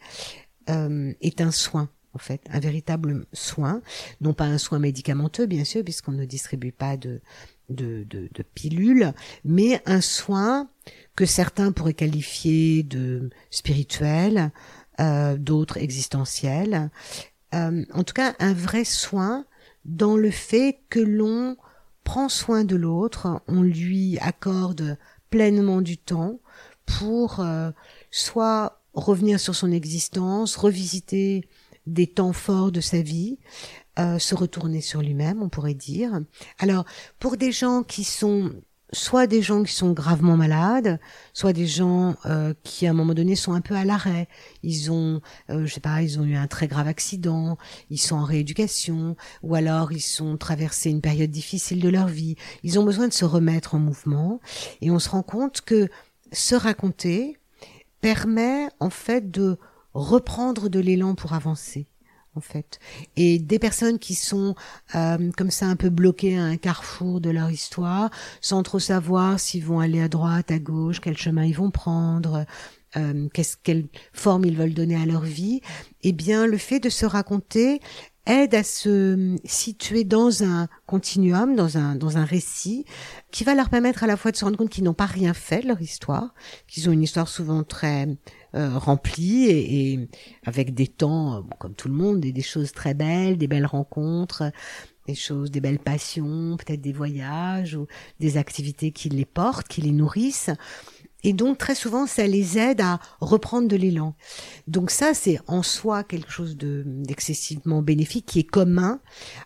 est 0.68 1.42
un 1.42 1.50
soin 1.50 1.90
en 2.14 2.20
fait, 2.20 2.42
un 2.50 2.60
véritable 2.60 3.26
soin, 3.34 3.82
non 4.22 4.34
pas 4.34 4.46
un 4.46 4.58
soin 4.58 4.80
médicamenteux 4.80 5.46
bien 5.46 5.64
sûr, 5.64 5.84
puisqu'on 5.84 6.12
ne 6.12 6.26
distribue 6.26 6.72
pas 6.72 6.96
de, 6.96 7.22
de, 7.70 8.06
de, 8.10 8.30
de 8.34 8.44
pilules, 8.44 9.14
mais 9.44 9.82
un 9.86 10.02
soin 10.02 10.70
que 11.16 11.26
certains 11.26 11.72
pourraient 11.72 11.94
qualifier 11.94 12.84
de 12.84 13.30
spirituel, 13.50 14.52
euh, 15.00 15.38
d'autres 15.38 15.78
existentiel. 15.78 16.92
Euh, 17.54 17.86
en 17.94 18.04
tout 18.04 18.14
cas, 18.14 18.36
un 18.40 18.54
vrai 18.54 18.84
soin 18.84 19.46
dans 19.86 20.16
le 20.16 20.32
fait 20.32 20.80
que 20.90 21.00
l'on 21.00 21.58
prend 22.04 22.30
soin 22.30 22.64
de 22.64 22.76
l'autre, 22.76 23.42
on 23.48 23.62
lui 23.62 24.18
accorde 24.20 24.98
pleinement 25.30 25.82
du 25.82 25.98
temps 25.98 26.40
pour 26.86 27.40
euh, 27.40 27.72
soit 28.12 28.82
revenir 28.94 29.40
sur 29.40 29.56
son 29.56 29.72
existence, 29.72 30.56
revisiter 30.56 31.48
des 31.88 32.08
temps 32.08 32.34
forts 32.34 32.72
de 32.72 32.82
sa 32.82 33.02
vie, 33.02 33.40
euh, 34.00 34.20
se 34.20 34.36
retourner 34.36 34.82
sur 34.82 35.02
lui-même, 35.02 35.42
on 35.42 35.50
pourrait 35.50 35.74
dire. 35.74 36.22
Alors, 36.60 36.86
pour 37.20 37.38
des 37.38 37.52
gens 37.52 37.84
qui 37.84 38.04
sont 38.04 38.52
soit 38.94 39.28
des 39.28 39.42
gens 39.42 39.64
qui 39.64 39.74
sont 39.74 39.92
gravement 39.92 40.38
malades, 40.38 41.00
soit 41.34 41.52
des 41.52 41.66
gens 41.66 42.16
euh, 42.26 42.54
qui 42.64 42.88
à 42.88 42.92
un 42.92 42.94
moment 42.94 43.14
donné 43.14 43.36
sont 43.36 43.54
un 43.54 43.62
peu 43.62 43.76
à 43.76 43.86
l'arrêt. 43.86 44.28
Ils 44.62 44.92
ont, 44.92 45.20
euh, 45.50 45.66
je 45.66 45.74
sais 45.74 45.80
pas, 45.80 46.02
ils 46.02 46.20
ont 46.20 46.24
eu 46.24 46.36
un 46.36 46.48
très 46.48 46.68
grave 46.68 46.88
accident, 46.88 47.58
ils 47.90 47.98
sont 47.98 48.16
en 48.16 48.24
rééducation, 48.24 49.16
ou 49.42 49.56
alors 49.56 49.92
ils 49.92 50.02
sont 50.02 50.38
traversés 50.38 50.92
une 50.92 51.02
période 51.02 51.32
difficile 51.32 51.82
de 51.82 51.90
leur 51.90 52.08
vie. 52.08 52.36
Ils 52.64 52.80
ont 52.80 52.84
besoin 52.84 53.08
de 53.08 53.14
se 53.14 53.26
remettre 53.26 53.76
en 53.76 53.80
mouvement, 53.80 54.40
et 54.82 54.92
on 54.92 55.00
se 55.00 55.10
rend 55.10 55.24
compte 55.24 55.62
que 55.62 55.90
se 56.32 56.56
raconter 56.56 57.38
permet 58.02 58.68
en 58.80 58.90
fait 58.90 59.32
de 59.32 59.58
reprendre 59.94 60.70
de 60.70 60.80
l'élan 60.80 61.16
pour 61.16 61.34
avancer 61.34 61.88
en 62.36 62.42
fait. 62.42 62.80
Et 63.16 63.40
des 63.40 63.60
personnes 63.60 64.00
qui 64.00 64.16
sont 64.16 64.56
euh, 64.96 65.32
comme 65.38 65.52
ça 65.52 65.68
un 65.68 65.76
peu 65.76 65.90
bloquées 65.90 66.38
à 66.38 66.44
un 66.44 66.58
carrefour 66.58 67.22
de 67.22 67.30
leur 67.30 67.52
histoire, 67.52 68.10
sans 68.42 68.64
trop 68.64 68.80
savoir 68.80 69.40
s'ils 69.40 69.64
vont 69.64 69.80
aller 69.80 70.02
à 70.02 70.08
droite, 70.08 70.52
à 70.52 70.60
gauche, 70.60 71.00
quel 71.00 71.18
chemin 71.18 71.46
ils 71.46 71.56
vont 71.56 71.72
prendre, 71.72 72.46
euh, 72.98 73.28
qu'est-ce 73.34 73.58
quelle 73.62 73.86
forme 74.14 74.46
ils 74.46 74.58
veulent 74.58 74.74
donner 74.74 74.96
à 74.96 75.06
leur 75.06 75.22
vie, 75.22 75.62
eh 76.02 76.12
bien 76.12 76.46
le 76.48 76.58
fait 76.58 76.80
de 76.80 76.90
se 76.90 77.06
raconter 77.06 77.80
aide 78.26 78.56
à 78.56 78.64
se 78.64 79.36
situer 79.44 80.04
dans 80.04 80.44
un 80.44 80.68
continuum, 80.86 81.56
dans 81.56 81.78
un 81.78 81.96
dans 81.96 82.18
un 82.18 82.24
récit 82.24 82.86
qui 83.32 83.44
va 83.44 83.54
leur 83.54 83.70
permettre 83.70 84.04
à 84.04 84.08
la 84.08 84.16
fois 84.16 84.32
de 84.32 84.38
se 84.38 84.46
rendre 84.46 84.58
compte 84.58 84.70
qu'ils 84.70 84.84
n'ont 84.84 84.94
pas 84.94 85.06
rien 85.06 85.34
fait 85.34 85.62
de 85.62 85.68
leur 85.68 85.82
histoire, 85.82 86.34
qu'ils 86.68 86.90
ont 86.90 86.94
une 86.94 87.04
histoire 87.04 87.28
souvent 87.28 87.64
très 87.64 88.08
euh, 88.56 88.78
rempli 88.78 89.48
et, 89.50 90.08
avec 90.46 90.74
des 90.74 90.88
temps, 90.88 91.38
euh, 91.38 91.42
comme 91.60 91.74
tout 91.74 91.88
le 91.88 91.96
monde, 91.96 92.20
des, 92.20 92.32
des 92.32 92.42
choses 92.42 92.72
très 92.72 92.94
belles, 92.94 93.38
des 93.38 93.48
belles 93.48 93.66
rencontres, 93.66 94.52
des 95.08 95.16
choses, 95.16 95.52
des 95.52 95.60
belles 95.60 95.80
passions, 95.80 96.56
peut-être 96.58 96.82
des 96.82 96.94
voyages 96.94 97.76
ou 97.76 97.88
des 98.20 98.38
activités 98.38 98.92
qui 98.92 99.10
les 99.10 99.26
portent, 99.26 99.68
qui 99.68 99.82
les 99.82 99.92
nourrissent. 99.92 100.52
Et 101.24 101.34
donc 101.34 101.58
très 101.58 101.76
souvent, 101.76 102.06
ça 102.06 102.28
les 102.28 102.58
aide 102.58 102.82
à 102.82 103.00
reprendre 103.22 103.68
de 103.68 103.76
l'élan. 103.76 104.16
Donc 104.68 104.92
ça, 104.92 105.14
c'est 105.14 105.40
en 105.48 105.64
soi 105.64 106.04
quelque 106.04 106.32
chose 106.32 106.58
de 106.58 106.84
d'excessivement 106.86 107.82
bénéfique 107.82 108.26
qui 108.26 108.40
est 108.40 108.44
commun 108.44 109.00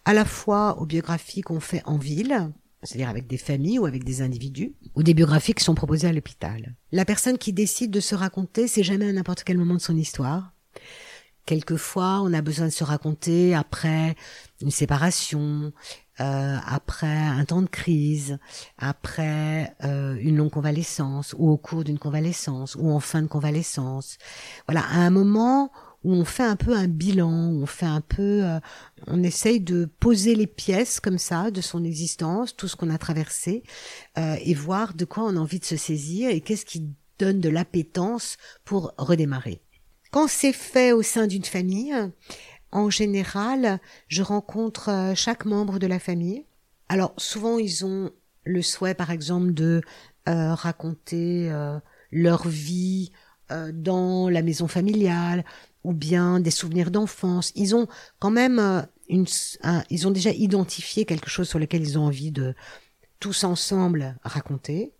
à 0.05 0.13
la 0.13 0.25
fois 0.25 0.79
aux 0.79 0.85
biographies 0.85 1.41
qu'on 1.41 1.59
fait 1.59 1.83
en 1.85 1.97
ville, 1.97 2.51
c'est-à-dire 2.83 3.09
avec 3.09 3.27
des 3.27 3.37
familles 3.37 3.79
ou 3.79 3.85
avec 3.85 4.03
des 4.03 4.21
individus, 4.21 4.73
ou 4.95 5.03
des 5.03 5.13
biographies 5.13 5.53
qui 5.53 5.63
sont 5.63 5.75
proposées 5.75 6.07
à 6.07 6.13
l'hôpital. 6.13 6.75
La 6.91 7.05
personne 7.05 7.37
qui 7.37 7.53
décide 7.53 7.91
de 7.91 7.99
se 7.99 8.15
raconter, 8.15 8.67
c'est 8.67 8.83
jamais 8.83 9.09
à 9.09 9.13
n'importe 9.13 9.43
quel 9.43 9.57
moment 9.57 9.75
de 9.75 9.81
son 9.81 9.97
histoire. 9.97 10.53
Quelquefois, 11.45 12.21
on 12.23 12.33
a 12.33 12.41
besoin 12.41 12.65
de 12.65 12.71
se 12.71 12.83
raconter 12.83 13.55
après 13.55 14.15
une 14.61 14.71
séparation, 14.71 15.71
euh, 16.19 16.57
après 16.65 17.07
un 17.07 17.45
temps 17.45 17.61
de 17.61 17.67
crise, 17.67 18.37
après 18.77 19.75
euh, 19.83 20.17
une 20.19 20.37
longue 20.37 20.51
convalescence, 20.51 21.35
ou 21.37 21.49
au 21.49 21.57
cours 21.57 21.83
d'une 21.83 21.99
convalescence, 21.99 22.75
ou 22.75 22.89
en 22.89 22.99
fin 22.99 23.21
de 23.21 23.27
convalescence. 23.27 24.17
Voilà, 24.67 24.81
à 24.87 24.97
un 24.97 25.09
moment 25.09 25.71
où 26.03 26.13
on 26.13 26.25
fait 26.25 26.43
un 26.43 26.55
peu 26.55 26.75
un 26.75 26.87
bilan, 26.87 27.49
où 27.49 27.63
on 27.63 27.65
fait 27.65 27.85
un 27.85 28.01
peu, 28.01 28.43
euh, 28.43 28.59
on 29.07 29.23
essaye 29.23 29.59
de 29.59 29.89
poser 29.99 30.35
les 30.35 30.47
pièces 30.47 30.99
comme 30.99 31.17
ça 31.17 31.51
de 31.51 31.61
son 31.61 31.83
existence, 31.83 32.55
tout 32.55 32.67
ce 32.67 32.75
qu'on 32.75 32.89
a 32.89 32.97
traversé, 32.97 33.63
euh, 34.17 34.35
et 34.41 34.53
voir 34.53 34.93
de 34.93 35.05
quoi 35.05 35.23
on 35.25 35.35
a 35.35 35.39
envie 35.39 35.59
de 35.59 35.65
se 35.65 35.77
saisir 35.77 36.29
et 36.29 36.41
qu'est-ce 36.41 36.65
qui 36.65 36.89
donne 37.19 37.41
de 37.41 37.49
l'appétence 37.49 38.37
pour 38.63 38.93
redémarrer. 38.97 39.61
Quand 40.11 40.27
c'est 40.27 40.53
fait 40.53 40.93
au 40.93 41.01
sein 41.01 41.27
d'une 41.27 41.43
famille, 41.43 41.93
en 42.71 42.89
général, 42.89 43.79
je 44.07 44.23
rencontre 44.23 44.89
euh, 44.89 45.15
chaque 45.15 45.45
membre 45.45 45.79
de 45.79 45.87
la 45.87 45.99
famille. 45.99 46.45
Alors 46.89 47.13
souvent 47.17 47.57
ils 47.57 47.85
ont 47.85 48.11
le 48.45 48.61
souhait, 48.61 48.93
par 48.93 49.11
exemple, 49.11 49.53
de 49.53 49.81
raconter 50.25 51.51
leur 52.11 52.47
vie 52.47 53.11
dans 53.49 54.29
la 54.29 54.41
maison 54.41 54.67
familiale 54.67 55.43
ou 55.87 55.93
bien 55.93 56.41
des 56.41 56.51
souvenirs 56.51 56.91
d'enfance. 56.91 57.53
Ils 57.55 57.73
ont 57.73 57.87
quand 58.19 58.29
même 58.29 58.59
euh, 58.59 58.81
une, 59.07 59.25
ils 59.89 60.05
ont 60.05 60.11
déjà 60.11 60.31
identifié 60.31 61.05
quelque 61.05 61.29
chose 61.29 61.47
sur 61.47 61.59
lequel 61.59 61.81
ils 61.81 61.97
ont 61.97 62.05
envie 62.05 62.31
de 62.31 62.53
tous 63.21 63.45
ensemble 63.45 64.17
raconter. 64.21 64.91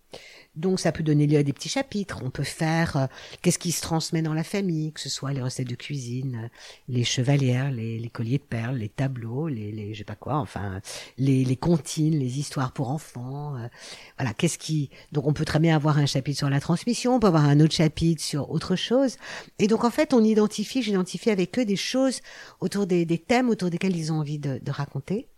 Donc 0.58 0.80
ça 0.80 0.90
peut 0.90 1.04
donner 1.04 1.26
lieu 1.28 1.38
à 1.38 1.44
des 1.44 1.52
petits 1.52 1.68
chapitres. 1.68 2.20
On 2.24 2.30
peut 2.30 2.42
faire 2.42 2.96
euh, 2.96 3.06
qu'est-ce 3.42 3.60
qui 3.60 3.70
se 3.70 3.80
transmet 3.80 4.22
dans 4.22 4.34
la 4.34 4.42
famille, 4.42 4.92
que 4.92 5.00
ce 5.00 5.08
soit 5.08 5.32
les 5.32 5.40
recettes 5.40 5.68
de 5.68 5.76
cuisine, 5.76 6.40
euh, 6.44 6.48
les 6.88 7.04
chevalières, 7.04 7.70
les, 7.70 8.10
colliers 8.12 8.38
de 8.38 8.42
perles, 8.42 8.76
les 8.76 8.88
tableaux, 8.88 9.46
les, 9.46 9.70
les 9.70 9.94
je 9.94 9.98
sais 9.98 10.04
pas 10.04 10.16
quoi, 10.16 10.34
enfin 10.34 10.80
les, 11.16 11.44
les 11.44 11.56
comptines, 11.56 12.18
les 12.18 12.40
histoires 12.40 12.72
pour 12.72 12.90
enfants. 12.90 13.56
Euh, 13.56 13.68
voilà, 14.18 14.34
qu'est-ce 14.34 14.58
qui 14.58 14.90
donc 15.12 15.28
on 15.28 15.32
peut 15.32 15.44
très 15.44 15.60
bien 15.60 15.76
avoir 15.76 15.98
un 15.98 16.06
chapitre 16.06 16.38
sur 16.38 16.50
la 16.50 16.60
transmission, 16.60 17.14
on 17.14 17.20
peut 17.20 17.28
avoir 17.28 17.44
un 17.44 17.60
autre 17.60 17.74
chapitre 17.74 18.22
sur 18.22 18.50
autre 18.50 18.74
chose. 18.74 19.16
Et 19.60 19.68
donc 19.68 19.84
en 19.84 19.90
fait 19.90 20.12
on 20.12 20.24
identifie, 20.24 20.82
j'identifie 20.82 21.30
avec 21.30 21.56
eux 21.60 21.64
des 21.64 21.76
choses 21.76 22.20
autour 22.58 22.88
des, 22.88 23.04
des 23.04 23.18
thèmes 23.18 23.48
autour 23.48 23.70
desquels 23.70 23.94
ils 23.94 24.12
ont 24.12 24.16
envie 24.16 24.40
de, 24.40 24.58
de 24.60 24.70
raconter. 24.72 25.28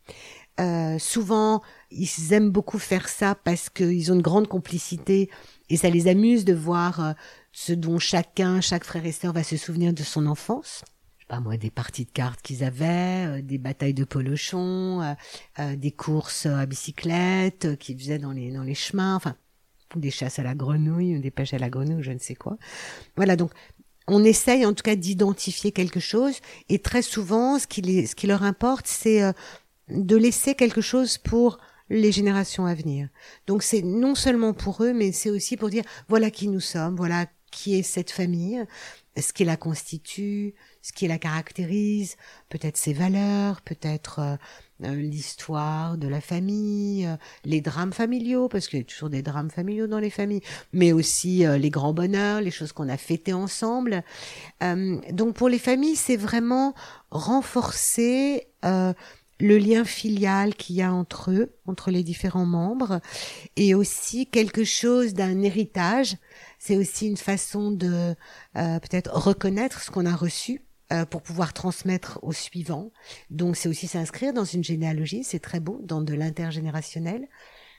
Euh, 0.61 0.99
souvent, 0.99 1.63
ils 1.91 2.33
aiment 2.33 2.51
beaucoup 2.51 2.79
faire 2.79 3.09
ça 3.09 3.35
parce 3.35 3.71
qu'ils 3.71 4.13
ont 4.13 4.15
une 4.15 4.23
grande 4.23 4.49
complicité 4.49 5.31
et 5.71 5.77
ça 5.77 5.89
les 5.89 6.07
amuse 6.07 6.45
de 6.45 6.53
voir 6.53 7.01
euh, 7.01 7.13
ce 7.53 7.73
dont 7.73 7.99
chacun, 7.99 8.61
chaque 8.61 8.85
frère 8.85 9.07
et 9.07 9.13
sœur 9.13 9.33
va 9.33 9.43
se 9.43 9.57
souvenir 9.57 9.95
de 9.95 10.03
son 10.03 10.27
enfance. 10.27 10.85
Je 11.17 11.23
sais 11.23 11.29
pas 11.29 11.41
moi, 11.41 11.57
des 11.57 11.71
parties 11.71 12.05
de 12.05 12.11
cartes 12.11 12.43
qu'ils 12.43 12.63
avaient, 12.63 13.27
euh, 13.27 13.43
des 13.43 13.59
batailles 13.59 13.95
de 13.95 14.05
polochons, 14.05 15.17
des 15.59 15.93
courses 15.93 16.47
à 16.47 16.67
bicyclette 16.67 17.79
qu'ils 17.79 17.99
faisaient 17.99 18.19
dans 18.19 18.33
les 18.33 18.51
dans 18.51 18.65
les 18.65 18.75
chemins, 18.75 19.15
enfin 19.15 19.37
des 19.97 20.11
chasses 20.11 20.39
à 20.39 20.43
la 20.43 20.55
grenouille, 20.55 21.19
des 21.21 21.31
pêches 21.31 21.55
à 21.55 21.59
la 21.59 21.71
grenouille, 21.71 22.03
je 22.03 22.13
ne 22.13 22.19
sais 22.19 22.35
quoi. 22.35 22.57
Voilà, 23.17 23.37
donc 23.37 23.51
on 24.07 24.23
essaye 24.25 24.67
en 24.67 24.75
tout 24.75 24.83
cas 24.83 24.95
d'identifier 24.95 25.73
quelque 25.73 26.01
chose 26.01 26.35
et 26.69 26.81
très 26.81 27.03
souvent 27.03 27.59
ce 27.59 27.67
qui, 27.67 28.07
ce 28.07 28.15
qui 28.15 28.27
leur 28.27 28.43
importe 28.43 28.87
c'est 28.87 29.23
de 29.91 30.17
laisser 30.17 30.55
quelque 30.55 30.81
chose 30.81 31.19
pour 31.19 31.59
les 31.89 32.13
générations 32.13 32.67
à 32.67 32.75
venir. 32.75 33.09
Donc 33.47 33.63
c'est 33.63 33.83
non 33.83 34.15
seulement 34.15 34.53
pour 34.53 34.83
eux, 34.85 34.93
mais 34.93 35.13
c'est 35.13 35.31
aussi 35.31 35.57
pour 35.57 35.71
dire 35.71 35.85
voilà 36.09 36.31
qui 36.31 36.49
nous 36.49 36.61
sommes, 36.61 36.97
voilà 36.97 37.27
qui 37.51 37.77
est 37.77 37.83
cette 37.83 38.11
famille, 38.11 38.65
ce 39.17 39.33
qui 39.33 39.45
la 39.45 39.57
constitue, 39.57 40.55
ce 40.83 40.93
qui 40.93 41.07
la 41.09 41.19
caractérise, 41.19 42.17
peut-être 42.49 42.77
ses 42.77 42.93
valeurs, 42.93 43.61
peut-être 43.63 44.19
euh, 44.21 44.37
euh, 44.85 44.95
l'histoire 44.95 45.99
de 45.99 46.09
la 46.09 46.21
famille, 46.21 47.07
euh, 47.07 47.17
les 47.45 47.61
drames 47.61 47.93
familiaux, 47.93 48.49
parce 48.49 48.69
qu'il 48.69 48.79
y 48.79 48.83
a 48.83 48.85
toujours 48.85 49.11
des 49.11 49.23
drames 49.23 49.51
familiaux 49.51 49.89
dans 49.89 49.99
les 49.99 50.11
familles, 50.11 50.43
mais 50.73 50.93
aussi 50.93 51.45
les 51.45 51.71
grands 51.71 51.93
bonheurs, 51.93 52.41
les 52.41 52.51
choses 52.51 52.73
qu'on 52.73 52.89
a 52.89 52.97
fêtées 52.97 53.33
ensemble. 53.33 54.03
donc 55.11 55.35
pour 55.35 55.49
les 55.49 55.59
familles, 55.59 55.97
c'est 55.97 56.17
vraiment 56.17 56.75
renforcer 57.11 58.47
le 59.41 59.59
lien 59.59 59.85
filial 59.85 60.55
qu'il 60.55 60.77
y 60.77 60.83
a 60.83 60.93
entre 60.93 61.31
eux, 61.31 61.57
entre 61.67 61.91
les 61.91 62.03
différents 62.03 62.47
membres, 62.47 63.01
et 63.57 63.75
aussi 63.75 64.27
quelque 64.27 64.65
chose 64.65 65.15
d'un 65.15 65.43
héritage. 65.43 66.17
C'est 66.59 66.77
aussi 66.77 67.09
une 67.09 67.17
façon 67.17 67.71
de 67.71 68.15
euh, 68.57 68.79
peut-être 68.81 69.13
reconnaître 69.13 69.81
ce 69.81 69.91
qu'on 69.91 70.07
a 70.07 70.15
reçu 70.15 70.63
euh, 70.93 71.05
pour 71.05 71.23
pouvoir 71.23 71.53
transmettre 71.53 72.19
au 72.23 72.33
suivant. 72.33 72.91
Donc 73.31 73.57
c'est 73.57 73.69
aussi 73.69 73.87
s'inscrire 73.87 74.33
dans 74.33 74.45
une 74.45 74.65
généalogie, 74.65 75.23
c'est 75.23 75.39
très 75.39 75.61
beau, 75.61 75.79
dans 75.85 76.01
de 76.01 76.15
l'intergénérationnel. 76.15 77.29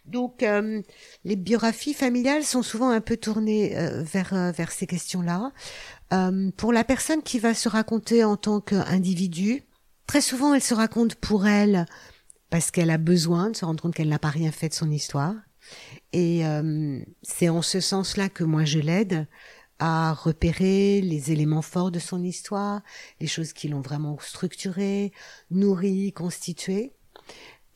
Donc 0.05 0.43
euh, 0.43 0.81
les 1.25 1.35
biographies 1.35 1.93
familiales 1.93 2.45
sont 2.45 2.63
souvent 2.63 2.89
un 2.89 3.01
peu 3.01 3.17
tournées 3.17 3.77
euh, 3.77 4.01
vers 4.01 4.53
vers 4.53 4.71
ces 4.71 4.87
questions-là. 4.87 5.51
pour 6.55 6.71
la 6.71 6.85
personne 6.85 7.21
qui 7.21 7.37
va 7.37 7.53
se 7.53 7.67
raconter 7.67 8.23
en 8.23 8.37
tant 8.37 8.61
qu'individu, 8.61 9.63
très 10.11 10.19
souvent 10.19 10.53
elle 10.53 10.61
se 10.61 10.73
raconte 10.73 11.15
pour 11.15 11.47
elle 11.47 11.85
parce 12.49 12.69
qu'elle 12.69 12.89
a 12.89 12.97
besoin 12.97 13.49
de 13.49 13.55
se 13.55 13.63
rendre 13.63 13.81
compte 13.81 13.95
qu'elle 13.95 14.09
n'a 14.09 14.19
pas 14.19 14.27
rien 14.27 14.51
fait 14.51 14.67
de 14.67 14.73
son 14.73 14.91
histoire. 14.91 15.35
Et 16.11 16.43
c'est 17.21 17.47
en 17.47 17.61
ce 17.61 17.79
sens-là 17.79 18.27
que 18.27 18.43
moi 18.43 18.65
je 18.65 18.79
l'aide 18.79 19.25
à 19.79 20.11
repérer 20.11 20.99
les 20.99 21.31
éléments 21.31 21.61
forts 21.61 21.91
de 21.91 21.99
son 21.99 22.25
histoire, 22.25 22.81
les 23.21 23.27
choses 23.27 23.53
qui 23.53 23.69
l'ont 23.69 23.79
vraiment 23.79 24.17
structuré, 24.19 25.13
nourri, 25.49 26.11
constitué. 26.11 26.91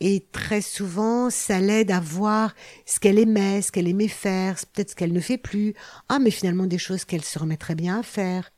Et 0.02 0.28
très 0.34 0.60
souvent, 0.60 1.30
ça 1.30 1.62
l'aide 1.62 1.89
à 1.89 2.02
voir 2.02 2.54
ce 2.86 3.00
qu'elle 3.00 3.17
aimait, 3.17 3.62
ce 3.62 3.71
qu'elle 3.71 3.88
aimait 3.88 4.10
faire, 4.10 4.58
peut-être 4.74 4.89
ce 4.89 4.95
qu'elle 4.95 5.13
ne 5.13 5.21
fait 5.21 5.38
plus. 5.38 5.74
Ah, 6.10 6.19
mais 6.19 6.32
finalement 6.32 6.65
des 6.65 6.78
choses 6.78 7.06
qu'elle 7.06 7.24
se 7.24 7.39
remettrait 7.39 7.76
bien 7.76 8.00
à 8.00 8.04
faire. 8.04 8.52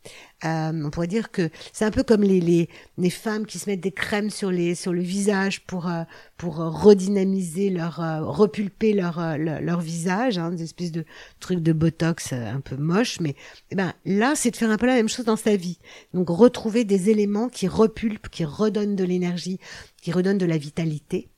Euh, 0.46 0.72
on 0.86 0.90
pourrait 0.92 1.08
dire 1.08 1.32
que 1.32 1.50
c'est 1.74 1.86
un 1.86 1.92
peu 1.92 2.04
comme 2.04 2.22
les, 2.22 2.40
les, 2.40 2.70
les 2.98 3.10
femmes 3.10 3.46
qui 3.46 3.58
se 3.58 3.68
mettent 3.68 3.82
des 3.82 3.92
crèmes 3.92 4.30
sur 4.30 4.52
les 4.52 4.76
sur 4.76 4.94
le 4.94 5.02
visage 5.02 5.62
pour 5.66 5.88
euh, 5.88 6.04
pour 6.38 6.58
redynamiser 6.58 7.72
leur 7.72 8.00
euh, 8.00 8.22
repulper 8.22 8.94
leur, 8.94 9.38
leur, 9.38 9.62
leur 9.62 9.82
visage, 9.82 10.38
hein, 10.38 10.52
des 10.52 10.64
espèces 10.64 10.92
de 10.92 11.06
trucs 11.40 11.62
de 11.62 11.74
botox 11.74 12.34
un 12.34 12.62
peu 12.62 12.76
moche. 12.76 13.20
Mais 13.20 13.36
eh 13.72 13.76
ben 13.76 13.94
là, 14.06 14.34
c'est 14.36 14.52
de 14.52 14.58
faire 14.58 14.70
un 14.70 14.78
peu 14.78 14.86
la 14.86 14.96
même 14.96 15.10
chose 15.10 15.26
dans 15.26 15.36
sa 15.36 15.56
vie. 15.56 15.80
Donc 16.14 16.30
retrouver 16.30 16.84
des 16.84 17.10
éléments 17.10 17.50
qui 17.50 17.68
repulpent, 17.68 18.30
qui 18.30 18.46
redonnent 18.46 18.96
de 18.96 19.04
l'énergie, 19.04 19.60
qui 20.02 20.12
redonnent 20.12 20.38
de 20.38 20.46
la 20.46 20.58
vitalité. 20.58 21.30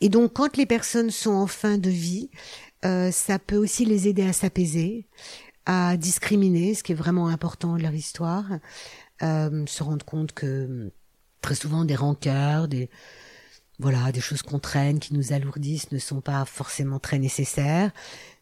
Et 0.00 0.08
donc 0.08 0.34
quand 0.34 0.56
les 0.56 0.66
personnes 0.66 1.10
sont 1.10 1.32
en 1.32 1.46
fin 1.46 1.78
de 1.78 1.90
vie, 1.90 2.30
euh, 2.84 3.10
ça 3.10 3.38
peut 3.38 3.56
aussi 3.56 3.84
les 3.84 4.06
aider 4.06 4.22
à 4.22 4.32
s'apaiser, 4.32 5.06
à 5.66 5.96
discriminer, 5.96 6.74
ce 6.74 6.82
qui 6.82 6.92
est 6.92 6.96
vraiment 6.96 7.28
important 7.28 7.76
de 7.76 7.82
leur 7.82 7.94
histoire, 7.94 8.44
euh, 9.22 9.66
se 9.66 9.82
rendre 9.82 10.04
compte 10.04 10.32
que 10.32 10.92
très 11.42 11.54
souvent 11.54 11.84
des 11.84 11.96
rancœurs, 11.96 12.68
des 12.68 12.88
voilà, 13.78 14.10
des 14.10 14.20
choses 14.20 14.42
qu'on 14.42 14.58
traîne, 14.58 15.00
qui 15.00 15.12
nous 15.12 15.34
alourdissent, 15.34 15.92
ne 15.92 15.98
sont 15.98 16.22
pas 16.22 16.44
forcément 16.46 16.98
très 16.98 17.18
nécessaires. 17.18 17.90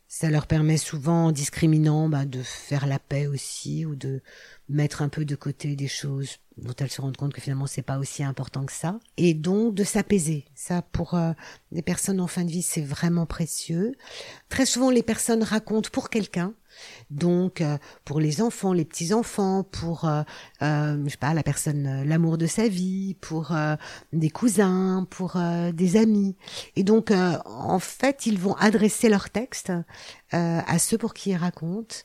Ça 0.07 0.31
leur 0.31 0.47
permet 0.47 0.77
souvent, 0.77 1.27
en 1.27 1.33
discriminant, 1.33 2.09
bah, 2.09 2.25
de 2.25 2.41
faire 2.41 2.87
la 2.87 3.01
paix 3.01 3.27
aussi, 3.27 3.85
ou 3.85 3.97
de 3.97 4.23
mettre 4.69 5.03
un 5.03 5.09
peu 5.09 5.25
de 5.25 5.35
côté 5.35 5.75
des 5.75 5.89
choses 5.89 6.39
dont 6.57 6.75
elles 6.79 6.91
se 6.91 7.01
rendent 7.01 7.17
compte 7.17 7.33
que 7.33 7.41
finalement 7.41 7.67
c'est 7.67 7.83
pas 7.83 7.99
aussi 7.99 8.23
important 8.23 8.65
que 8.65 8.73
ça. 8.73 8.99
Et 9.17 9.35
donc 9.35 9.75
de 9.75 9.85
s'apaiser. 9.85 10.45
Ça 10.55 10.83
pour 10.83 11.15
euh, 11.15 11.33
les 11.73 11.83
personnes 11.83 12.21
en 12.21 12.27
fin 12.27 12.45
de 12.45 12.51
vie 12.51 12.63
c'est 12.63 12.81
vraiment 12.81 13.27
précieux. 13.27 13.97
Très 14.49 14.67
souvent 14.67 14.91
les 14.91 15.03
personnes 15.03 15.43
racontent 15.43 15.91
pour 15.93 16.11
quelqu'un 16.11 16.55
donc 17.11 17.61
euh, 17.61 17.79
pour 18.05 18.21
les 18.21 18.41
enfants 18.41 18.73
les 18.73 18.85
petits 18.85 19.13
enfants 19.13 19.63
pour 19.63 20.05
euh, 20.05 20.23
je 20.61 21.09
sais 21.09 21.17
pas 21.17 21.35
la 21.35 21.43
personne 21.43 22.03
l'amour 22.05 22.39
de 22.39 22.47
sa 22.47 22.69
vie 22.69 23.15
pour 23.21 23.53
des 24.13 24.31
cousins 24.31 25.07
pour 25.11 25.37
des 25.73 25.97
amis 25.97 26.37
et 26.77 26.83
donc 26.85 27.11
en 27.11 27.79
fait 27.79 28.27
ils 28.27 28.39
vont 28.39 28.55
adresser 28.55 29.09
leur 29.09 29.31
texte 29.31 29.73
à 30.31 30.79
ceux 30.79 30.99
pour 30.99 31.15
qui 31.15 31.31
ils 31.31 31.37
racontent 31.37 31.97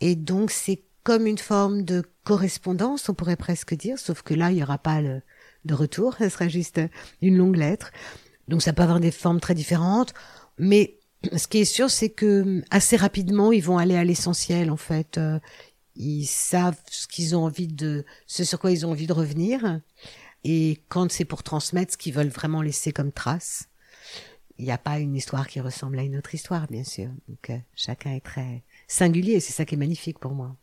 et 0.00 0.16
donc 0.16 0.50
c'est 0.50 0.82
comme 1.08 1.26
une 1.26 1.38
forme 1.38 1.84
de 1.84 2.02
correspondance, 2.24 3.08
on 3.08 3.14
pourrait 3.14 3.36
presque 3.36 3.74
dire, 3.74 3.98
sauf 3.98 4.20
que 4.20 4.34
là, 4.34 4.50
il 4.50 4.56
n'y 4.56 4.62
aura 4.62 4.76
pas 4.76 5.00
de 5.00 5.74
retour, 5.74 6.14
ce 6.18 6.28
sera 6.28 6.48
juste 6.48 6.82
une 7.22 7.38
longue 7.38 7.56
lettre. 7.56 7.92
Donc 8.48 8.60
ça 8.60 8.74
peut 8.74 8.82
avoir 8.82 9.00
des 9.00 9.10
formes 9.10 9.40
très 9.40 9.54
différentes, 9.54 10.12
mais 10.58 10.97
ce 11.36 11.48
qui 11.48 11.58
est 11.58 11.64
sûr, 11.64 11.90
c'est 11.90 12.10
que 12.10 12.62
assez 12.70 12.96
rapidement, 12.96 13.52
ils 13.52 13.62
vont 13.62 13.78
aller 13.78 13.96
à 13.96 14.04
l'essentiel, 14.04 14.70
en 14.70 14.76
fait. 14.76 15.18
Euh, 15.18 15.38
ils 15.96 16.26
savent 16.26 16.80
ce 16.90 17.08
qu'ils 17.08 17.34
ont 17.34 17.44
envie 17.44 17.66
de, 17.66 18.04
ce 18.26 18.44
sur 18.44 18.60
quoi 18.60 18.70
ils 18.70 18.86
ont 18.86 18.90
envie 18.90 19.08
de 19.08 19.12
revenir. 19.12 19.80
Et 20.44 20.78
quand 20.88 21.10
c'est 21.10 21.24
pour 21.24 21.42
transmettre 21.42 21.92
ce 21.92 21.98
qu'ils 21.98 22.14
veulent 22.14 22.28
vraiment 22.28 22.62
laisser 22.62 22.92
comme 22.92 23.10
trace, 23.10 23.68
il 24.58 24.64
n'y 24.64 24.70
a 24.70 24.78
pas 24.78 24.98
une 24.98 25.16
histoire 25.16 25.46
qui 25.48 25.60
ressemble 25.60 25.98
à 25.98 26.02
une 26.02 26.16
autre 26.16 26.34
histoire, 26.34 26.66
bien 26.68 26.84
sûr. 26.84 27.10
Donc 27.28 27.50
euh, 27.50 27.58
chacun 27.74 28.12
est 28.12 28.24
très 28.24 28.64
singulier, 28.86 29.40
c'est 29.40 29.52
ça 29.52 29.64
qui 29.64 29.74
est 29.74 29.78
magnifique 29.78 30.18
pour 30.18 30.32
moi. 30.32 30.56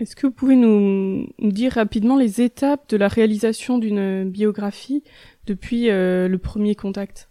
Est-ce 0.00 0.16
que 0.16 0.26
vous 0.26 0.32
pouvez 0.32 0.56
nous, 0.56 1.28
dire 1.38 1.74
rapidement 1.74 2.16
les 2.16 2.40
étapes 2.40 2.88
de 2.88 2.96
la 2.96 3.06
réalisation 3.06 3.76
d'une 3.76 4.30
biographie 4.30 5.04
depuis 5.44 5.90
euh, 5.90 6.26
le 6.26 6.38
premier 6.38 6.74
contact? 6.74 7.28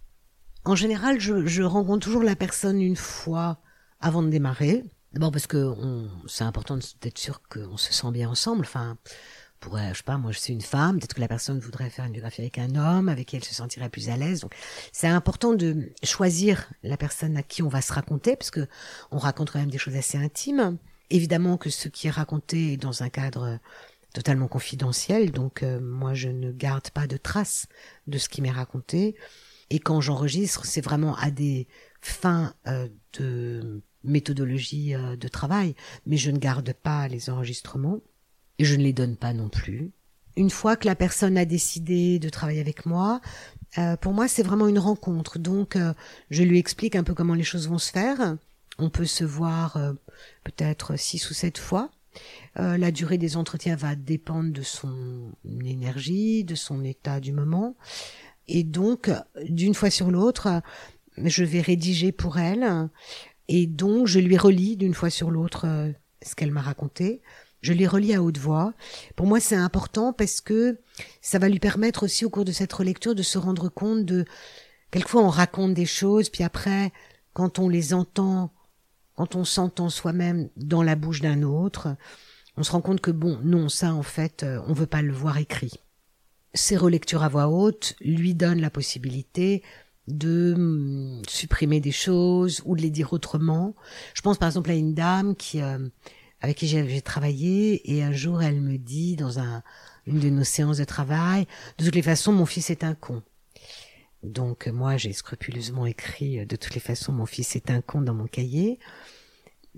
En 0.65 0.75
général, 0.75 1.19
je, 1.19 1.63
rencontre 1.63 2.05
toujours 2.05 2.21
la 2.21 2.35
personne 2.35 2.79
une 2.79 2.95
fois 2.95 3.59
avant 3.99 4.21
de 4.21 4.29
démarrer. 4.29 4.83
D'abord 5.13 5.31
parce 5.31 5.47
que 5.47 5.73
c'est 6.27 6.43
important 6.43 6.77
d'être 7.01 7.17
sûr 7.17 7.41
qu'on 7.49 7.77
se 7.77 7.91
sent 7.91 8.11
bien 8.11 8.29
ensemble. 8.29 8.61
Enfin, 8.61 8.99
pourrait, 9.59 9.89
je 9.93 9.97
sais 9.97 10.03
pas, 10.03 10.17
moi 10.17 10.31
je 10.31 10.37
suis 10.37 10.53
une 10.53 10.61
femme, 10.61 10.99
peut-être 10.99 11.15
que 11.15 11.21
la 11.21 11.27
personne 11.27 11.59
voudrait 11.59 11.89
faire 11.89 12.05
une 12.05 12.11
biographie 12.11 12.41
avec 12.41 12.59
un 12.59 12.75
homme, 12.75 13.09
avec 13.09 13.29
qui 13.29 13.35
elle 13.35 13.43
se 13.43 13.55
sentirait 13.55 13.89
plus 13.89 14.09
à 14.09 14.15
l'aise. 14.15 14.41
Donc 14.41 14.53
c'est 14.91 15.07
important 15.07 15.53
de 15.53 15.89
choisir 16.03 16.71
la 16.83 16.97
personne 16.97 17.35
à 17.35 17.41
qui 17.41 17.63
on 17.63 17.67
va 17.67 17.81
se 17.81 17.91
raconter, 17.91 18.35
parce 18.35 18.51
que 18.51 18.67
on 19.09 19.17
raconte 19.17 19.49
quand 19.49 19.59
même 19.59 19.71
des 19.71 19.79
choses 19.79 19.95
assez 19.95 20.19
intimes. 20.19 20.77
Évidemment 21.09 21.57
que 21.57 21.69
ce 21.69 21.89
qui 21.89 22.07
est 22.07 22.11
raconté 22.11 22.73
est 22.73 22.77
dans 22.77 23.03
un 23.03 23.09
cadre 23.09 23.59
totalement 24.13 24.47
confidentiel, 24.47 25.31
donc 25.31 25.63
euh, 25.63 25.79
moi 25.79 26.13
je 26.13 26.29
ne 26.29 26.51
garde 26.51 26.89
pas 26.89 27.07
de 27.07 27.17
traces 27.17 27.67
de 28.07 28.17
ce 28.17 28.29
qui 28.29 28.41
m'est 28.41 28.51
raconté. 28.51 29.15
Et 29.69 29.79
quand 29.79 30.01
j'enregistre, 30.01 30.65
c'est 30.65 30.81
vraiment 30.81 31.15
à 31.17 31.29
des 31.29 31.67
fins 32.01 32.53
euh, 32.67 32.87
de 33.13 33.83
méthodologie 34.03 34.95
euh, 34.95 35.15
de 35.15 35.27
travail, 35.27 35.75
mais 36.05 36.17
je 36.17 36.31
ne 36.31 36.37
garde 36.37 36.73
pas 36.73 37.07
les 37.07 37.29
enregistrements 37.29 37.99
et 38.57 38.65
je 38.65 38.75
ne 38.75 38.83
les 38.83 38.93
donne 38.93 39.15
pas 39.15 39.33
non 39.33 39.49
plus. 39.49 39.91
Une 40.35 40.49
fois 40.49 40.75
que 40.75 40.87
la 40.87 40.95
personne 40.95 41.37
a 41.37 41.45
décidé 41.45 42.19
de 42.19 42.29
travailler 42.29 42.61
avec 42.61 42.85
moi, 42.85 43.19
euh, 43.77 43.97
pour 43.97 44.13
moi 44.13 44.27
c'est 44.27 44.43
vraiment 44.43 44.67
une 44.67 44.79
rencontre. 44.79 45.37
Donc 45.37 45.75
euh, 45.75 45.93
je 46.29 46.43
lui 46.43 46.59
explique 46.59 46.95
un 46.95 47.03
peu 47.03 47.13
comment 47.13 47.33
les 47.33 47.43
choses 47.43 47.67
vont 47.67 47.77
se 47.77 47.91
faire. 47.91 48.37
On 48.79 48.89
peut 48.89 49.05
se 49.05 49.23
voir 49.23 49.77
euh, 49.77 49.93
peut-être 50.43 50.97
six 50.97 51.29
ou 51.29 51.33
sept 51.33 51.57
fois. 51.57 51.91
la 52.55 52.91
durée 52.91 53.17
des 53.17 53.37
entretiens 53.37 53.75
va 53.75 53.95
dépendre 53.95 54.51
de 54.51 54.61
son 54.61 55.31
énergie, 55.63 56.43
de 56.43 56.55
son 56.55 56.83
état 56.83 57.19
du 57.19 57.31
moment. 57.31 57.75
Et 58.47 58.63
donc, 58.63 59.11
d'une 59.47 59.75
fois 59.75 59.89
sur 59.89 60.11
l'autre, 60.11 60.61
je 61.17 61.43
vais 61.43 61.61
rédiger 61.61 62.11
pour 62.11 62.39
elle. 62.39 62.89
Et 63.47 63.67
donc, 63.67 64.07
je 64.07 64.19
lui 64.19 64.37
relis 64.37 64.75
d'une 64.75 64.93
fois 64.93 65.09
sur 65.09 65.31
l'autre 65.31 65.93
ce 66.21 66.35
qu'elle 66.35 66.51
m'a 66.51 66.61
raconté. 66.61 67.21
Je 67.61 67.73
les 67.73 67.87
relis 67.87 68.13
à 68.13 68.23
haute 68.23 68.37
voix. 68.37 68.73
Pour 69.15 69.27
moi, 69.27 69.39
c'est 69.39 69.55
important 69.55 70.13
parce 70.13 70.39
que 70.39 70.79
ça 71.21 71.39
va 71.39 71.49
lui 71.49 71.59
permettre 71.59 72.03
aussi 72.03 72.25
au 72.25 72.29
cours 72.29 72.45
de 72.45 72.51
cette 72.51 72.71
relecture 72.71 73.15
de 73.15 73.23
se 73.23 73.37
rendre 73.37 73.69
compte 73.69 74.05
de 74.05 74.25
quelquefois 74.91 75.23
on 75.23 75.29
raconte 75.29 75.73
des 75.73 75.85
choses, 75.85 76.29
puis 76.29 76.43
après, 76.43 76.91
quand 77.33 77.59
on 77.59 77.67
les 77.67 77.93
entend, 77.93 78.51
quand 79.19 79.35
on 79.35 79.43
s'entend 79.43 79.89
soi-même 79.89 80.47
dans 80.55 80.81
la 80.81 80.95
bouche 80.95 81.19
d'un 81.19 81.43
autre, 81.43 81.89
on 82.55 82.63
se 82.63 82.71
rend 82.71 82.79
compte 82.79 83.01
que 83.01 83.11
bon, 83.11 83.37
non, 83.43 83.67
ça 83.67 83.93
en 83.93 84.01
fait, 84.01 84.43
euh, 84.43 84.61
on 84.65 84.71
veut 84.71 84.85
pas 84.85 85.01
le 85.01 85.11
voir 85.11 85.37
écrit. 85.39 85.73
Ces 86.53 86.77
relectures 86.77 87.21
à 87.23 87.27
voix 87.27 87.49
haute 87.49 87.97
lui 87.99 88.33
donnent 88.33 88.61
la 88.61 88.69
possibilité 88.69 89.61
de 90.07 90.53
hum, 90.55 91.21
supprimer 91.27 91.81
des 91.81 91.91
choses 91.91 92.61
ou 92.63 92.77
de 92.77 92.81
les 92.81 92.89
dire 92.89 93.11
autrement. 93.11 93.75
Je 94.13 94.21
pense 94.21 94.37
par 94.37 94.47
exemple 94.47 94.71
à 94.71 94.75
une 94.75 94.93
dame 94.93 95.35
qui 95.35 95.61
euh, 95.61 95.89
avec 96.39 96.55
qui 96.55 96.69
j'ai 96.69 97.01
travaillé 97.01 97.93
et 97.93 98.01
un 98.01 98.13
jour 98.13 98.41
elle 98.41 98.61
me 98.61 98.77
dit 98.77 99.17
dans 99.17 99.39
un, 99.39 99.63
une 100.07 100.21
de 100.21 100.29
nos 100.29 100.45
séances 100.45 100.77
de 100.77 100.85
travail, 100.85 101.45
de 101.77 101.83
toutes 101.83 101.95
les 101.95 102.01
façons 102.01 102.31
mon 102.31 102.45
fils 102.45 102.69
est 102.69 102.85
un 102.85 102.95
con. 102.95 103.21
Donc 104.23 104.67
moi 104.67 104.97
j'ai 104.97 105.13
scrupuleusement 105.13 105.85
écrit 105.85 106.45
de 106.45 106.55
toutes 106.55 106.75
les 106.75 106.81
façons 106.81 107.13
mon 107.13 107.25
fils 107.25 107.55
est 107.55 107.71
un 107.71 107.81
con 107.81 108.01
dans 108.01 108.13
mon 108.13 108.27
cahier 108.27 108.79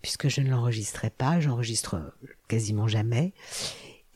puisque 0.01 0.29
je 0.29 0.41
ne 0.41 0.49
l'enregistrais 0.49 1.09
pas, 1.09 1.39
j'enregistre 1.39 2.13
quasiment 2.47 2.87
jamais. 2.87 3.33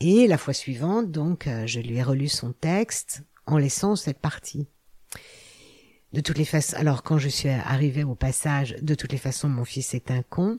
Et 0.00 0.26
la 0.26 0.38
fois 0.38 0.52
suivante, 0.52 1.10
donc, 1.10 1.48
je 1.66 1.80
lui 1.80 1.96
ai 1.96 2.02
relu 2.02 2.28
son 2.28 2.52
texte 2.52 3.22
en 3.46 3.58
laissant 3.58 3.96
cette 3.96 4.18
partie. 4.18 4.66
De 6.12 6.20
toutes 6.20 6.38
les 6.38 6.44
façons, 6.44 6.76
alors 6.76 7.02
quand 7.02 7.18
je 7.18 7.28
suis 7.28 7.48
arrivée 7.48 8.04
au 8.04 8.14
passage, 8.14 8.76
de 8.80 8.94
toutes 8.94 9.12
les 9.12 9.18
façons, 9.18 9.48
mon 9.48 9.64
fils 9.64 9.94
est 9.94 10.10
un 10.10 10.22
con, 10.22 10.58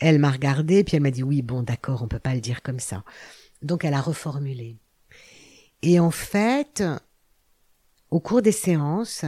elle 0.00 0.18
m'a 0.18 0.30
regardé, 0.30 0.82
puis 0.82 0.96
elle 0.96 1.02
m'a 1.02 1.10
dit 1.10 1.22
oui, 1.22 1.42
bon, 1.42 1.62
d'accord, 1.62 2.02
on 2.02 2.08
peut 2.08 2.18
pas 2.18 2.34
le 2.34 2.40
dire 2.40 2.62
comme 2.62 2.80
ça. 2.80 3.04
Donc 3.62 3.84
elle 3.84 3.94
a 3.94 4.00
reformulé. 4.00 4.76
Et 5.82 6.00
en 6.00 6.10
fait, 6.10 6.82
au 8.10 8.20
cours 8.20 8.42
des 8.42 8.52
séances, 8.52 9.24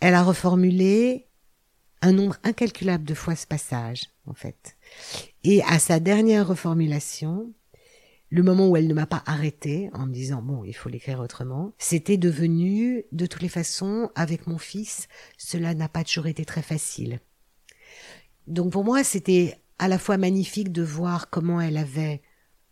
elle 0.00 0.14
a 0.14 0.22
reformulé 0.22 1.26
un 2.02 2.12
nombre 2.12 2.36
incalculable 2.44 3.04
de 3.04 3.14
fois 3.14 3.34
ce 3.36 3.46
passage, 3.46 4.04
en 4.26 4.34
fait. 4.34 4.76
Et 5.44 5.62
à 5.62 5.78
sa 5.78 6.00
dernière 6.00 6.46
reformulation, 6.46 7.52
le 8.30 8.42
moment 8.42 8.68
où 8.68 8.76
elle 8.76 8.88
ne 8.88 8.94
m'a 8.94 9.06
pas 9.06 9.22
arrêté 9.26 9.90
en 9.92 10.06
me 10.06 10.12
disant 10.12 10.42
bon, 10.42 10.64
il 10.64 10.74
faut 10.74 10.88
l'écrire 10.88 11.20
autrement, 11.20 11.72
c'était 11.78 12.16
devenu 12.16 13.04
de 13.12 13.26
toutes 13.26 13.42
les 13.42 13.48
façons 13.48 14.10
avec 14.14 14.46
mon 14.46 14.58
fils, 14.58 15.08
cela 15.38 15.74
n'a 15.74 15.88
pas 15.88 16.04
toujours 16.04 16.26
été 16.26 16.44
très 16.44 16.62
facile. 16.62 17.20
Donc 18.46 18.72
pour 18.72 18.84
moi, 18.84 19.04
c'était 19.04 19.60
à 19.78 19.88
la 19.88 19.98
fois 19.98 20.16
magnifique 20.16 20.72
de 20.72 20.82
voir 20.82 21.30
comment 21.30 21.60
elle 21.60 21.76
avait 21.76 22.22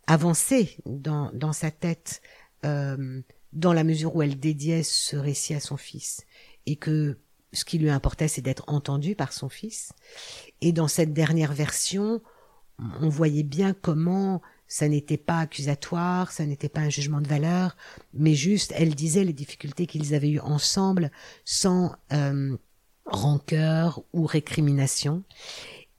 avancé 0.06 0.76
dans, 0.86 1.30
dans 1.32 1.52
sa 1.52 1.70
tête 1.70 2.20
euh, 2.64 3.20
dans 3.54 3.72
la 3.72 3.84
mesure 3.84 4.14
où 4.14 4.22
elle 4.22 4.38
dédiait 4.38 4.82
ce 4.82 5.16
récit 5.16 5.54
à 5.54 5.60
son 5.60 5.76
fils 5.76 6.22
et 6.66 6.76
que 6.76 7.18
ce 7.52 7.64
qui 7.64 7.78
lui 7.78 7.90
importait, 7.90 8.28
c'est 8.28 8.42
d'être 8.42 8.64
entendu 8.66 9.14
par 9.14 9.32
son 9.32 9.48
fils. 9.48 9.92
Et 10.60 10.72
dans 10.72 10.88
cette 10.88 11.12
dernière 11.12 11.52
version, 11.52 12.20
on 13.00 13.08
voyait 13.08 13.44
bien 13.44 13.72
comment 13.72 14.42
ça 14.66 14.88
n'était 14.88 15.18
pas 15.18 15.38
accusatoire, 15.38 16.32
ça 16.32 16.46
n'était 16.46 16.68
pas 16.68 16.80
un 16.80 16.88
jugement 16.88 17.20
de 17.20 17.28
valeur, 17.28 17.76
mais 18.12 18.34
juste, 18.34 18.72
elle 18.76 18.94
disait 18.94 19.22
les 19.22 19.32
difficultés 19.32 19.86
qu'ils 19.86 20.14
avaient 20.14 20.30
eues 20.30 20.40
ensemble 20.40 21.12
sans 21.44 21.94
euh, 22.12 22.56
rancœur 23.06 24.02
ou 24.12 24.26
récrimination. 24.26 25.22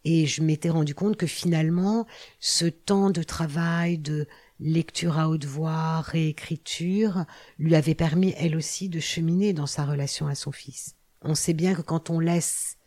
Et 0.04 0.26
je 0.26 0.44
m'étais 0.44 0.70
rendu 0.70 0.94
compte 0.94 1.16
que 1.16 1.26
finalement, 1.26 2.06
ce 2.40 2.66
temps 2.66 3.10
de 3.10 3.24
travail, 3.24 3.98
de 3.98 4.28
lecture 4.60 5.20
à 5.20 5.30
haute 5.30 5.46
voix, 5.46 6.02
réécriture, 6.02 7.26
lui 7.58 7.76
avait 7.76 7.96
permis 7.96 8.34
elle 8.38 8.56
aussi 8.56 8.90
de 8.90 9.00
cheminer 9.00 9.54
dans 9.54 9.68
sa 9.68 9.86
relation 9.86 10.28
à 10.28 10.36
son 10.36 10.52
fils. 10.52 10.96
On 11.22 11.36
sait 11.36 11.54
bien 11.54 11.74
que 11.74 11.82
quand 11.82 12.10
on 12.10 12.20
laisse 12.20 12.78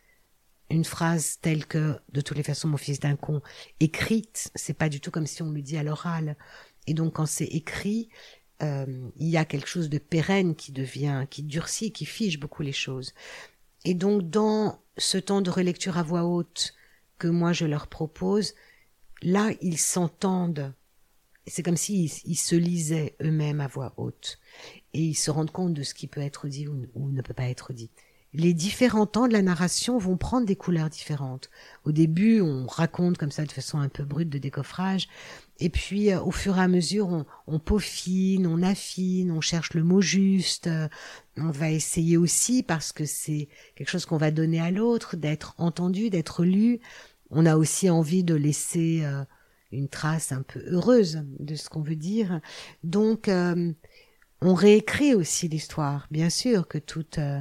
une 0.70 0.84
phrase 0.84 1.38
telle 1.40 1.66
que 1.66 1.98
de 2.12 2.20
toutes 2.20 2.36
les 2.36 2.42
façons 2.42 2.68
mon 2.68 2.76
fils 2.76 3.00
d'un 3.00 3.16
con 3.16 3.40
écrite, 3.80 4.50
c'est 4.54 4.74
pas 4.74 4.88
du 4.88 5.00
tout 5.00 5.10
comme 5.10 5.26
si 5.26 5.42
on 5.42 5.50
le 5.50 5.62
dit 5.62 5.76
à 5.76 5.82
l'oral. 5.82 6.36
Et 6.86 6.94
donc 6.94 7.14
quand 7.14 7.26
c'est 7.26 7.46
écrit, 7.46 8.08
euh, 8.62 9.08
il 9.16 9.28
y 9.28 9.36
a 9.36 9.44
quelque 9.44 9.68
chose 9.68 9.88
de 9.88 9.98
pérenne 9.98 10.54
qui 10.54 10.72
devient, 10.72 11.26
qui 11.30 11.42
durcit, 11.42 11.92
qui 11.92 12.04
fige 12.04 12.40
beaucoup 12.40 12.62
les 12.62 12.72
choses. 12.72 13.14
Et 13.84 13.94
donc 13.94 14.28
dans 14.28 14.82
ce 14.96 15.18
temps 15.18 15.40
de 15.40 15.50
relecture 15.50 15.96
à 15.96 16.02
voix 16.02 16.24
haute, 16.24 16.74
que 17.18 17.28
moi 17.28 17.52
je 17.52 17.66
leur 17.66 17.86
propose, 17.86 18.54
là 19.22 19.50
ils 19.60 19.78
s'entendent. 19.78 20.74
C'est 21.48 21.62
comme 21.62 21.76
s'ils 21.76 22.10
se 22.10 22.56
lisaient 22.56 23.16
eux-mêmes 23.22 23.60
à 23.60 23.66
voix 23.66 23.94
haute 23.96 24.38
et 24.94 25.00
ils 25.00 25.14
se 25.14 25.30
rendent 25.30 25.50
compte 25.50 25.74
de 25.74 25.82
ce 25.82 25.94
qui 25.94 26.06
peut 26.06 26.20
être 26.20 26.48
dit 26.48 26.68
ou, 26.68 27.10
ne 27.10 27.22
peut 27.22 27.34
pas 27.34 27.48
être 27.48 27.72
dit. 27.72 27.90
Les 28.34 28.52
différents 28.52 29.06
temps 29.06 29.26
de 29.26 29.32
la 29.32 29.40
narration 29.40 29.96
vont 29.96 30.18
prendre 30.18 30.46
des 30.46 30.54
couleurs 30.54 30.90
différentes. 30.90 31.48
Au 31.84 31.92
début, 31.92 32.42
on 32.42 32.66
raconte 32.66 33.16
comme 33.16 33.30
ça 33.30 33.46
de 33.46 33.50
façon 33.50 33.78
un 33.78 33.88
peu 33.88 34.04
brute 34.04 34.28
de 34.28 34.36
décoffrage, 34.36 35.08
et 35.60 35.70
puis 35.70 36.12
euh, 36.12 36.20
au 36.20 36.30
fur 36.30 36.58
et 36.58 36.60
à 36.60 36.68
mesure, 36.68 37.08
on, 37.08 37.24
on, 37.46 37.58
peaufine, 37.58 38.46
on 38.46 38.62
affine, 38.62 39.32
on 39.32 39.40
cherche 39.40 39.72
le 39.72 39.82
mot 39.82 40.02
juste. 40.02 40.66
Euh, 40.66 40.88
on 41.38 41.50
va 41.50 41.70
essayer 41.70 42.18
aussi, 42.18 42.62
parce 42.62 42.92
que 42.92 43.06
c'est 43.06 43.48
quelque 43.76 43.88
chose 43.88 44.04
qu'on 44.04 44.18
va 44.18 44.30
donner 44.30 44.60
à 44.60 44.70
l'autre, 44.70 45.16
d'être 45.16 45.54
entendu, 45.56 46.10
d'être 46.10 46.44
lu, 46.44 46.80
on 47.30 47.46
a 47.46 47.56
aussi 47.56 47.90
envie 47.90 48.24
de 48.24 48.34
laisser 48.34 49.00
euh, 49.04 49.24
une 49.72 49.88
trace 49.88 50.32
un 50.32 50.42
peu 50.42 50.62
heureuse 50.66 51.24
de 51.38 51.54
ce 51.54 51.68
qu'on 51.68 51.82
veut 51.82 51.96
dire. 51.96 52.40
Donc, 52.84 53.28
euh, 53.28 53.72
on 54.40 54.54
réécrit 54.54 55.14
aussi 55.14 55.48
l'histoire. 55.48 56.06
Bien 56.10 56.30
sûr 56.30 56.68
que 56.68 56.78
toute, 56.78 57.18
euh, 57.18 57.40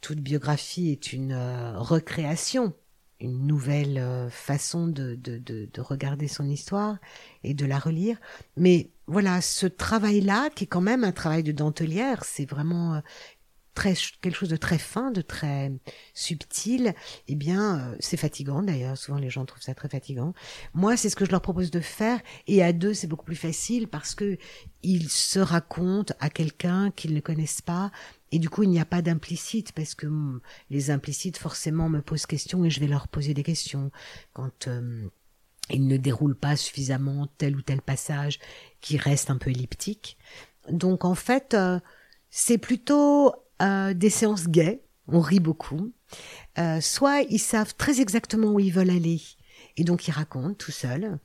toute 0.00 0.20
biographie 0.20 0.90
est 0.90 1.12
une 1.12 1.34
recréation, 1.76 2.74
une 3.20 3.46
nouvelle 3.46 4.28
façon 4.30 4.86
de, 4.88 5.14
de, 5.14 5.38
de, 5.38 5.68
de, 5.72 5.80
regarder 5.80 6.28
son 6.28 6.48
histoire 6.48 6.98
et 7.44 7.54
de 7.54 7.64
la 7.64 7.78
relire. 7.78 8.18
Mais 8.56 8.90
voilà, 9.06 9.40
ce 9.40 9.66
travail-là, 9.66 10.50
qui 10.50 10.64
est 10.64 10.66
quand 10.66 10.80
même 10.80 11.04
un 11.04 11.12
travail 11.12 11.42
de 11.42 11.52
dentelière, 11.52 12.24
c'est 12.24 12.44
vraiment 12.44 13.00
très 13.76 13.94
quelque 14.20 14.34
chose 14.34 14.48
de 14.48 14.56
très 14.56 14.78
fin, 14.78 15.12
de 15.12 15.20
très 15.20 15.70
subtil, 16.14 16.94
eh 17.28 17.34
bien, 17.36 17.78
euh, 17.78 17.96
c'est 18.00 18.16
fatigant 18.16 18.62
d'ailleurs. 18.62 18.98
Souvent, 18.98 19.18
les 19.18 19.30
gens 19.30 19.44
trouvent 19.44 19.62
ça 19.62 19.74
très 19.74 19.88
fatigant. 19.88 20.34
Moi, 20.74 20.96
c'est 20.96 21.10
ce 21.10 21.14
que 21.14 21.24
je 21.24 21.30
leur 21.30 21.42
propose 21.42 21.70
de 21.70 21.80
faire, 21.80 22.18
et 22.48 22.64
à 22.64 22.72
deux, 22.72 22.94
c'est 22.94 23.06
beaucoup 23.06 23.26
plus 23.26 23.36
facile 23.36 23.86
parce 23.86 24.16
que 24.16 24.38
ils 24.82 25.08
se 25.08 25.38
racontent 25.38 26.14
à 26.18 26.30
quelqu'un 26.30 26.90
qu'ils 26.90 27.14
ne 27.14 27.20
connaissent 27.20 27.62
pas, 27.62 27.92
et 28.32 28.38
du 28.38 28.48
coup, 28.48 28.64
il 28.64 28.70
n'y 28.70 28.80
a 28.80 28.84
pas 28.84 29.02
d'implicite 29.02 29.72
parce 29.72 29.94
que 29.94 30.06
hum, 30.06 30.40
les 30.70 30.90
implicites 30.90 31.38
forcément 31.38 31.88
me 31.88 32.00
posent 32.00 32.26
question 32.26 32.64
et 32.64 32.70
je 32.70 32.80
vais 32.80 32.88
leur 32.88 33.08
poser 33.08 33.34
des 33.34 33.42
questions 33.42 33.92
quand 34.32 34.68
euh, 34.68 35.06
ils 35.70 35.86
ne 35.86 35.96
déroulent 35.96 36.36
pas 36.36 36.56
suffisamment 36.56 37.28
tel 37.38 37.56
ou 37.56 37.62
tel 37.62 37.82
passage 37.82 38.38
qui 38.80 38.96
reste 38.96 39.30
un 39.30 39.36
peu 39.36 39.50
elliptique. 39.50 40.16
Donc 40.70 41.04
en 41.04 41.14
fait, 41.14 41.54
euh, 41.54 41.78
c'est 42.30 42.58
plutôt 42.58 43.34
euh, 43.62 43.94
des 43.94 44.10
séances 44.10 44.48
gays, 44.48 44.82
on 45.08 45.20
rit 45.20 45.40
beaucoup, 45.40 45.92
euh, 46.58 46.80
soit 46.80 47.22
ils 47.22 47.38
savent 47.38 47.74
très 47.74 48.00
exactement 48.00 48.48
où 48.48 48.60
ils 48.60 48.72
veulent 48.72 48.90
aller 48.90 49.22
et 49.78 49.84
donc 49.84 50.08
ils 50.08 50.12
racontent 50.12 50.54
tout 50.54 50.72
seuls, 50.72 51.18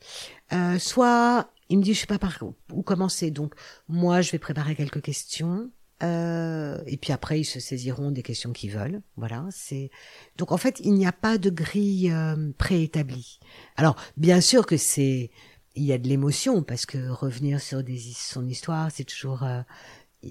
euh, 0.54 0.80
soit 0.80 1.52
ils 1.70 1.78
me 1.78 1.84
disent 1.84 1.96
je 1.96 2.02
sais 2.02 2.08
pas 2.08 2.20
par 2.20 2.38
où 2.72 2.84
commencer, 2.84 3.32
donc 3.32 3.54
moi 3.88 4.22
je 4.22 4.32
vais 4.32 4.39
préparer 4.39 4.76
quelques 4.76 5.02
questions. 5.02 5.72
et 6.02 6.98
puis 7.00 7.13
après, 7.13 7.41
ils 7.41 7.46
se 7.46 7.60
saisiront 7.60 8.12
des 8.12 8.24
questions 8.24 8.54
qu'ils 8.54 8.72
veulent. 8.72 9.02
Voilà, 9.17 9.46
c'est 9.52 9.91
donc 10.38 10.52
en 10.52 10.58
fait, 10.58 10.80
il 10.80 10.94
n'y 10.94 11.06
a 11.06 11.12
pas 11.12 11.38
de 11.38 11.50
grille 11.50 12.13
préétablie. 12.58 13.39
Alors, 13.76 13.96
bien 14.17 14.41
sûr 14.41 14.65
que 14.65 14.78
c'est, 14.78 15.32
il 15.76 15.84
y 15.84 15.94
a 15.94 15.98
de 15.98 16.08
l'émotion 16.08 16.63
parce 16.63 16.86
que 16.86 17.10
revenir 17.10 17.62
sur 17.62 17.84
des, 17.84 18.00
son 18.00 18.48
histoire, 18.48 18.89
c'est 18.91 19.04
toujours 19.04 19.44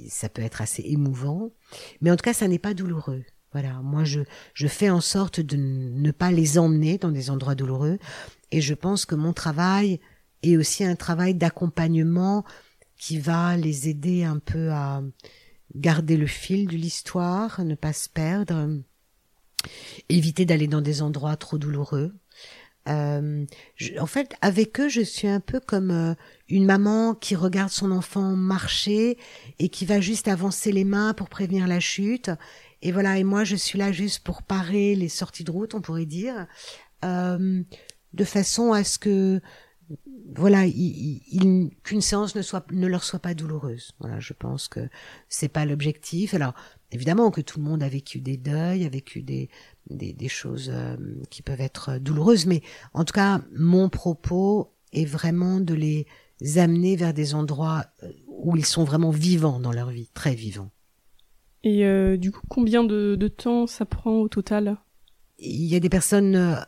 ça 0.09 0.29
peut 0.29 0.42
être 0.42 0.62
assez 0.62 0.83
émouvant, 0.87 1.50
mais 2.00 2.11
en 2.11 2.16
tout 2.16 2.22
cas, 2.22 2.35
ça 2.35 2.48
n'est 2.48 2.59
pas 2.59 2.74
douloureux. 2.74 3.24
Voilà, 3.53 3.81
moi 3.83 4.05
je, 4.05 4.20
je 4.55 4.68
fais 4.68 4.90
en 4.90 5.00
sorte 5.00 5.40
de 5.40 5.57
ne 5.57 6.11
pas 6.12 6.31
les 6.31 6.57
emmener 6.59 6.98
dans 6.98 7.11
des 7.11 7.31
endroits 7.31 7.57
douloureux 7.57 7.98
et 8.53 8.61
je 8.61 8.74
pense 8.74 9.07
que 9.07 9.16
mon 9.16 9.33
travail 9.33 9.98
est 10.44 10.57
aussi 10.57 10.85
un 10.85 10.94
travail 10.94 11.35
d'accompagnement 11.35 12.44
qui 12.96 13.18
va 13.18 13.57
les 13.57 13.88
aider 13.88 14.22
un 14.22 14.38
peu 14.38 14.70
à 14.70 15.03
garder 15.74 16.16
le 16.16 16.26
fil 16.26 16.68
de 16.68 16.76
l'histoire, 16.76 17.64
ne 17.64 17.74
pas 17.74 17.92
se 17.92 18.09
perdre, 18.09 18.68
éviter 20.09 20.44
d'aller 20.44 20.66
dans 20.66 20.81
des 20.81 21.03
endroits 21.03 21.37
trop 21.37 21.59
douloureux. 21.59 22.14
Euh, 22.88 23.44
en 23.98 24.06
fait, 24.06 24.34
avec 24.40 24.80
eux, 24.80 24.88
je 24.88 25.02
suis 25.02 25.28
un 25.28 25.40
peu 25.40 25.60
comme 25.60 25.90
euh, 25.90 26.14
une 26.48 26.64
maman 26.64 27.14
qui 27.14 27.36
regarde 27.36 27.70
son 27.70 27.92
enfant 27.92 28.34
marcher 28.36 29.18
et 29.58 29.68
qui 29.68 29.84
va 29.84 30.00
juste 30.00 30.28
avancer 30.28 30.72
les 30.72 30.84
mains 30.84 31.12
pour 31.14 31.28
prévenir 31.28 31.66
la 31.66 31.80
chute. 31.80 32.30
Et 32.82 32.92
voilà, 32.92 33.18
et 33.18 33.24
moi, 33.24 33.44
je 33.44 33.56
suis 33.56 33.78
là 33.78 33.92
juste 33.92 34.20
pour 34.20 34.42
parer 34.42 34.94
les 34.94 35.08
sorties 35.08 35.44
de 35.44 35.50
route, 35.50 35.74
on 35.74 35.82
pourrait 35.82 36.06
dire, 36.06 36.46
euh, 37.04 37.62
de 38.14 38.24
façon 38.24 38.72
à 38.72 38.82
ce 38.84 38.98
que 38.98 39.40
voilà, 40.36 40.64
qu'une 40.64 42.00
séance 42.00 42.34
ne 42.36 42.42
soit 42.42 42.64
ne 42.70 42.86
leur 42.86 43.02
soit 43.02 43.18
pas 43.18 43.34
douloureuse. 43.34 43.92
Voilà, 43.98 44.20
je 44.20 44.32
pense 44.32 44.68
que 44.68 44.88
c'est 45.28 45.48
pas 45.48 45.64
l'objectif. 45.64 46.34
Alors 46.34 46.54
évidemment 46.92 47.30
que 47.30 47.40
tout 47.40 47.58
le 47.58 47.64
monde 47.64 47.82
a 47.82 47.88
vécu 47.88 48.20
des 48.20 48.36
deuils, 48.36 48.84
a 48.84 48.88
vécu 48.88 49.22
des 49.22 49.48
des, 49.90 50.12
des 50.12 50.29
choses 50.29 50.70
euh, 50.72 50.96
qui 51.31 51.42
peuvent 51.42 51.61
être 51.61 51.98
douloureuses, 51.98 52.46
mais 52.46 52.62
en 52.94 53.05
tout 53.05 53.12
cas, 53.12 53.40
mon 53.57 53.88
propos 53.88 54.72
est 54.92 55.05
vraiment 55.05 55.61
de 55.61 55.74
les 55.74 56.07
amener 56.57 56.96
vers 56.96 57.14
des 57.14 57.35
endroits 57.35 57.85
euh, 58.03 58.11
où 58.29 58.57
ils 58.57 58.66
sont 58.66 58.85
vraiment 58.85 59.11
vivants 59.11 59.61
dans 59.61 59.72
leur 59.72 59.90
vie, 59.90 60.09
très 60.14 60.35
vivants. 60.35 60.70
Et 61.62 61.85
euh, 61.85 62.16
du 62.16 62.33
coup, 62.33 62.40
combien 62.48 62.85
de, 62.85 63.16
de, 63.16 63.29
temps 63.29 63.66
ça 63.66 63.85
prend 63.85 64.12
au 64.12 64.29
total? 64.29 64.79
Il 65.38 65.64
y 65.64 65.76
a 65.76 65.81
des 65.81 65.90
personnes 65.90 66.59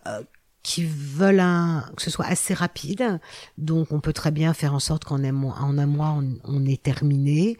qui 0.62 0.84
veulent 0.84 1.40
un, 1.40 1.90
que 1.96 2.02
ce 2.02 2.10
soit 2.10 2.26
assez 2.26 2.54
rapide, 2.54 3.20
donc 3.58 3.90
on 3.90 4.00
peut 4.00 4.12
très 4.12 4.30
bien 4.30 4.54
faire 4.54 4.74
en 4.74 4.78
sorte 4.78 5.04
qu'en 5.04 5.22
un 5.24 5.32
mois, 5.32 5.56
en 5.60 5.76
un 5.76 5.86
mois 5.86 6.16
on, 6.16 6.34
on 6.44 6.64
est 6.64 6.82
terminé. 6.82 7.58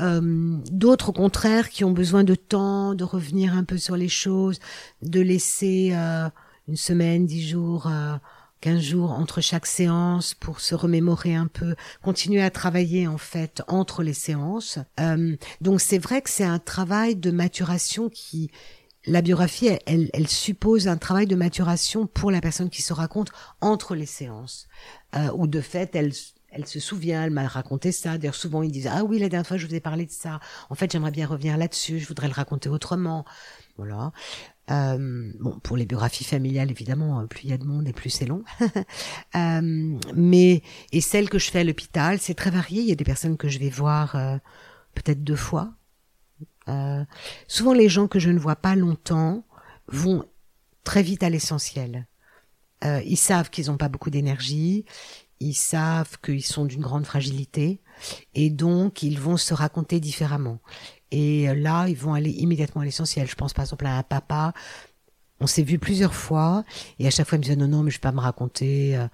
Euh, 0.00 0.56
d'autres 0.70 1.10
au 1.10 1.12
contraire 1.12 1.68
qui 1.70 1.84
ont 1.84 1.90
besoin 1.90 2.24
de 2.24 2.34
temps, 2.34 2.94
de 2.94 3.04
revenir 3.04 3.54
un 3.54 3.64
peu 3.64 3.78
sur 3.78 3.96
les 3.96 4.08
choses, 4.08 4.58
de 5.02 5.20
laisser 5.20 5.90
euh, 5.92 6.28
une 6.68 6.76
semaine, 6.76 7.26
dix 7.26 7.46
jours, 7.48 7.86
euh, 7.86 8.16
quinze 8.60 8.82
jours 8.82 9.12
entre 9.12 9.40
chaque 9.40 9.66
séance 9.66 10.34
pour 10.34 10.60
se 10.60 10.74
remémorer 10.74 11.34
un 11.34 11.46
peu, 11.46 11.74
continuer 12.02 12.42
à 12.42 12.50
travailler 12.50 13.06
en 13.06 13.18
fait 13.18 13.62
entre 13.68 14.02
les 14.02 14.14
séances. 14.14 14.78
donc 15.60 15.80
c'est 15.80 15.98
vrai 15.98 16.22
que 16.22 16.30
c'est 16.30 16.44
un 16.44 16.58
travail 16.58 17.16
de 17.16 17.30
maturation 17.30 18.08
qui 18.08 18.50
la 19.06 19.22
biographie, 19.22 19.70
elle, 19.86 20.28
suppose 20.28 20.88
un 20.88 20.96
travail 20.96 21.26
de 21.26 21.36
maturation 21.36 22.06
pour 22.06 22.30
la 22.30 22.40
personne 22.40 22.68
qui 22.68 22.82
se 22.82 22.92
raconte 22.92 23.30
entre 23.60 23.94
les 23.94 24.06
séances, 24.06 24.68
euh, 25.16 25.46
de 25.46 25.60
fait, 25.60 25.94
elle, 25.94 26.12
elle 26.50 26.66
se 26.66 26.80
souvient, 26.80 27.24
elle 27.24 27.30
m'a 27.30 27.46
raconté 27.46 27.92
ça. 27.92 28.18
D'ailleurs, 28.18 28.34
souvent, 28.34 28.62
ils 28.62 28.72
disent 28.72 28.88
Ah 28.92 29.04
oui, 29.04 29.18
la 29.18 29.28
dernière 29.28 29.46
fois, 29.46 29.56
je 29.56 29.66
vous 29.66 29.74
ai 29.74 29.80
parlé 29.80 30.06
de 30.06 30.10
ça. 30.10 30.40
En 30.68 30.74
fait, 30.74 30.90
j'aimerais 30.92 31.10
bien 31.10 31.26
revenir 31.26 31.56
là-dessus, 31.56 31.98
je 31.98 32.06
voudrais 32.06 32.28
le 32.28 32.34
raconter 32.34 32.68
autrement. 32.68 33.24
Voilà. 33.76 34.12
Euh, 34.70 35.32
bon, 35.40 35.58
pour 35.60 35.76
les 35.76 35.86
biographies 35.86 36.24
familiales, 36.24 36.70
évidemment, 36.70 37.26
plus 37.26 37.44
il 37.44 37.50
y 37.50 37.52
a 37.52 37.58
de 37.58 37.64
monde 37.64 37.88
et 37.88 37.92
plus 37.92 38.10
c'est 38.10 38.26
long. 38.26 38.44
euh, 39.34 39.98
mais 40.14 40.62
et 40.92 41.00
celle 41.00 41.28
que 41.28 41.38
je 41.38 41.50
fais 41.50 41.60
à 41.60 41.64
l'hôpital, 41.64 42.18
c'est 42.20 42.34
très 42.34 42.50
varié. 42.50 42.82
Il 42.82 42.88
y 42.88 42.92
a 42.92 42.96
des 42.96 43.04
personnes 43.04 43.36
que 43.36 43.48
je 43.48 43.58
vais 43.58 43.70
voir 43.70 44.14
euh, 44.14 44.36
peut-être 44.94 45.24
deux 45.24 45.36
fois. 45.36 45.72
Euh, 46.68 47.04
souvent, 47.48 47.72
les 47.72 47.88
gens 47.88 48.06
que 48.06 48.18
je 48.18 48.30
ne 48.30 48.38
vois 48.38 48.56
pas 48.56 48.76
longtemps 48.76 49.44
vont 49.88 50.24
très 50.84 51.02
vite 51.02 51.22
à 51.22 51.30
l'essentiel. 51.30 52.06
Euh, 52.84 53.02
ils 53.04 53.16
savent 53.16 53.50
qu'ils 53.50 53.66
n'ont 53.66 53.76
pas 53.76 53.88
beaucoup 53.88 54.10
d'énergie, 54.10 54.84
ils 55.40 55.54
savent 55.54 56.18
qu'ils 56.22 56.44
sont 56.44 56.66
d'une 56.66 56.82
grande 56.82 57.06
fragilité, 57.06 57.80
et 58.34 58.50
donc 58.50 59.02
ils 59.02 59.18
vont 59.18 59.36
se 59.36 59.54
raconter 59.54 59.98
différemment. 59.98 60.60
Et 61.10 61.48
euh, 61.48 61.54
là, 61.54 61.88
ils 61.88 61.96
vont 61.96 62.14
aller 62.14 62.30
immédiatement 62.30 62.82
à 62.82 62.84
l'essentiel. 62.84 63.26
Je 63.26 63.34
pense 63.34 63.52
par 63.52 63.64
exemple 63.64 63.86
à 63.86 63.96
un 63.98 64.02
papa. 64.02 64.52
On 65.40 65.46
s'est 65.46 65.62
vu 65.62 65.78
plusieurs 65.78 66.14
fois 66.14 66.64
et 66.98 67.06
à 67.06 67.10
chaque 67.10 67.26
fois 67.26 67.36
il 67.36 67.40
me 67.40 67.44
disait 67.44 67.56
non 67.56 67.68
non 67.68 67.82
mais 67.82 67.90
je 67.90 67.96
vais 67.96 68.02
pas 68.02 68.12
me 68.12 68.20
raconter, 68.20 68.96
euh, 68.96 69.06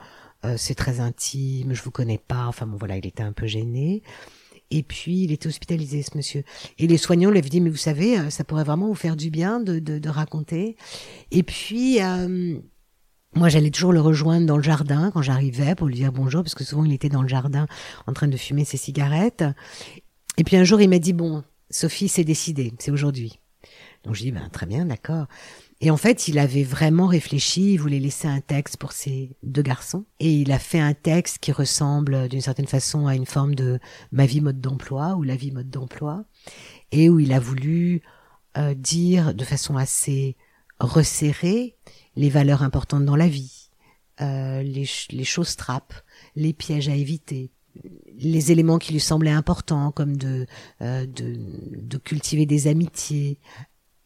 euh, 0.45 0.57
c'est 0.57 0.75
très 0.75 0.99
intime, 0.99 1.73
je 1.73 1.83
vous 1.83 1.93
connais 1.93 2.19
pas. 2.19 2.47
Enfin 2.47 2.67
bon 2.67 2.77
voilà, 2.77 2.97
il 2.97 3.07
était 3.07 3.23
un 3.23 3.33
peu 3.33 3.47
gêné. 3.47 4.03
Et 4.73 4.83
puis 4.83 5.23
il 5.23 5.31
était 5.31 5.47
hospitalisé 5.47 6.03
ce 6.03 6.17
monsieur. 6.17 6.43
Et 6.79 6.89
les 6.89 6.99
soignants 6.99 7.31
lui 7.31 7.39
avaient 7.39 7.49
dit 7.49 7.61
mais 7.61 7.71
vous 7.71 7.77
savez 7.77 8.31
ça 8.31 8.43
pourrait 8.43 8.65
vraiment 8.65 8.89
vous 8.89 8.97
faire 8.97 9.15
du 9.15 9.31
bien 9.31 9.61
de 9.61 9.79
de, 9.79 10.01
de 10.01 10.09
raconter. 10.09 10.77
Et 11.31 11.45
puis 11.45 12.01
moi, 13.37 13.51
j'allais 13.51 13.71
toujours 13.71 13.93
le 13.93 14.01
rejoindre 14.01 14.47
dans 14.47 14.57
le 14.57 14.63
jardin 14.63 15.11
quand 15.13 15.21
j'arrivais 15.21 15.75
pour 15.75 15.87
lui 15.87 15.95
dire 15.95 16.11
bonjour, 16.11 16.43
parce 16.43 16.55
que 16.55 16.65
souvent 16.65 16.85
il 16.85 16.93
était 16.93 17.11
dans 17.11 17.23
le 17.23 17.29
jardin 17.29 17.67
en 18.07 18.13
train 18.15 18.29
de 18.29 18.37
fumer 18.37 18.65
ses 18.65 18.79
cigarettes. 18.79 19.45
Et 20.39 20.45
puis 20.45 20.57
un 20.57 20.65
jour, 20.65 20.81
il 20.81 20.89
m'a 20.89 20.99
dit 20.99 21.13
bon, 21.13 21.45
Sophie, 21.69 22.09
c'est 22.09 22.25
décidé, 22.25 22.73
c'est 22.79 22.91
aujourd'hui. 22.91 23.39
Donc 24.05 24.15
je 24.15 24.23
dis, 24.23 24.33
ben, 24.33 24.49
très 24.51 24.67
bien, 24.67 24.87
d'accord. 24.87 25.27
Et 25.83 25.91
en 25.91 25.99
fait, 25.99 26.29
il 26.29 26.39
avait 26.39 26.63
vraiment 26.63 27.07
réfléchi, 27.07 27.75
il 27.75 27.77
voulait 27.77 27.99
laisser 27.99 28.27
un 28.27 28.41
texte 28.41 28.79
pour 28.79 28.93
ses 28.93 29.37
deux 29.43 29.63
garçons. 29.63 30.07
Et 30.21 30.33
il 30.33 30.51
a 30.53 30.59
fait 30.59 30.81
un 30.81 30.95
texte 30.95 31.39
qui 31.39 31.53
ressemble 31.53 32.29
d'une 32.29 32.41
certaine 32.41 32.67
façon 32.67 33.07
à 33.07 33.15
une 33.15 33.27
forme 33.27 33.55
de 33.55 33.79
ma 34.13 34.25
vie 34.25 34.41
mode 34.41 34.61
d'emploi 34.61 35.17
ou 35.17 35.23
la 35.23 35.37
vie 35.37 35.51
mode 35.51 35.69
d'emploi. 35.69 36.25
Et 36.93 37.11
où 37.11 37.21
il 37.21 37.33
a 37.35 37.41
voulu 37.41 38.01
euh, 38.57 38.73
dire 38.73 39.35
de 39.35 39.45
façon 39.45 39.77
assez 39.77 40.37
resserrée 40.79 41.77
les 42.17 42.31
valeurs 42.31 42.63
importantes 42.63 43.05
dans 43.05 43.17
la 43.17 43.29
vie, 43.29 43.71
euh, 44.21 44.63
les, 44.63 44.89
les 45.11 45.25
choses 45.25 45.57
trappes, 45.57 45.95
les 46.35 46.53
pièges 46.53 46.89
à 46.89 46.95
éviter, 46.95 47.51
les 48.19 48.53
éléments 48.53 48.79
qui 48.79 48.93
lui 48.93 49.01
semblaient 49.01 49.31
importants, 49.31 49.93
comme 49.93 50.17
de, 50.17 50.47
euh, 50.81 51.07
de, 51.07 51.37
de, 51.77 51.99
cultiver 51.99 52.47
des 52.47 52.69
amitiés, 52.69 53.39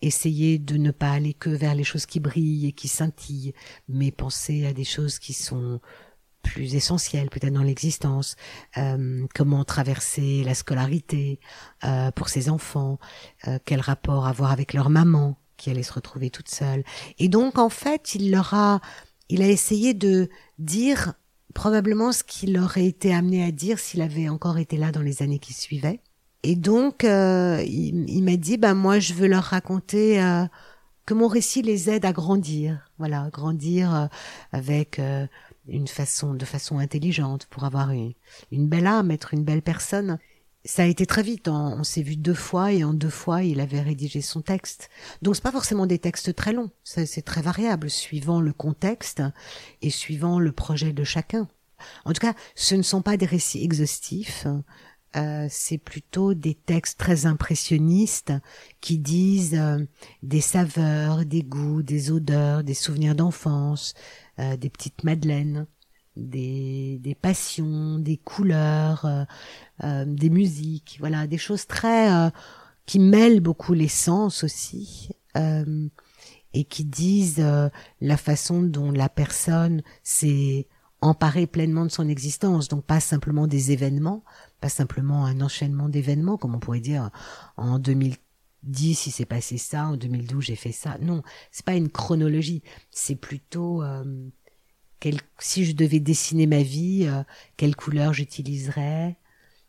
essayer 0.03 0.59
de 0.59 0.77
ne 0.77 0.91
pas 0.91 1.11
aller 1.11 1.35
que 1.35 1.51
vers 1.51 1.75
les 1.75 1.85
choses 1.85 2.07
qui 2.07 2.19
brillent 2.19 2.67
et 2.67 2.73
qui 2.73 2.89
scintillent, 2.89 3.55
mais 3.89 4.11
penser 4.11 4.67
à 4.67 4.73
des 4.73 4.85
choses 4.85 5.19
qui 5.19 5.33
sont 5.33 5.81
plus 6.43 6.75
essentielles 6.75 7.31
peut-être 7.31 7.53
dans 7.53 7.63
l'existence, 7.63 8.37
euh, 8.77 9.27
comment 9.35 9.65
traverser 9.65 10.43
la 10.45 10.55
scolarité 10.55 11.41
euh, 11.85 12.11
pour 12.13 12.29
ses 12.29 12.49
enfants, 12.49 12.99
euh, 13.47 13.59
quel 13.65 13.81
rapport 13.81 14.27
avoir 14.27 14.51
avec 14.51 14.73
leur 14.73 14.91
maman 14.91 15.37
qui 15.61 15.71
allait 15.71 15.83
se 15.83 15.93
retrouver 15.93 16.31
toute 16.31 16.49
seule. 16.49 16.83
Et 17.19 17.29
donc 17.29 17.59
en 17.59 17.69
fait, 17.69 18.15
il 18.15 18.31
leur 18.31 18.55
a, 18.55 18.81
il 19.29 19.43
a 19.43 19.49
essayé 19.49 19.95
de 19.95 20.29
dire 20.59 21.15
probablement 21.55 22.13
ce 22.13 22.25
qu'il 22.25 22.59
aurait 22.59 22.87
été 22.87 23.13
amené 23.15 23.45
à 23.45 23.51
dire 23.51 23.79
s'il 23.79 24.03
avait 24.03 24.29
encore 24.29 24.59
été 24.59 24.77
là 24.77 24.93
dans 24.93 25.03
les 25.03 25.23
années 25.23 25.39
qui 25.39 25.53
suivaient. 25.53 26.01
Et 26.43 26.57
donc, 26.57 27.05
euh, 27.05 27.63
il, 27.67 28.23
m'a 28.23 28.37
dit, 28.37 28.57
ben 28.57 28.75
moi, 28.75 28.99
je 28.99 29.13
veux 29.13 29.27
leur 29.27 29.45
raconter 29.45 30.23
euh, 30.23 30.47
que 31.05 31.13
mon 31.13 31.29
récit 31.29 31.61
les 31.61 31.91
aide 31.91 32.07
à 32.07 32.13
grandir, 32.13 32.91
voilà, 32.99 33.29
grandir 33.31 33.95
euh, 33.95 34.07
avec 34.53 35.01
une 35.69 35.87
façon, 35.87 36.33
de 36.33 36.45
façon 36.47 36.79
intelligente, 36.79 37.47
pour 37.51 37.65
avoir 37.65 37.91
une, 37.91 38.15
une 38.53 38.69
belle 38.69 38.87
âme, 38.87 39.11
être 39.11 39.35
une 39.35 39.45
belle 39.45 39.61
personne 39.61 40.19
ça 40.65 40.83
a 40.83 40.87
été 40.87 41.07
très 41.07 41.23
vite. 41.23 41.49
On, 41.49 41.85
s'est 41.85 42.03
vu 42.03 42.17
deux 42.17 42.35
fois 42.35 42.73
et 42.73 42.85
en 42.85 42.93
deux 42.93 43.11
fois, 43.11 43.43
il 43.43 43.61
avait 43.61 43.81
rédigé 43.81 44.21
son 44.21 44.43
texte. 44.43 44.91
Donc 45.23 45.35
c'est 45.35 45.43
pas 45.43 45.53
forcément 45.53 45.87
des 45.87 45.99
textes 45.99 46.35
très 46.35 46.53
longs. 46.53 46.71
C'est 46.85 47.25
très 47.25 47.43
variable 47.43 47.89
suivant 47.89 48.41
le 48.41 48.53
contexte 48.53 49.23
et 49.83 49.91
suivant 49.91 50.39
le 50.39 50.53
projet 50.53 50.93
de 50.93 51.05
chacun. 51.05 51.49
En 52.05 52.13
tout 52.13 52.21
cas, 52.21 52.35
ce 52.55 52.75
ne 52.75 52.83
sont 52.83 53.01
pas 53.01 53.17
des 53.17 53.27
récits 53.27 53.65
exhaustifs. 53.65 54.47
Euh, 55.17 55.47
c'est 55.51 55.79
plutôt 55.79 56.35
des 56.35 56.55
textes 56.55 56.99
très 56.99 57.27
impressionnistes 57.27 58.33
qui 58.81 58.99
disent 58.99 59.57
euh, 59.59 59.79
des 60.23 60.41
saveurs, 60.41 61.25
des 61.25 61.43
goûts, 61.43 61.83
des 61.83 62.13
odeurs, 62.13 62.63
des 62.63 62.75
souvenirs 62.75 63.17
d'enfance, 63.17 63.95
euh, 64.39 64.57
des 64.57 64.71
petites 64.71 65.03
madeleines 65.03 65.67
des, 66.21 66.99
des 67.01 67.15
passions, 67.15 67.99
des 67.99 68.17
couleurs, 68.17 69.05
euh, 69.05 69.25
euh, 69.85 70.05
des 70.07 70.31
musiques, 70.31 70.97
voilà, 71.01 71.27
des 71.27 71.39
choses 71.39 71.67
très 71.67 72.13
euh, 72.13 72.31
qui 72.87 72.99
mêlent 72.99 73.41
beaucoup 73.41 73.73
les 73.73 73.89
sens 73.89 74.45
aussi 74.45 75.11
et 76.53 76.65
qui 76.65 76.85
disent 76.85 77.45
la 78.01 78.17
façon 78.17 78.63
dont 78.63 78.91
la 78.91 79.09
personne 79.09 79.83
s'est 80.03 80.67
emparée 81.01 81.47
pleinement 81.47 81.85
de 81.85 81.91
son 81.91 82.09
existence, 82.09 82.67
donc 82.67 82.85
pas 82.85 82.99
simplement 82.99 83.47
des 83.47 83.71
événements, 83.71 84.25
pas 84.61 84.69
simplement 84.69 85.25
un 85.25 85.41
enchaînement 85.41 85.89
d'événements, 85.89 86.37
comme 86.37 86.57
on 86.57 86.59
pourrait 86.59 86.81
dire 86.81 87.11
en 87.57 87.79
2010 87.79 89.07
il 89.07 89.13
s'est 89.13 89.25
passé 89.25 89.57
ça, 89.57 89.87
en 89.87 89.97
2012 89.97 90.47
j'ai 90.47 90.57
fait 90.57 90.73
ça. 90.73 90.99
Non, 91.01 91.23
c'est 91.53 91.65
pas 91.65 91.77
une 91.77 91.91
chronologie, 91.91 92.65
c'est 92.91 93.15
plutôt 93.15 93.85
si 95.39 95.65
je 95.65 95.73
devais 95.73 96.01
dessiner 96.01 96.47
ma 96.47 96.63
vie, 96.63 97.07
euh, 97.07 97.23
quelle 97.57 97.77
couleur 97.77 98.13
j'utiliserais, 98.13 99.17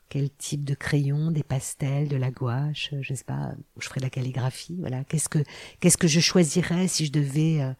quel 0.09 0.29
type 0.29 0.63
de 0.65 0.75
crayon, 0.75 1.31
des 1.31 1.43
pastels, 1.43 2.07
de 2.07 2.17
la 2.17 2.31
gouache, 2.31 2.91
euh, 2.93 2.99
je 3.01 3.13
sais 3.13 3.23
pas, 3.23 3.53
je 3.79 3.87
ferais 3.87 3.99
de 3.99 4.05
la 4.05 4.09
calligraphie, 4.09 4.77
voilà. 4.79 5.03
Qu'est-ce 5.05 5.29
que 5.29 5.39
qu'est-ce 5.79 5.97
que 5.97 6.07
je 6.07 6.19
choisirais 6.19 6.87
si 6.87 7.05
je 7.05 7.11
devais 7.11 7.73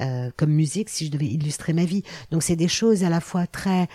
euh, 0.00 0.30
comme 0.36 0.52
musique, 0.52 0.88
si 0.88 1.06
je 1.06 1.10
devais 1.10 1.26
illustrer 1.26 1.72
ma 1.72 1.84
vie? 1.84 2.04
Donc 2.30 2.42
c'est 2.42 2.56
des 2.56 2.68
choses 2.68 3.04
à 3.04 3.10
la 3.10 3.20
fois 3.20 3.46
très 3.46 3.88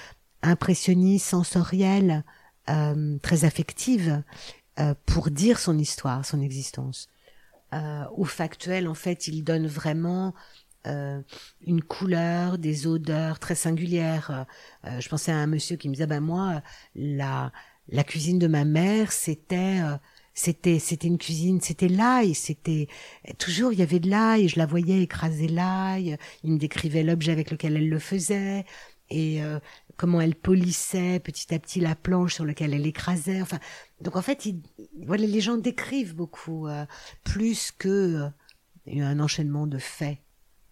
impressionnistes, 0.44 1.28
sensorielles, 1.28 2.24
très 3.24 3.46
affectives 3.46 4.22
pour 5.06 5.32
dire 5.32 5.58
son 5.58 5.78
histoire, 5.80 6.26
son 6.26 6.42
existence. 6.42 7.08
ou 8.16 8.26
factuel, 8.26 8.88
en 8.88 8.94
fait, 8.94 9.28
il 9.28 9.44
donne 9.44 9.68
vraiment 9.68 10.36
euh, 10.88 11.22
une 11.66 11.82
couleur, 11.82 12.58
des 12.58 12.88
odeurs 12.88 13.40
très 13.40 13.56
singulières. 13.56 14.46
Euh, 14.86 15.00
je 15.00 15.10
pensais 15.10 15.32
à 15.32 15.38
un 15.38 15.48
monsieur 15.48 15.76
qui 15.76 15.90
me 15.90 15.94
disait, 15.94 16.08
ben 16.08 16.22
moi, 16.22 16.62
la, 16.96 17.52
cuisine 18.06 18.40
de 18.40 18.48
ma 18.48 18.66
mère, 18.66 19.12
c'était... 19.12 19.82
Euh, 19.82 19.98
c'était 20.40 20.78
c'était 20.78 21.08
une 21.08 21.18
cuisine 21.18 21.60
c'était 21.62 21.88
l'ail 21.88 22.36
c'était 22.36 22.88
toujours 23.40 23.74
il 23.74 23.80
y 23.80 23.82
avait 23.82 23.98
de 24.00 24.08
l'ail 24.08 24.48
je 24.48 24.60
la 24.60 24.68
voyais 24.68 25.02
écraser 25.02 25.48
l'ail 25.48 26.16
il 26.44 26.52
me 26.52 26.60
décrivait 26.60 27.02
l'objet 27.02 27.32
avec 27.32 27.50
lequel 27.50 27.76
elle 27.76 27.90
le 27.90 27.98
faisait 27.98 28.64
et 29.10 29.42
comment 29.96 30.22
elle 30.22 30.36
polissait 30.36 31.20
petit 31.22 31.56
à 31.56 31.58
petit 31.58 31.80
la 31.80 31.96
planche 31.96 32.36
sur 32.36 32.46
laquelle 32.46 32.76
elle 32.76 32.86
écrasait 32.86 33.42
enfin 33.42 33.58
donc 34.02 34.16
en 34.16 34.22
fait 34.22 34.48
voilà 35.08 35.26
les 35.26 35.42
gens 35.42 35.58
décrivent 35.58 36.14
beaucoup 36.14 36.68
plus 37.24 37.72
que 37.72 38.30
un 38.86 39.20
enchaînement 39.20 39.66
de 39.66 39.80
faits 39.80 40.20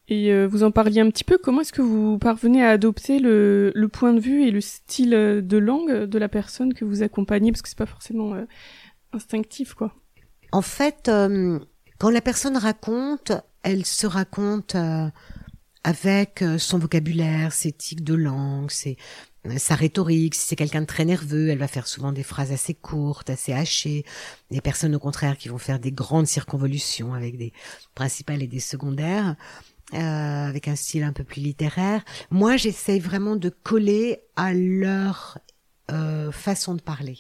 et 0.08 0.32
euh, 0.32 0.46
vous 0.46 0.64
en 0.64 0.72
parliez 0.72 1.02
un 1.02 1.10
petit 1.10 1.24
peu, 1.24 1.38
comment 1.38 1.62
est-ce 1.62 1.74
que 1.74 1.82
vous 1.82 2.20
parvenez 2.20 2.64
à 2.64 2.70
adopter 2.70 3.20
le, 3.20 3.72
le, 3.74 3.88
point 3.88 4.14
de 4.14 4.20
vue 4.20 4.44
et 4.46 4.52
le 4.52 4.62
style 4.62 5.10
de 5.10 5.58
langue 5.58 6.04
de 6.04 6.20
la 6.20 6.30
personne 6.30 6.74
que 6.74 6.86
vous 6.86 7.02
accompagnez? 7.02 7.52
Parce 7.52 7.64
que 7.64 7.70
c'est 7.70 7.78
pas 7.78 7.88
forcément 7.88 8.36
euh, 8.36 8.46
instinctif, 9.14 9.74
quoi. 9.74 9.94
En 10.52 10.62
fait, 10.62 11.10
euh, 11.10 11.60
quand 11.98 12.12
la 12.12 12.22
personne 12.22 12.56
raconte, 12.56 13.32
elle 13.64 13.84
se 13.84 14.06
raconte 14.06 14.78
avec 15.84 16.44
son 16.60 16.78
vocabulaire, 16.78 17.52
ses 17.52 17.72
tics 17.72 18.04
de 18.04 18.14
langue, 18.14 18.70
ses, 18.70 18.98
sa 19.58 19.76
rhétorique. 19.76 20.36
Si 20.36 20.48
c'est 20.48 20.56
quelqu'un 20.56 20.82
de 20.82 20.86
très 20.86 21.06
nerveux, 21.06 21.50
elle 21.50 21.58
va 21.58 21.68
faire 21.68 21.88
souvent 21.88 22.12
des 22.12 22.24
phrases 22.24 22.52
assez 22.52 22.74
courtes, 22.74 23.30
assez 23.30 23.54
hachées. 23.54 24.06
Des 24.52 24.62
personnes 24.62 24.96
au 24.96 25.00
contraire 25.00 25.38
qui 25.38 25.50
vont 25.50 25.58
faire 25.58 25.80
des 25.80 25.92
grandes 25.92 26.28
circonvolutions 26.28 27.14
avec 27.14 27.38
des 27.38 27.54
principales 27.96 28.44
et 28.44 28.48
des 28.48 28.60
secondaires. 28.60 29.36
Euh, 29.94 29.98
avec 29.98 30.68
un 30.68 30.76
style 30.76 31.04
un 31.04 31.14
peu 31.14 31.24
plus 31.24 31.42
littéraire. 31.42 32.04
Moi, 32.32 32.58
j'essaye 32.58 33.00
vraiment 33.00 33.36
de 33.36 33.50
coller 33.50 34.20
à 34.36 34.52
leur 34.52 35.38
euh, 35.92 36.32
façon 36.32 36.74
de 36.74 36.82
parler, 36.82 37.20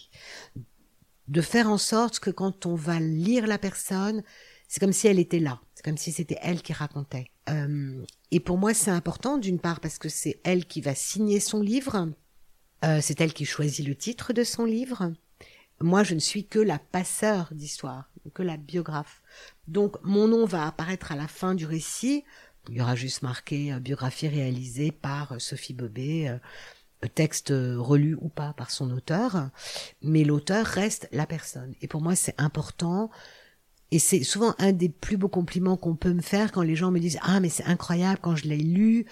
de 1.28 1.42
faire 1.42 1.70
en 1.70 1.78
sorte 1.78 2.20
que 2.20 2.32
quand 2.32 2.66
on 2.66 2.74
va 2.74 3.00
lire 3.00 3.46
la 3.46 3.60
personne, 3.60 4.24
c'est 4.68 4.80
comme 4.80 4.94
si 4.94 5.08
elle 5.08 5.20
était 5.20 5.40
là, 5.40 5.62
c'est 5.76 5.86
comme 5.86 5.98
si 5.98 6.12
c'était 6.12 6.40
elle 6.42 6.64
qui 6.64 6.74
racontait. 6.74 7.30
Euh, 7.50 8.04
et 8.32 8.40
pour 8.40 8.58
moi, 8.58 8.74
c'est 8.74 8.90
important 8.90 9.38
d'une 9.38 9.60
part 9.60 9.80
parce 9.80 10.00
que 10.00 10.10
c'est 10.10 10.40
elle 10.44 10.66
qui 10.66 10.82
va 10.82 10.96
signer 10.96 11.40
son 11.40 11.62
livre, 11.62 12.10
euh, 12.84 13.00
c'est 13.02 13.22
elle 13.22 13.34
qui 13.34 13.46
choisit 13.46 13.88
le 13.88 13.96
titre 13.96 14.34
de 14.34 14.44
son 14.44 14.66
livre. 14.66 15.14
Moi, 15.82 16.04
je 16.04 16.16
ne 16.16 16.20
suis 16.20 16.48
que 16.48 16.60
la 16.60 16.80
passeur 16.80 17.50
d'histoire. 17.54 18.10
que 18.34 18.42
la 18.42 18.58
biographe. 18.58 19.22
Donc 19.68 19.98
mon 20.04 20.28
nom 20.28 20.46
va 20.46 20.66
apparaître 20.66 21.12
à 21.12 21.16
la 21.16 21.28
fin 21.28 21.54
du 21.54 21.68
récit. 21.68 22.24
Il 22.70 22.76
y 22.76 22.82
aura 22.82 22.96
juste 22.96 23.22
marqué 23.22 23.74
euh, 23.74 23.80
biographie 23.80 24.28
réalisée 24.28 24.92
par 24.92 25.34
euh, 25.34 25.40
Sophie 25.40 25.74
Bobet, 25.74 26.28
euh, 26.30 26.38
texte 27.14 27.50
relu 27.50 28.18
ou 28.20 28.30
pas 28.30 28.54
par 28.54 28.72
son 28.72 28.90
auteur, 28.90 29.52
mais 30.02 30.24
l'auteur 30.24 30.66
reste 30.66 31.08
la 31.12 31.28
personne. 31.28 31.76
Et 31.82 31.88
pour 31.88 32.02
moi, 32.02 32.16
c'est 32.16 32.34
important 32.40 33.12
et 33.92 34.00
c'est 34.00 34.24
souvent 34.24 34.56
un 34.58 34.72
des 34.72 34.90
plus 34.90 35.16
beaux 35.16 35.30
compliments 35.30 35.78
qu'on 35.78 35.96
peut 35.96 36.14
me 36.14 36.22
faire 36.22 36.52
quand 36.52 36.64
les 36.64 36.76
gens 36.76 36.92
me 36.92 37.00
disent 37.00 37.20
ah 37.22 37.40
mais 37.40 37.50
c'est 37.50 37.66
incroyable 37.66 38.20
quand 38.22 38.36
je 38.36 38.46
l'ai 38.46 38.58
lu, 38.58 39.06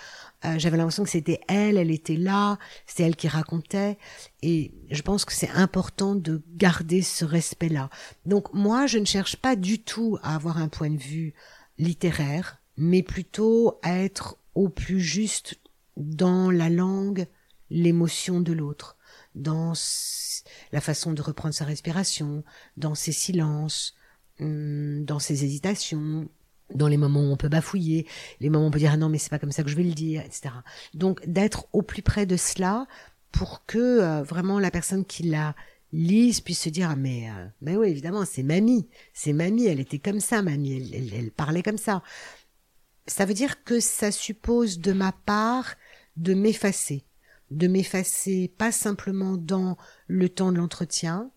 euh, 0.45 0.57
j'avais 0.57 0.77
l'impression 0.77 1.03
que 1.03 1.09
c'était 1.09 1.39
elle, 1.47 1.77
elle 1.77 1.91
était 1.91 2.15
là, 2.15 2.57
c'est 2.87 3.03
elle 3.03 3.15
qui 3.15 3.27
racontait. 3.27 3.97
Et 4.41 4.73
je 4.89 5.01
pense 5.03 5.25
que 5.25 5.33
c'est 5.33 5.49
important 5.51 6.15
de 6.15 6.41
garder 6.55 7.01
ce 7.01 7.23
respect-là. 7.23 7.89
Donc 8.25 8.53
moi, 8.53 8.87
je 8.87 8.97
ne 8.97 9.05
cherche 9.05 9.35
pas 9.35 9.55
du 9.55 9.79
tout 9.79 10.17
à 10.23 10.35
avoir 10.35 10.57
un 10.57 10.67
point 10.67 10.89
de 10.89 10.97
vue 10.97 11.33
littéraire, 11.77 12.57
mais 12.77 13.03
plutôt 13.03 13.79
à 13.81 13.99
être 13.99 14.37
au 14.55 14.69
plus 14.69 14.99
juste 14.99 15.59
dans 15.97 16.51
la 16.51 16.69
langue, 16.69 17.27
l'émotion 17.69 18.41
de 18.41 18.53
l'autre, 18.53 18.97
dans 19.35 19.73
la 20.71 20.81
façon 20.81 21.13
de 21.13 21.21
reprendre 21.21 21.53
sa 21.53 21.65
respiration, 21.65 22.43
dans 22.77 22.95
ses 22.95 23.11
silences, 23.11 23.95
Hum, 24.39 25.05
dans 25.05 25.19
ses 25.19 25.45
hésitations, 25.45 26.27
dans 26.73 26.87
les 26.87 26.97
moments 26.97 27.21
où 27.21 27.31
on 27.31 27.37
peut 27.37 27.49
bafouiller, 27.49 28.07
les 28.39 28.49
moments 28.49 28.65
où 28.65 28.67
on 28.69 28.71
peut 28.71 28.79
dire 28.79 28.91
ah 28.93 28.97
non 28.97 29.07
mais 29.07 29.19
c'est 29.19 29.29
pas 29.29 29.37
comme 29.37 29.51
ça 29.51 29.61
que 29.61 29.69
je 29.69 29.75
vais 29.75 29.83
le 29.83 29.93
dire, 29.93 30.21
etc. 30.21 30.49
Donc 30.95 31.21
d'être 31.27 31.67
au 31.71 31.83
plus 31.83 32.01
près 32.01 32.25
de 32.25 32.35
cela 32.35 32.87
pour 33.31 33.63
que 33.67 33.77
euh, 33.77 34.23
vraiment 34.23 34.57
la 34.57 34.71
personne 34.71 35.05
qui 35.05 35.23
la 35.23 35.55
lise 35.91 36.41
puisse 36.41 36.61
se 36.61 36.69
dire 36.69 36.89
ah, 36.89 36.95
mais 36.95 37.29
euh, 37.29 37.45
mais 37.61 37.75
oui 37.75 37.89
évidemment 37.89 38.25
c'est 38.25 38.41
mamie, 38.41 38.87
c'est 39.13 39.33
mamie, 39.33 39.67
elle 39.67 39.79
était 39.79 39.99
comme 39.99 40.19
ça 40.19 40.41
mamie, 40.41 40.91
elle, 40.91 41.13
elle 41.13 41.31
parlait 41.31 41.63
comme 41.63 41.77
ça. 41.77 42.01
Ça 43.07 43.25
veut 43.25 43.33
dire 43.33 43.63
que 43.63 43.79
ça 43.79 44.11
suppose 44.11 44.79
de 44.79 44.93
ma 44.93 45.11
part 45.11 45.75
de 46.15 46.33
m'effacer, 46.33 47.03
de 47.51 47.67
m'effacer 47.67 48.53
pas 48.57 48.71
simplement 48.71 49.35
dans 49.37 49.77
le 50.07 50.29
temps 50.29 50.51
de 50.51 50.57
l'entretien, 50.57 51.31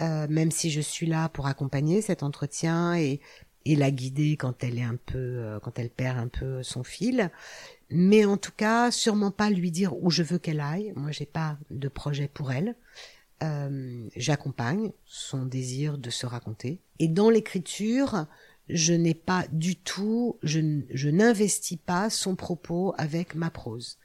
euh, 0.00 0.26
même 0.28 0.50
si 0.50 0.70
je 0.70 0.80
suis 0.80 1.06
là 1.06 1.28
pour 1.28 1.46
accompagner 1.46 2.00
cet 2.00 2.22
entretien 2.22 2.96
et, 2.96 3.20
et 3.64 3.76
la 3.76 3.90
guider 3.90 4.36
quand 4.36 4.62
elle 4.64 4.78
est 4.78 4.82
un 4.82 4.96
peu, 4.96 5.18
euh, 5.18 5.60
quand 5.60 5.78
elle 5.78 5.90
perd 5.90 6.18
un 6.18 6.28
peu 6.28 6.62
son 6.62 6.84
fil. 6.84 7.30
Mais 7.90 8.24
en 8.24 8.36
tout 8.36 8.52
cas, 8.56 8.90
sûrement 8.90 9.30
pas 9.30 9.50
lui 9.50 9.70
dire 9.70 9.96
où 10.02 10.10
je 10.10 10.22
veux 10.22 10.38
qu'elle 10.38 10.60
aille. 10.60 10.92
Moi, 10.96 11.10
j'ai 11.10 11.26
pas 11.26 11.58
de 11.70 11.88
projet 11.88 12.28
pour 12.32 12.52
elle. 12.52 12.76
Euh, 13.42 14.08
J'accompagne 14.16 14.92
son 15.04 15.44
désir 15.44 15.98
de 15.98 16.10
se 16.10 16.26
raconter. 16.26 16.80
Et 16.98 17.08
dans 17.08 17.30
l'écriture, 17.30 18.26
je 18.68 18.94
n'ai 18.94 19.14
pas 19.14 19.44
du 19.52 19.76
tout, 19.76 20.38
je, 20.42 20.80
je 20.90 21.08
n'investis 21.08 21.78
pas 21.78 22.10
son 22.10 22.36
propos 22.36 22.94
avec 22.96 23.34
ma 23.34 23.50
prose. 23.50 23.98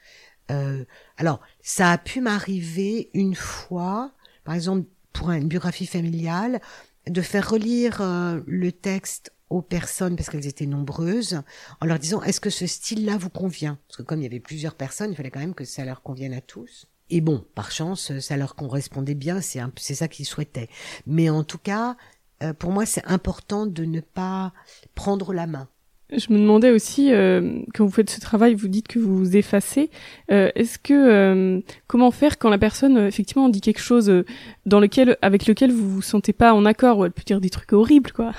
Euh, 0.51 0.86
alors, 1.18 1.39
ça 1.62 1.91
a 1.91 1.97
pu 1.97 2.22
m'arriver 2.22 3.10
une 3.14 3.36
fois, 3.36 4.12
par 4.43 4.55
exemple, 4.55 4.88
pour 5.14 5.32
une 5.32 5.47
biographie 5.47 5.86
familiale, 5.86 6.62
de 7.07 7.22
faire 7.22 7.49
relire 7.49 8.01
euh, 8.01 8.41
le 8.45 8.72
texte 8.72 9.34
aux 9.49 9.62
personnes, 9.62 10.16
parce 10.16 10.30
qu'elles 10.30 10.47
étaient 10.47 10.68
nombreuses, 10.68 11.41
en 11.82 11.86
leur 11.86 11.97
disant 11.97 12.22
est-ce 12.22 12.39
que 12.39 12.51
ce 12.51 12.68
style-là 12.68 13.18
vous 13.18 13.30
convient? 13.30 13.80
Parce 13.88 13.97
que 13.97 14.03
comme 14.03 14.20
il 14.20 14.24
y 14.24 14.28
avait 14.28 14.39
plusieurs 14.39 14.76
personnes, 14.76 15.12
il 15.12 15.16
fallait 15.16 15.32
quand 15.32 15.39
même 15.39 15.55
que 15.55 15.66
ça 15.66 15.86
leur 15.86 16.03
convienne 16.03 16.34
à 16.34 16.41
tous. 16.41 16.88
Et 17.10 17.22
bon, 17.22 17.43
par 17.55 17.72
chance, 17.72 18.20
ça 18.20 18.38
leur 18.38 18.55
correspondait 18.55 19.16
bien, 19.16 19.41
c'est 19.41 19.60
c'est 19.78 19.95
ça 19.95 20.07
qu'ils 20.07 20.28
souhaitaient. 20.28 20.70
Mais 21.07 21.32
en 21.32 21.43
tout 21.43 21.57
cas, 21.57 21.97
euh, 22.44 22.54
pour 22.54 22.72
moi, 22.72 22.86
c'est 22.86 23.06
important 23.06 23.66
de 23.66 23.86
ne 23.86 24.00
pas 24.00 24.54
prendre 24.96 25.34
la 25.34 25.48
main. 25.48 25.68
Je 26.12 26.34
me 26.34 26.40
demandais 26.40 26.72
aussi, 26.72 27.14
euh, 27.14 27.62
quand 27.76 27.86
vous 27.86 27.92
faites 27.92 28.10
ce 28.10 28.20
travail, 28.20 28.56
vous 28.56 28.68
dites 28.68 28.88
que 28.88 28.98
vous 28.98 29.16
vous 29.16 29.38
effacez. 29.38 29.92
Euh, 30.32 30.50
Est-ce 30.56 30.80
que 30.80 30.94
euh, 30.94 31.62
comment 31.86 32.10
faire 32.10 32.40
quand 32.40 32.50
la 32.50 32.58
personne 32.58 32.98
euh, 32.98 33.08
effectivement 33.08 33.48
dit 33.48 33.62
quelque 33.62 33.82
chose 33.82 34.10
euh, 34.10 34.26
dans 34.66 34.80
lequel, 34.80 35.18
avec 35.22 35.46
lequel 35.46 35.72
vous 35.72 35.88
vous 35.88 36.02
sentez 36.02 36.34
pas 36.34 36.54
en 36.56 36.66
accord 36.66 36.98
ou 36.98 37.06
elle 37.06 37.12
peut 37.12 37.24
dire 37.24 37.40
des 37.40 37.52
trucs 37.52 37.74
horribles, 37.74 38.12
quoi? 38.12 38.34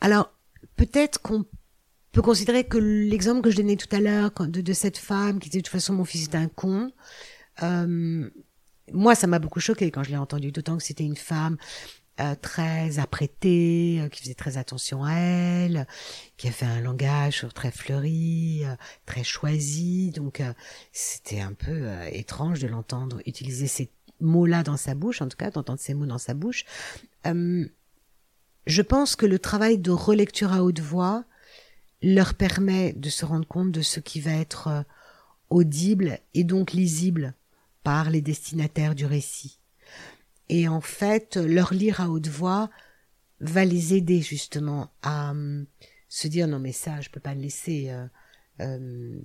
Alors 0.00 0.32
peut-être 0.74 1.22
qu'on 1.22 1.44
peut 2.10 2.22
considérer 2.22 2.64
que 2.64 2.78
l'exemple 2.78 3.40
que 3.42 3.50
je 3.50 3.56
donnais 3.56 3.76
tout 3.76 3.94
à 3.94 4.00
l'heure 4.00 4.32
de, 4.40 4.60
de, 4.60 4.72
cette 4.72 4.98
femme 4.98 5.38
qui 5.38 5.48
disait 5.48 5.60
de 5.60 5.66
toute 5.66 5.72
façon 5.72 5.92
mon 5.92 6.04
fils 6.04 6.24
est 6.24 6.34
un 6.34 6.48
con. 6.48 6.90
moi, 8.92 9.14
ça 9.14 9.28
m'a 9.28 9.38
beaucoup 9.38 9.60
choqué 9.60 9.92
quand 9.92 10.02
je 10.02 10.10
l'ai 10.10 10.16
entendu, 10.16 10.50
d'autant 10.50 10.76
que 10.76 10.82
c'était 10.82 11.04
une 11.04 11.16
femme 11.16 11.56
euh, 12.18 12.34
très 12.34 12.98
apprêtée, 12.98 14.00
euh, 14.00 14.08
qui 14.08 14.22
faisait 14.22 14.32
très 14.32 14.56
attention 14.56 15.04
à 15.04 15.12
elle, 15.12 15.86
qui 16.38 16.48
avait 16.48 16.64
un 16.64 16.80
langage 16.80 17.46
très 17.54 17.70
fleuri, 17.70 18.62
euh, 18.64 18.74
très 19.04 19.22
choisi. 19.22 20.12
Donc 20.12 20.42
c'était 20.92 21.40
un 21.40 21.52
peu 21.52 21.90
étrange 22.10 22.60
de 22.60 22.68
l'entendre 22.68 23.20
utiliser 23.26 23.66
ces 23.66 23.90
mots-là 24.20 24.62
dans 24.62 24.78
sa 24.78 24.94
bouche, 24.94 25.20
en 25.20 25.28
tout 25.28 25.36
cas 25.36 25.50
d'entendre 25.50 25.78
ces 25.78 25.92
mots 25.92 26.06
dans 26.06 26.16
sa 26.16 26.32
bouche. 26.32 26.64
je 27.24 28.82
pense 28.82 29.14
que 29.14 29.26
le 29.26 29.38
travail 29.38 29.76
de 29.76 29.90
relecture 29.90 30.54
à 30.54 30.62
haute 30.62 30.80
voix 30.80 31.24
leur 32.00 32.32
permet 32.32 32.94
de 32.94 33.10
se 33.10 33.26
rendre 33.26 33.46
compte 33.46 33.72
de 33.72 33.82
ce 33.82 34.00
qui 34.00 34.22
va 34.22 34.32
être 34.32 34.86
audible 35.50 36.18
et 36.32 36.44
donc 36.44 36.72
lisible 36.72 37.34
par 37.82 38.08
les 38.08 38.22
destinataires 38.22 38.94
du 38.94 39.04
récit. 39.04 39.58
Et 40.48 40.68
en 40.68 40.80
fait, 40.80 41.36
leur 41.36 41.74
lire 41.74 42.00
à 42.00 42.08
haute 42.08 42.28
voix 42.28 42.70
va 43.40 43.64
les 43.64 43.94
aider 43.94 44.20
justement 44.22 44.90
à 45.02 45.32
euh, 45.32 45.64
se 46.08 46.28
dire 46.28 46.48
non 46.48 46.58
mais 46.58 46.72
ça, 46.72 47.00
je 47.00 47.10
peux 47.10 47.20
pas 47.20 47.34
le 47.34 47.40
laisser. 47.40 47.90
Euh, 47.90 48.06
euh, 48.60 49.18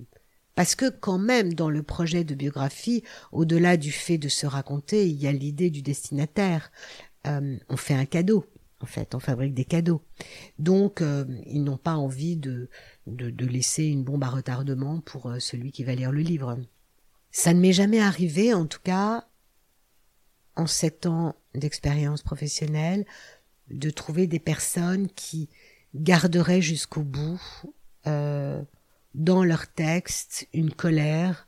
parce 0.54 0.74
que 0.74 0.90
quand 0.90 1.18
même, 1.18 1.54
dans 1.54 1.70
le 1.70 1.82
projet 1.82 2.24
de 2.24 2.34
biographie, 2.34 3.02
au-delà 3.30 3.76
du 3.76 3.90
fait 3.90 4.18
de 4.18 4.28
se 4.28 4.46
raconter, 4.46 5.08
il 5.08 5.16
y 5.16 5.26
a 5.26 5.32
l'idée 5.32 5.70
du 5.70 5.80
destinataire. 5.80 6.70
on 7.24 7.76
fait 7.76 7.94
un 7.94 8.04
cadeau, 8.04 8.44
en 8.80 8.86
fait, 8.86 9.14
on 9.14 9.18
fabrique 9.18 9.54
des 9.54 9.64
cadeaux. 9.64 10.02
Donc, 10.58 11.02
ils 11.46 11.64
n'ont 11.64 11.78
pas 11.78 11.94
envie 11.94 12.36
de, 12.36 12.68
de, 13.06 13.30
de, 13.30 13.46
laisser 13.46 13.84
une 13.84 14.04
bombe 14.04 14.24
à 14.24 14.28
retardement 14.28 15.00
pour 15.00 15.32
celui 15.38 15.72
qui 15.72 15.84
va 15.84 15.94
lire 15.94 16.12
le 16.12 16.20
livre. 16.20 16.58
Ça 17.30 17.54
ne 17.54 17.60
m'est 17.60 17.72
jamais 17.72 18.00
arrivé, 18.00 18.52
en 18.52 18.66
tout 18.66 18.82
cas, 18.84 19.26
en 20.56 20.66
sept 20.66 21.06
ans 21.06 21.34
d'expérience 21.54 22.22
professionnelle, 22.22 23.06
de 23.70 23.90
trouver 23.90 24.26
des 24.26 24.38
personnes 24.38 25.08
qui 25.08 25.48
garderaient 25.94 26.62
jusqu'au 26.62 27.02
bout 27.02 27.40
euh, 28.06 28.62
dans 29.14 29.44
leur 29.44 29.66
texte 29.68 30.48
une 30.52 30.72
colère 30.72 31.46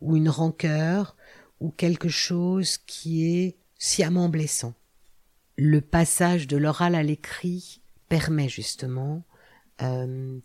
ou 0.00 0.16
une 0.16 0.28
rancœur 0.28 1.16
ou 1.60 1.70
quelque 1.70 2.08
chose 2.08 2.78
qui 2.78 3.26
est 3.26 3.56
sciemment 3.78 4.28
blessant. 4.28 4.74
Le 5.56 5.80
passage 5.80 6.46
de 6.46 6.56
l'oral 6.56 6.94
à 6.94 7.02
l'écrit 7.02 7.80
permet 8.08 8.48
justement 8.48 9.24
euh, 9.82 10.38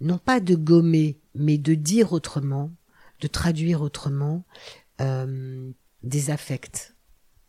non 0.00 0.18
pas 0.18 0.40
de 0.40 0.54
gommer, 0.54 1.18
mais 1.34 1.58
de 1.58 1.74
dire 1.74 2.12
autrement, 2.12 2.70
de 3.20 3.26
traduire 3.26 3.82
autrement 3.82 4.44
euh, 5.00 5.70
des 6.02 6.30
affects 6.30 6.94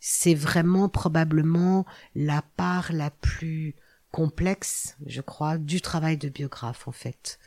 c'est 0.01 0.33
vraiment 0.33 0.89
probablement 0.89 1.85
la 2.15 2.41
part 2.57 2.91
la 2.91 3.11
plus 3.11 3.75
complexe, 4.11 4.97
je 5.05 5.21
crois, 5.21 5.57
du 5.57 5.79
travail 5.79 6.17
de 6.17 6.27
biographe 6.27 6.87
en 6.87 6.91
fait. 6.91 7.39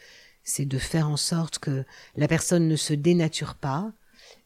C'est 0.44 0.64
de 0.64 0.78
faire 0.78 1.09
en 1.11 1.16
sorte 1.16 1.59
que 1.59 1.84
la 2.16 2.28
personne 2.28 2.68
ne 2.68 2.76
se 2.76 2.94
dénature 2.94 3.57
pas, 3.57 3.92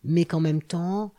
mais 0.05 0.25
qu'en 0.25 0.41
même 0.41 0.63
temps, 0.63 1.13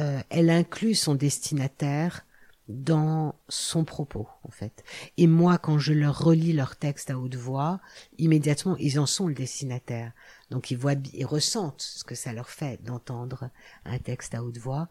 euh, 0.00 0.20
elle 0.28 0.50
inclut 0.50 0.94
son 0.94 1.14
destinataire 1.14 2.24
dans 2.68 3.34
son 3.48 3.84
propos, 3.84 4.26
en 4.42 4.50
fait. 4.50 4.84
Et 5.18 5.26
moi, 5.26 5.58
quand 5.58 5.78
je 5.78 5.92
leur 5.92 6.18
relis 6.18 6.52
leur 6.52 6.76
texte 6.76 7.10
à 7.10 7.18
haute 7.18 7.34
voix, 7.34 7.80
immédiatement, 8.18 8.76
ils 8.78 8.98
en 8.98 9.06
sont 9.06 9.28
le 9.28 9.34
destinataire. 9.34 10.12
Donc, 10.50 10.70
ils 10.70 10.78
voient, 10.78 10.94
ils 11.12 11.26
ressentent 11.26 11.82
ce 11.82 12.04
que 12.04 12.14
ça 12.14 12.32
leur 12.32 12.48
fait 12.48 12.82
d'entendre 12.82 13.50
un 13.84 13.98
texte 13.98 14.34
à 14.34 14.42
haute 14.42 14.58
voix. 14.58 14.88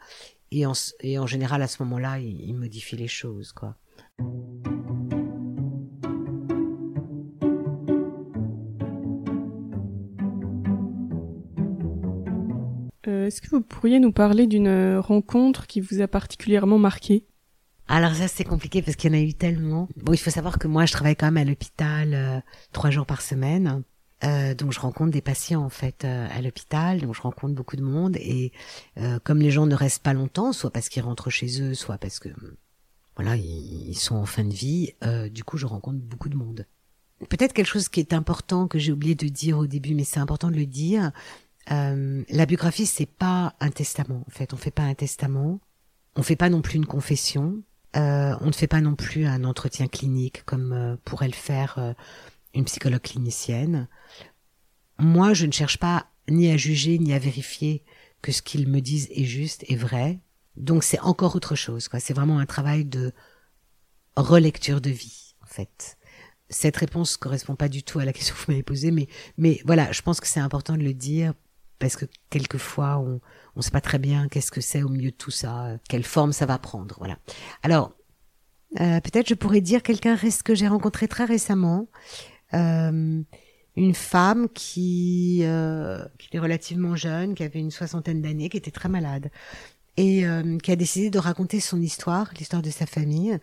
Et 0.55 0.67
en, 0.67 0.73
et 0.99 1.17
en 1.17 1.25
général, 1.25 1.63
à 1.63 1.67
ce 1.67 1.81
moment-là, 1.81 2.19
il, 2.19 2.39
il 2.41 2.53
modifie 2.53 2.95
les 2.95 3.07
choses, 3.07 3.51
quoi. 3.53 3.75
Euh, 13.07 13.25
Est-ce 13.25 13.41
que 13.41 13.49
vous 13.49 13.61
pourriez 13.61 13.99
nous 13.99 14.11
parler 14.11 14.45
d'une 14.45 14.97
rencontre 14.99 15.65
qui 15.65 15.81
vous 15.81 16.01
a 16.01 16.07
particulièrement 16.07 16.77
marqué? 16.77 17.25
Alors 17.87 18.13
ça 18.13 18.27
c'est 18.27 18.45
compliqué 18.45 18.81
parce 18.81 18.95
qu'il 18.95 19.11
y 19.11 19.15
en 19.15 19.19
a 19.19 19.21
eu 19.21 19.33
tellement. 19.33 19.89
Bon, 19.97 20.13
il 20.13 20.17
faut 20.17 20.29
savoir 20.29 20.57
que 20.57 20.67
moi 20.67 20.85
je 20.85 20.93
travaille 20.93 21.15
quand 21.17 21.31
même 21.31 21.45
à 21.47 21.49
l'hôpital 21.49 22.13
euh, 22.13 22.39
trois 22.71 22.91
jours 22.91 23.05
par 23.05 23.21
semaine. 23.21 23.83
Euh, 24.23 24.55
donc 24.55 24.71
je 24.71 24.79
rencontre 24.79 25.11
des 25.11 25.21
patients 25.21 25.63
en 25.63 25.69
fait 25.69 26.05
euh, 26.05 26.27
à 26.31 26.41
l'hôpital, 26.41 27.01
donc 27.01 27.13
je 27.13 27.21
rencontre 27.21 27.53
beaucoup 27.53 27.75
de 27.75 27.81
monde 27.81 28.15
et 28.17 28.53
euh, 28.97 29.19
comme 29.23 29.39
les 29.39 29.51
gens 29.51 29.65
ne 29.65 29.75
restent 29.75 30.03
pas 30.03 30.13
longtemps, 30.13 30.53
soit 30.53 30.71
parce 30.71 30.87
qu'ils 30.87 31.03
rentrent 31.03 31.29
chez 31.29 31.61
eux, 31.61 31.73
soit 31.73 31.97
parce 31.97 32.19
que 32.19 32.29
voilà, 33.15 33.35
ils, 33.35 33.95
sont 33.95 34.15
en 34.15 34.25
fin 34.25 34.43
de 34.43 34.53
vie. 34.53 34.93
Euh, 35.03 35.29
du 35.29 35.43
coup, 35.43 35.57
je 35.57 35.65
rencontre 35.65 35.99
beaucoup 35.99 36.29
de 36.29 36.35
monde. 36.35 36.65
Peut-être 37.29 37.53
quelque 37.53 37.67
chose 37.67 37.89
qui 37.89 37.99
est 37.99 38.13
important 38.13 38.67
que 38.67 38.79
j'ai 38.79 38.91
oublié 38.91 39.15
de 39.15 39.27
dire 39.27 39.59
au 39.59 39.67
début, 39.67 39.93
mais 39.93 40.03
c'est 40.03 40.19
important 40.19 40.49
de 40.49 40.55
le 40.55 40.65
dire. 40.65 41.11
Euh, 41.71 42.23
la 42.29 42.45
biographie, 42.45 42.85
c'est 42.85 43.05
pas 43.05 43.53
un 43.59 43.69
testament. 43.69 44.23
En 44.27 44.31
fait, 44.31 44.53
on 44.53 44.57
fait 44.57 44.71
pas 44.71 44.83
un 44.83 44.95
testament. 44.95 45.59
On 46.15 46.23
fait 46.23 46.35
pas 46.35 46.49
non 46.49 46.61
plus 46.61 46.75
une 46.75 46.85
confession. 46.85 47.61
Euh, 47.95 48.35
on 48.41 48.47
ne 48.47 48.51
fait 48.51 48.67
pas 48.67 48.81
non 48.81 48.95
plus 48.95 49.25
un 49.25 49.43
entretien 49.43 49.87
clinique 49.87 50.43
comme 50.45 50.97
pourrait 51.05 51.27
le 51.27 51.33
faire 51.33 51.93
une 52.53 52.65
psychologue 52.65 53.01
clinicienne. 53.01 53.87
Moi, 54.99 55.33
je 55.33 55.45
ne 55.45 55.51
cherche 55.51 55.77
pas 55.77 56.07
ni 56.29 56.51
à 56.51 56.57
juger 56.57 56.99
ni 56.99 57.13
à 57.13 57.19
vérifier 57.19 57.83
que 58.21 58.31
ce 58.31 58.41
qu'ils 58.41 58.67
me 58.67 58.79
disent 58.79 59.09
est 59.11 59.25
juste 59.25 59.65
et 59.67 59.75
vrai. 59.75 60.19
Donc 60.55 60.83
c'est 60.83 60.99
encore 60.99 61.35
autre 61.35 61.55
chose. 61.55 61.89
C'est 61.99 62.13
vraiment 62.13 62.39
un 62.39 62.45
travail 62.45 62.85
de 62.85 63.11
relecture 64.15 64.81
de 64.81 64.89
vie, 64.89 65.35
en 65.41 65.47
fait. 65.47 65.97
Cette 66.49 66.77
réponse 66.77 67.17
correspond 67.17 67.55
pas 67.55 67.69
du 67.69 67.83
tout 67.83 67.99
à 67.99 68.05
la 68.05 68.13
question 68.13 68.35
que 68.35 68.39
vous 68.41 68.51
m'avez 68.51 68.63
posée, 68.63 68.91
mais 68.91 69.07
mais 69.37 69.61
voilà, 69.65 69.91
je 69.91 70.01
pense 70.01 70.19
que 70.19 70.27
c'est 70.27 70.39
important 70.39 70.77
de 70.77 70.83
le 70.83 70.93
dire 70.93 71.33
parce 71.79 71.95
que 71.95 72.05
quelquefois 72.29 72.99
on 72.99 73.19
on 73.55 73.61
sait 73.61 73.71
pas 73.71 73.81
très 73.81 73.99
bien 73.99 74.27
qu'est-ce 74.29 74.51
que 74.51 74.61
c'est 74.61 74.83
au 74.83 74.89
milieu 74.89 75.11
de 75.11 75.15
tout 75.15 75.31
ça, 75.31 75.77
quelle 75.89 76.03
forme 76.03 76.31
ça 76.31 76.45
va 76.45 76.59
prendre, 76.59 76.95
voilà. 76.99 77.17
Alors 77.63 77.93
euh, 78.79 78.99
peut-être 79.01 79.27
je 79.27 79.33
pourrais 79.35 79.61
dire 79.61 79.81
quelqu'un 79.83 80.15
que 80.43 80.55
j'ai 80.55 80.67
rencontré 80.67 81.07
très 81.07 81.25
récemment, 81.25 81.87
une 82.53 83.93
femme 83.93 84.47
qui 84.53 85.39
euh, 85.43 86.05
qui 86.19 86.27
était 86.27 86.39
relativement 86.39 86.95
jeune, 86.95 87.35
qui 87.35 87.43
avait 87.43 87.59
une 87.59 87.71
soixantaine 87.71 88.21
d'années, 88.21 88.49
qui 88.49 88.57
était 88.57 88.71
très 88.71 88.89
malade 88.89 89.31
et 89.97 90.25
euh, 90.25 90.57
qui 90.57 90.71
a 90.71 90.75
décidé 90.75 91.09
de 91.09 91.19
raconter 91.19 91.59
son 91.59 91.81
histoire, 91.81 92.31
l'histoire 92.37 92.61
de 92.61 92.69
sa 92.69 92.85
famille, 92.85 93.37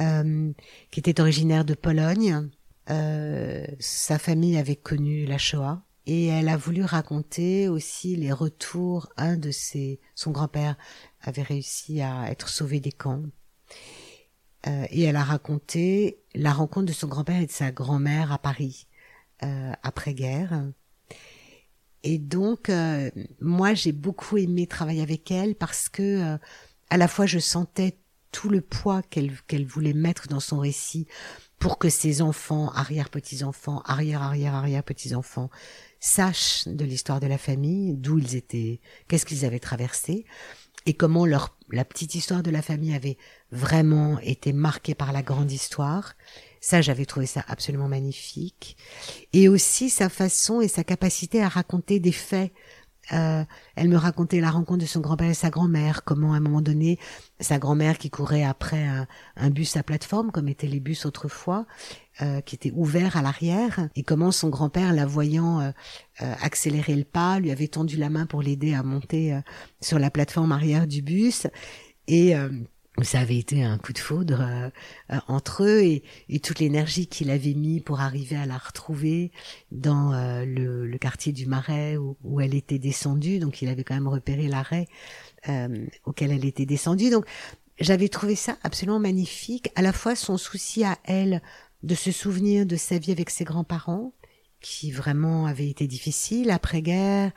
euh, 0.00 0.52
qui 0.90 1.00
était 1.00 1.20
originaire 1.20 1.64
de 1.64 1.74
Pologne. 1.74 2.48
Euh, 2.90 3.66
sa 3.78 4.18
famille 4.18 4.56
avait 4.56 4.76
connu 4.76 5.24
la 5.24 5.38
Shoah 5.38 5.82
et 6.06 6.26
elle 6.26 6.48
a 6.48 6.56
voulu 6.56 6.82
raconter 6.82 7.68
aussi 7.68 8.16
les 8.16 8.32
retours. 8.32 9.08
Un 9.16 9.36
de 9.36 9.50
ses, 9.50 10.00
son 10.14 10.32
grand-père 10.32 10.76
avait 11.22 11.42
réussi 11.42 12.02
à 12.02 12.30
être 12.30 12.48
sauvé 12.48 12.80
des 12.80 12.92
camps. 12.92 13.22
Euh, 14.66 14.86
et 14.90 15.02
elle 15.02 15.16
a 15.16 15.24
raconté 15.24 16.18
la 16.34 16.52
rencontre 16.52 16.86
de 16.86 16.92
son 16.92 17.08
grand-père 17.08 17.40
et 17.40 17.46
de 17.46 17.52
sa 17.52 17.70
grand-mère 17.70 18.32
à 18.32 18.38
Paris 18.38 18.86
euh, 19.42 19.72
après-guerre. 19.82 20.64
Et 22.02 22.18
donc, 22.18 22.68
euh, 22.68 23.10
moi, 23.40 23.74
j'ai 23.74 23.92
beaucoup 23.92 24.36
aimé 24.36 24.66
travailler 24.66 25.02
avec 25.02 25.30
elle 25.30 25.54
parce 25.54 25.88
que, 25.88 26.38
à 26.90 26.96
la 26.96 27.08
fois, 27.08 27.26
je 27.26 27.38
sentais 27.38 27.98
tout 28.30 28.48
le 28.48 28.60
poids 28.60 29.02
qu'elle 29.02 29.32
qu'elle 29.42 29.64
voulait 29.64 29.92
mettre 29.92 30.28
dans 30.28 30.40
son 30.40 30.58
récit 30.58 31.06
pour 31.58 31.78
que 31.78 31.88
ses 31.88 32.20
enfants, 32.20 32.70
arrière-petits-enfants, 32.72 33.80
arrière-arrière-arrière-petits-enfants, 33.86 35.50
sachent 36.00 36.68
de 36.68 36.84
l'histoire 36.84 37.20
de 37.20 37.26
la 37.26 37.38
famille, 37.38 37.94
d'où 37.94 38.18
ils 38.18 38.34
étaient, 38.34 38.80
qu'est-ce 39.08 39.24
qu'ils 39.24 39.46
avaient 39.46 39.60
traversé, 39.60 40.26
et 40.84 40.94
comment 40.94 41.24
leur 41.24 41.53
la 41.70 41.84
petite 41.84 42.14
histoire 42.14 42.42
de 42.42 42.50
la 42.50 42.62
famille 42.62 42.94
avait 42.94 43.16
vraiment 43.50 44.18
été 44.20 44.52
marquée 44.52 44.94
par 44.94 45.12
la 45.12 45.22
grande 45.22 45.50
histoire. 45.50 46.14
Ça, 46.60 46.80
j'avais 46.80 47.04
trouvé 47.04 47.26
ça 47.26 47.44
absolument 47.48 47.88
magnifique. 47.88 48.76
Et 49.32 49.48
aussi 49.48 49.90
sa 49.90 50.08
façon 50.08 50.60
et 50.60 50.68
sa 50.68 50.84
capacité 50.84 51.42
à 51.42 51.48
raconter 51.48 52.00
des 52.00 52.12
faits 52.12 52.52
euh, 53.12 53.44
elle 53.76 53.88
me 53.88 53.96
racontait 53.96 54.40
la 54.40 54.50
rencontre 54.50 54.80
de 54.80 54.86
son 54.86 55.00
grand-père 55.00 55.30
et 55.30 55.34
sa 55.34 55.50
grand-mère, 55.50 56.04
comment 56.04 56.32
à 56.32 56.36
un 56.36 56.40
moment 56.40 56.60
donné, 56.60 56.98
sa 57.40 57.58
grand-mère 57.58 57.98
qui 57.98 58.10
courait 58.10 58.44
après 58.44 58.86
un, 59.36 59.50
bus 59.50 59.76
à 59.76 59.82
plateforme, 59.82 60.30
comme 60.30 60.48
étaient 60.48 60.66
les 60.66 60.80
bus 60.80 61.04
autrefois, 61.04 61.66
euh, 62.22 62.40
qui 62.40 62.54
était 62.54 62.72
ouvert 62.74 63.16
à 63.16 63.22
l'arrière, 63.22 63.88
et 63.96 64.02
comment 64.02 64.30
son 64.30 64.48
grand-père, 64.48 64.92
la 64.92 65.06
voyant 65.06 65.60
euh, 65.60 65.70
accélérer 66.18 66.94
le 66.94 67.04
pas, 67.04 67.40
lui 67.40 67.50
avait 67.50 67.68
tendu 67.68 67.96
la 67.96 68.10
main 68.10 68.26
pour 68.26 68.42
l'aider 68.42 68.74
à 68.74 68.82
monter 68.82 69.38
sur 69.80 69.98
la 69.98 70.10
plateforme 70.10 70.52
arrière 70.52 70.86
du 70.86 71.02
bus. 71.02 71.46
Et 72.06 72.34
ça 73.02 73.20
avait 73.20 73.38
été 73.38 73.64
un 73.64 73.76
coup 73.76 73.92
de 73.92 73.98
foudre 73.98 74.40
euh, 74.40 74.70
euh, 75.12 75.18
entre 75.26 75.64
eux 75.64 75.82
et, 75.82 76.02
toute 76.40 76.60
l'énergie 76.60 77.06
qu'il 77.06 77.30
avait 77.30 77.54
mis 77.54 77.80
pour 77.80 78.00
arriver 78.00 78.36
à 78.36 78.46
la 78.46 78.56
retrouver 78.56 79.32
dans 79.72 80.12
euh, 80.12 80.44
le, 80.44 80.96
quartier 80.98 81.32
du 81.32 81.46
Marais 81.46 81.96
où, 81.96 82.40
elle 82.40 82.54
était 82.54 82.78
descendue. 82.78 83.40
Donc 83.40 83.62
il 83.62 83.68
avait 83.68 83.82
quand 83.82 83.94
même 83.94 84.08
repéré 84.08 84.46
l'arrêt 84.46 84.86
auquel 86.04 86.30
elle 86.30 86.44
était 86.44 86.66
descendue. 86.66 87.10
Donc 87.10 87.26
j'avais 87.78 88.08
trouvé 88.08 88.36
ça 88.36 88.56
absolument 88.62 89.00
magnifique. 89.00 89.70
À 89.74 89.82
la 89.82 89.92
fois 89.92 90.14
son 90.14 90.38
souci 90.38 90.84
à 90.84 90.98
elle 91.04 91.42
de 91.82 91.94
se 91.94 92.12
souvenir 92.12 92.64
de 92.64 92.76
sa 92.76 92.98
vie 92.98 93.12
avec 93.12 93.28
ses 93.28 93.44
grands-parents 93.44 94.12
qui 94.60 94.90
vraiment 94.90 95.44
avait 95.44 95.68
été 95.68 95.86
difficile 95.86 96.50
après-guerre, 96.50 97.32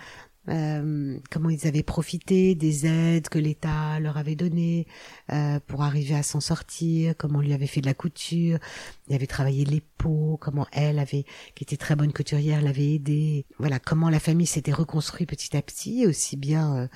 euh, 0.49 1.19
comment 1.29 1.49
ils 1.49 1.67
avaient 1.67 1.83
profité 1.83 2.55
des 2.55 2.85
aides 2.85 3.29
que 3.29 3.39
l'État 3.39 3.99
leur 3.99 4.17
avait 4.17 4.35
données 4.35 4.87
euh, 5.31 5.59
pour 5.67 5.83
arriver 5.83 6.15
à 6.15 6.23
s'en 6.23 6.39
sortir, 6.39 7.15
comment 7.17 7.39
on 7.39 7.41
lui 7.41 7.53
avait 7.53 7.67
fait 7.67 7.81
de 7.81 7.85
la 7.85 7.93
couture, 7.93 8.59
il 9.07 9.15
avait 9.15 9.27
travaillé 9.27 9.65
les 9.65 9.81
peaux, 9.97 10.37
comment 10.39 10.67
elle 10.71 10.99
avait, 10.99 11.25
qui 11.55 11.63
était 11.63 11.77
très 11.77 11.95
bonne 11.95 12.13
couturière, 12.13 12.61
l'avait 12.61 12.95
aidé. 12.95 13.45
Voilà, 13.59 13.79
comment 13.79 14.09
la 14.09 14.19
famille 14.19 14.47
s'était 14.47 14.71
reconstruite 14.71 15.29
petit 15.29 15.55
à 15.57 15.61
petit, 15.61 16.05
aussi 16.07 16.37
bien 16.37 16.89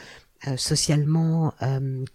euh, 0.48 0.58
socialement 0.58 1.54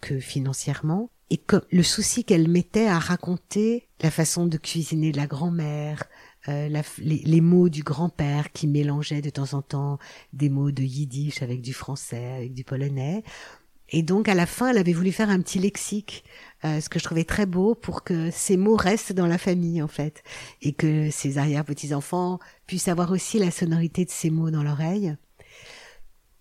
que 0.01 0.19
financièrement. 0.19 1.11
Et 1.29 1.39
que 1.39 1.65
le 1.73 1.83
souci 1.83 2.25
qu'elle 2.25 2.49
mettait 2.49 2.87
à 2.87 3.01
raconter 3.01 3.89
la 4.01 4.13
façon 4.13 4.47
de 4.47 4.57
cuisiner 4.59 5.11
de 5.11 5.17
la 5.17 5.27
grand-mère, 5.27 6.05
euh, 6.49 6.83
les, 6.99 7.41
mots 7.41 7.69
du 7.69 7.83
grand-père 7.83 8.53
qui 8.53 8.67
mélangeait 8.67 9.23
de 9.23 9.31
temps 9.31 9.55
en 9.55 9.63
temps 9.63 9.99
des 10.33 10.49
mots 10.49 10.71
de 10.71 10.83
yiddish 10.83 11.43
avec 11.43 11.61
du 11.61 11.73
français, 11.73 12.33
avec 12.37 12.55
du 12.55 12.65
polonais. 12.65 13.25
Et 13.91 14.03
donc 14.03 14.29
à 14.29 14.35
la 14.35 14.47
fin, 14.47 14.71
elle 14.71 14.79
avait 14.79 14.93
voulu 14.93 15.13
faire 15.13 15.31
un 15.31 15.41
petit 15.41 15.59
lexique, 15.59 16.25
euh, 16.65 16.81
ce 16.81 16.89
que 16.89 16.99
je 16.99 17.05
trouvais 17.05 17.25
très 17.25 17.47
beau 17.47 17.75
pour 17.75 18.03
que 18.03 18.31
ces 18.33 18.57
mots 18.57 18.77
restent 18.77 19.13
dans 19.13 19.27
la 19.27 19.39
famille 19.39 19.81
en 19.81 19.89
fait, 19.89 20.23
et 20.63 20.73
que 20.73 21.11
ses 21.11 21.39
arrière-petits-enfants 21.39 22.41
puissent 22.67 22.89
avoir 22.89 23.13
aussi 23.13 23.39
la 23.39 23.51
sonorité 23.51 24.05
de 24.05 24.11
ces 24.11 24.31
mots 24.31 24.51
dans 24.51 24.63
l'oreille. 24.63 25.17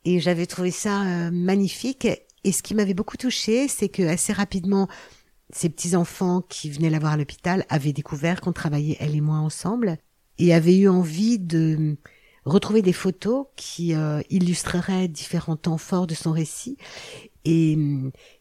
Et 0.05 0.19
j'avais 0.19 0.45
trouvé 0.45 0.71
ça 0.71 1.03
euh, 1.03 1.31
magnifique. 1.31 2.07
Et 2.43 2.51
ce 2.51 2.61
qui 2.61 2.75
m'avait 2.75 2.93
beaucoup 2.93 3.17
touchée, 3.17 3.67
c'est 3.67 3.89
que 3.89 4.03
assez 4.03 4.33
rapidement, 4.33 4.87
ses 5.51 5.69
petits-enfants 5.69 6.41
qui 6.41 6.69
venaient 6.69 6.89
la 6.89 6.99
voir 6.99 7.13
à 7.13 7.17
l'hôpital 7.17 7.65
avaient 7.69 7.93
découvert 7.93 8.41
qu'on 8.41 8.53
travaillait, 8.53 8.97
elle 8.99 9.15
et 9.15 9.21
moi, 9.21 9.37
ensemble, 9.37 9.97
et 10.37 10.53
avaient 10.53 10.77
eu 10.77 10.89
envie 10.89 11.39
de 11.39 11.97
retrouver 12.45 12.81
des 12.81 12.93
photos 12.93 13.47
qui 13.55 13.93
euh, 13.93 14.21
illustreraient 14.29 15.07
différents 15.07 15.55
temps 15.55 15.77
forts 15.77 16.07
de 16.07 16.13
son 16.13 16.31
récit. 16.31 16.77
Et 17.43 17.77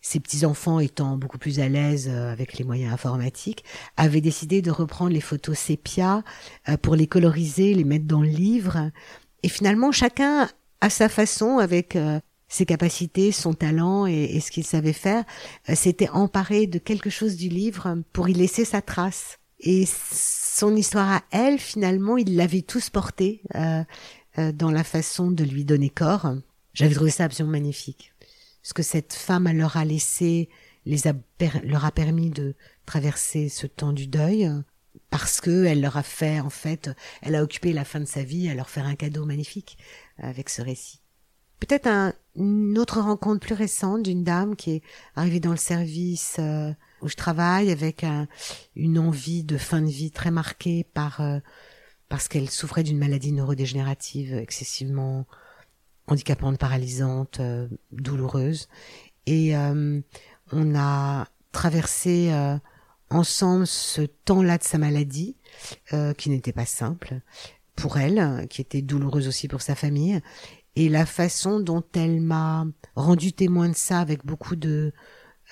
ses 0.00 0.18
petits-enfants 0.18 0.80
étant 0.80 1.16
beaucoup 1.18 1.36
plus 1.36 1.60
à 1.60 1.68
l'aise 1.68 2.08
euh, 2.10 2.32
avec 2.32 2.56
les 2.56 2.64
moyens 2.64 2.92
informatiques, 2.92 3.64
avaient 3.96 4.22
décidé 4.22 4.62
de 4.62 4.70
reprendre 4.70 5.12
les 5.12 5.20
photos 5.20 5.58
sépia 5.58 6.22
euh, 6.68 6.76
pour 6.78 6.96
les 6.96 7.06
coloriser, 7.06 7.74
les 7.74 7.84
mettre 7.84 8.06
dans 8.06 8.22
le 8.22 8.28
livre. 8.28 8.90
Et 9.42 9.48
finalement, 9.48 9.92
chacun 9.92 10.48
à 10.80 10.90
sa 10.90 11.08
façon, 11.08 11.58
avec 11.58 11.96
ses 12.48 12.66
capacités, 12.66 13.32
son 13.32 13.54
talent 13.54 14.06
et, 14.06 14.40
ce 14.40 14.50
qu'il 14.50 14.64
savait 14.64 14.92
faire, 14.92 15.24
euh, 15.68 15.74
s'était 15.74 16.08
emparé 16.10 16.66
de 16.66 16.78
quelque 16.78 17.10
chose 17.10 17.36
du 17.36 17.48
livre 17.48 17.98
pour 18.12 18.28
y 18.28 18.34
laisser 18.34 18.64
sa 18.64 18.82
trace. 18.82 19.38
Et 19.60 19.86
son 19.86 20.76
histoire 20.76 21.10
à 21.10 21.22
elle, 21.30 21.58
finalement, 21.58 22.16
il 22.16 22.36
l'avait 22.36 22.62
tous 22.62 22.90
porté 22.90 23.42
euh, 23.54 23.82
euh, 24.38 24.52
dans 24.52 24.70
la 24.70 24.84
façon 24.84 25.30
de 25.30 25.44
lui 25.44 25.64
donner 25.64 25.88
corps. 25.90 26.34
J'avais 26.74 26.94
trouvé 26.94 27.10
ça 27.10 27.24
absolument 27.24 27.52
magnifique. 27.52 28.12
Ce 28.62 28.74
que 28.74 28.82
cette 28.82 29.12
femme 29.12 29.50
leur 29.50 29.76
a 29.76 29.84
laissé, 29.84 30.48
les 30.86 31.06
a 31.06 31.14
leur 31.62 31.84
a 31.84 31.92
permis 31.92 32.30
de 32.30 32.54
traverser 32.86 33.48
ce 33.48 33.66
temps 33.66 33.92
du 33.92 34.06
deuil, 34.06 34.50
parce 35.10 35.40
que 35.40 35.64
elle 35.64 35.80
leur 35.80 35.96
a 35.96 36.02
fait, 36.02 36.40
en 36.40 36.50
fait, 36.50 36.90
elle 37.22 37.34
a 37.34 37.42
occupé 37.42 37.72
la 37.72 37.84
fin 37.84 38.00
de 38.00 38.06
sa 38.06 38.22
vie 38.22 38.48
à 38.48 38.54
leur 38.54 38.70
faire 38.70 38.86
un 38.86 38.96
cadeau 38.96 39.24
magnifique 39.24 39.78
avec 40.18 40.48
ce 40.48 40.62
récit. 40.62 41.03
Peut-être 41.66 41.86
un, 41.86 42.12
une 42.36 42.78
autre 42.78 43.00
rencontre 43.00 43.40
plus 43.40 43.54
récente 43.54 44.02
d'une 44.02 44.22
dame 44.22 44.54
qui 44.54 44.72
est 44.72 44.82
arrivée 45.16 45.40
dans 45.40 45.50
le 45.50 45.56
service 45.56 46.36
euh, 46.38 46.70
où 47.00 47.08
je 47.08 47.16
travaille 47.16 47.70
avec 47.70 48.04
une 48.76 48.98
envie 48.98 49.44
de 49.44 49.56
fin 49.56 49.80
de 49.80 49.88
vie 49.88 50.10
très 50.10 50.30
marquée 50.30 50.84
par 50.92 51.22
euh, 51.22 51.38
parce 52.10 52.28
qu'elle 52.28 52.50
souffrait 52.50 52.82
d'une 52.82 52.98
maladie 52.98 53.32
neurodégénérative 53.32 54.34
excessivement 54.34 55.26
handicapante, 56.06 56.58
paralysante, 56.58 57.40
euh, 57.40 57.66
douloureuse. 57.92 58.68
Et 59.26 59.54
on 59.56 60.74
a 60.76 61.28
traversé 61.50 62.30
ensemble 63.08 63.66
ce 63.66 64.02
temps-là 64.02 64.58
de 64.58 64.62
sa 64.62 64.76
maladie, 64.76 65.38
qui 66.18 66.28
n'était 66.28 66.52
pas 66.52 66.66
simple 66.66 67.22
pour 67.74 67.96
elle, 67.96 68.46
qui 68.50 68.60
était 68.60 68.82
douloureuse 68.82 69.28
aussi 69.28 69.48
pour 69.48 69.62
sa 69.62 69.74
famille 69.74 70.20
et 70.76 70.88
la 70.88 71.06
façon 71.06 71.60
dont 71.60 71.84
elle 71.94 72.20
m'a 72.20 72.66
rendu 72.96 73.32
témoin 73.32 73.68
de 73.68 73.74
ça 73.74 74.00
avec 74.00 74.24
beaucoup 74.24 74.56
de 74.56 74.92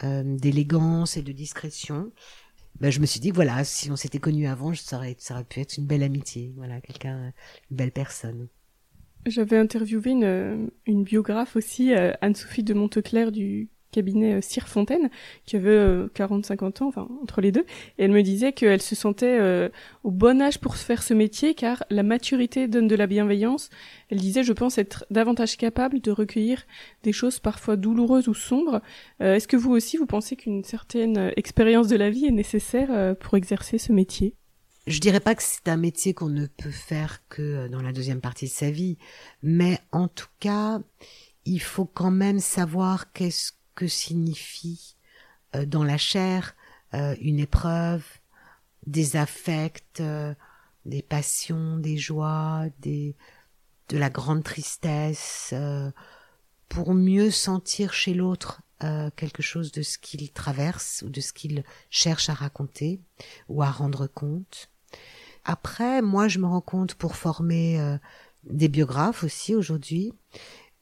d'élégance 0.02 1.16
et 1.16 1.22
de 1.22 1.32
discrétion. 1.32 2.10
Ben, 2.80 2.90
je 2.90 2.98
me 2.98 3.06
suis 3.06 3.20
dit 3.20 3.30
voilà, 3.30 3.62
si 3.62 3.90
on 3.90 3.96
s'était 3.96 4.18
connus 4.18 4.46
avant, 4.48 4.74
ça 4.74 4.96
aurait, 4.96 5.14
ça 5.18 5.34
aurait 5.34 5.44
pu 5.44 5.60
être 5.60 5.76
une 5.76 5.86
belle 5.86 6.02
amitié, 6.02 6.52
voilà, 6.56 6.80
quelqu'un, 6.80 7.32
une 7.70 7.76
belle 7.76 7.92
personne. 7.92 8.48
J'avais 9.26 9.58
interviewé 9.58 10.10
une, 10.10 10.70
une 10.86 11.04
biographe 11.04 11.54
aussi, 11.54 11.92
Anne-Sophie 11.92 12.64
de 12.64 12.74
Monteclair 12.74 13.30
du 13.30 13.70
cabinet 13.92 14.42
Cire 14.42 14.64
euh, 14.64 14.66
Fontaine, 14.66 15.10
qui 15.46 15.56
avait 15.56 16.06
40-50 16.08 16.62
euh, 16.62 16.84
ans, 16.84 16.88
enfin 16.88 17.08
entre 17.22 17.40
les 17.40 17.52
deux, 17.52 17.64
et 17.98 18.04
elle 18.04 18.10
me 18.10 18.22
disait 18.22 18.52
qu'elle 18.52 18.82
se 18.82 18.96
sentait 18.96 19.38
euh, 19.38 19.68
au 20.02 20.10
bon 20.10 20.42
âge 20.42 20.58
pour 20.58 20.76
faire 20.76 21.02
ce 21.02 21.14
métier, 21.14 21.54
car 21.54 21.84
la 21.90 22.02
maturité 22.02 22.66
donne 22.66 22.88
de 22.88 22.96
la 22.96 23.06
bienveillance. 23.06 23.70
Elle 24.08 24.18
disait, 24.18 24.42
je 24.42 24.52
pense 24.52 24.78
être 24.78 25.06
davantage 25.10 25.56
capable 25.56 26.00
de 26.00 26.10
recueillir 26.10 26.64
des 27.04 27.12
choses 27.12 27.38
parfois 27.38 27.76
douloureuses 27.76 28.28
ou 28.28 28.34
sombres. 28.34 28.80
Est-ce 29.20 29.46
que 29.46 29.56
vous 29.56 29.70
aussi, 29.70 29.96
vous 29.96 30.06
pensez 30.06 30.36
qu'une 30.36 30.64
certaine 30.64 31.32
expérience 31.36 31.88
de 31.88 31.96
la 31.96 32.10
vie 32.10 32.26
est 32.26 32.32
nécessaire 32.32 33.16
pour 33.16 33.36
exercer 33.36 33.78
ce 33.78 33.92
métier? 33.92 34.34
Je 34.86 34.98
dirais 34.98 35.20
pas 35.20 35.34
que 35.34 35.42
c'est 35.42 35.68
un 35.68 35.76
métier 35.76 36.12
qu'on 36.12 36.28
ne 36.28 36.46
peut 36.46 36.70
faire 36.70 37.26
que 37.28 37.68
dans 37.68 37.82
la 37.82 37.92
deuxième 37.92 38.20
partie 38.20 38.46
de 38.46 38.50
sa 38.50 38.70
vie, 38.70 38.98
mais 39.42 39.78
en 39.92 40.08
tout 40.08 40.26
cas, 40.40 40.80
il 41.44 41.60
faut 41.60 41.84
quand 41.84 42.10
même 42.10 42.40
savoir 42.40 43.12
qu'est-ce 43.12 43.52
que 43.74 43.88
signifie 43.88 44.96
euh, 45.54 45.66
dans 45.66 45.84
la 45.84 45.98
chair 45.98 46.54
euh, 46.94 47.14
une 47.20 47.38
épreuve, 47.38 48.04
des 48.86 49.16
affects, 49.16 50.00
euh, 50.00 50.34
des 50.84 51.02
passions, 51.02 51.76
des 51.76 51.96
joies, 51.96 52.66
des, 52.80 53.16
de 53.88 53.98
la 53.98 54.10
grande 54.10 54.42
tristesse, 54.42 55.54
pour 56.68 56.94
mieux 56.94 57.30
sentir 57.30 57.92
chez 57.92 58.14
l'autre 58.14 58.62
quelque 59.14 59.42
chose 59.42 59.70
de 59.70 59.82
ce 59.82 59.96
qu'il 59.96 60.32
traverse 60.32 61.04
ou 61.06 61.08
de 61.08 61.20
ce 61.20 61.32
qu'il 61.32 61.62
cherche 61.88 62.28
à 62.28 62.34
raconter 62.34 63.00
ou 63.48 63.62
à 63.62 63.70
rendre 63.70 64.08
compte. 64.08 64.70
Après, 65.44 66.02
moi, 66.02 66.26
je 66.26 66.40
me 66.40 66.46
rends 66.46 66.60
compte 66.60 66.96
pour 66.96 67.14
former 67.14 67.98
des 68.42 68.66
biographes 68.66 69.22
aussi 69.22 69.54
aujourd'hui 69.54 70.12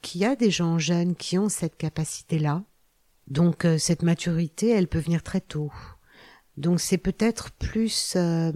qu'il 0.00 0.22
y 0.22 0.24
a 0.24 0.34
des 0.34 0.50
gens 0.50 0.78
jeunes 0.78 1.14
qui 1.14 1.36
ont 1.36 1.50
cette 1.50 1.76
capacité-là 1.76 2.64
donc 3.30 3.64
euh, 3.64 3.78
cette 3.78 4.02
maturité, 4.02 4.70
elle 4.70 4.88
peut 4.88 4.98
venir 4.98 5.22
très 5.22 5.40
tôt. 5.40 5.72
Donc 6.56 6.80
c'est 6.80 6.98
peut-être 6.98 7.52
plus 7.52 8.14
euh, 8.16 8.52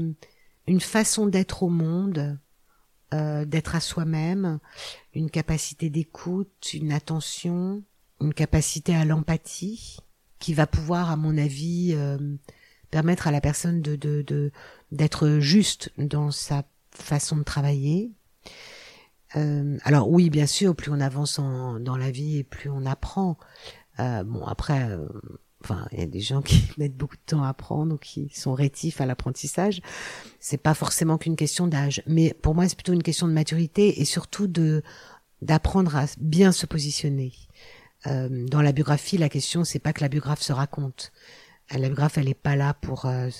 une 0.67 0.81
façon 0.81 1.27
d'être 1.27 1.63
au 1.63 1.69
monde, 1.69 2.39
euh, 3.15 3.45
d'être 3.45 3.77
à 3.77 3.81
soi-même, 3.81 4.59
une 5.15 5.31
capacité 5.31 5.91
d'écoute, 5.91 6.73
une 6.75 6.93
attention, 6.93 7.85
une 8.21 8.35
capacité 8.35 8.95
à 8.95 9.05
l'empathie, 9.05 9.99
qui 10.41 10.55
va 10.55 10.67
pouvoir, 10.67 11.11
à 11.11 11.17
mon 11.17 11.39
avis, 11.39 11.97
permettre 12.91 13.27
à 13.27 13.31
la 13.31 13.41
personne 13.41 13.81
de 13.81 14.53
d'être 14.93 15.39
juste 15.39 15.91
dans 15.97 16.31
sa 16.31 16.65
façon 16.91 17.37
de 17.37 17.43
travailler. 17.45 18.13
alors 19.33 20.11
oui, 20.11 20.29
bien 20.29 20.47
sûr, 20.47 20.77
plus 20.77 20.91
on 20.91 21.01
avance 21.01 21.39
dans 21.39 21.97
la 21.97 22.11
vie 22.11 22.39
et 22.39 22.45
plus 22.45 22.69
on 22.69 22.85
apprend. 22.85 23.39
Euh, 24.01 24.25
bon, 24.25 24.45
après, 24.45 24.91
euh, 24.91 25.07
enfin, 25.63 25.87
il 25.93 26.01
y 26.01 26.03
a 26.03 26.07
des 26.07 26.21
gens 26.21 26.43
qui 26.43 26.63
mettent 26.79 26.97
beaucoup 26.97 27.17
de 27.17 27.23
temps 27.27 27.43
à 27.43 27.49
apprendre 27.49 27.95
ou 27.95 27.99
qui 27.99 28.29
sont 28.35 28.55
rétifs 28.55 29.01
à 29.01 29.07
l'apprentissage. 29.07 29.81
C'est 30.41 30.59
pas 30.59 30.75
forcément 30.75 31.19
qu'une 31.19 31.37
question 31.37 31.67
d'âge, 31.67 32.03
mais 32.07 32.35
pour 32.35 32.55
moi, 32.55 32.69
c'est 32.69 32.77
plutôt 32.77 32.93
une 32.93 33.03
question 33.03 33.29
de 33.29 33.33
maturité 33.33 34.01
et 34.01 34.05
surtout 34.05 34.47
de 34.47 34.83
d'apprendre 35.43 35.95
à 35.95 36.07
bien 36.19 36.53
se 36.53 36.65
positionner. 36.65 37.33
Euh, 38.07 38.47
dans 38.47 38.63
la 38.63 38.73
biographie, 38.73 39.19
la 39.19 39.29
question, 39.29 39.65
c'est 39.65 39.79
pas 39.79 39.93
que 39.93 40.01
la 40.01 40.09
biographe 40.09 40.43
se 40.43 40.53
raconte. 40.53 41.13
La 41.71 41.79
biographe, 41.79 42.19
elle 42.19 42.29
est 42.29 42.35
pas 42.35 42.57
là 42.57 42.75
pour 42.75 43.07
euh, 43.07 43.31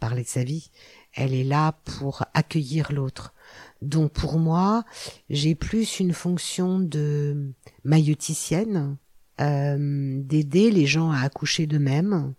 parler 0.00 0.22
de 0.22 0.28
sa 0.28 0.44
vie. 0.44 0.70
Elle 1.14 1.34
est 1.34 1.44
là 1.44 1.72
pour 1.84 2.24
accueillir 2.32 2.92
l'autre. 2.92 3.34
Donc 3.80 4.12
pour 4.12 4.38
moi, 4.38 4.84
j'ai 5.28 5.54
plus 5.54 5.98
une 5.98 6.12
fonction 6.12 6.78
de 6.78 7.52
mailloticienne 7.84 8.76
euh, 8.76 8.94
d'aider 9.42 10.70
les 10.70 10.86
gens 10.86 11.10
à 11.10 11.20
accoucher 11.20 11.66
d'eux-mêmes, 11.66 12.34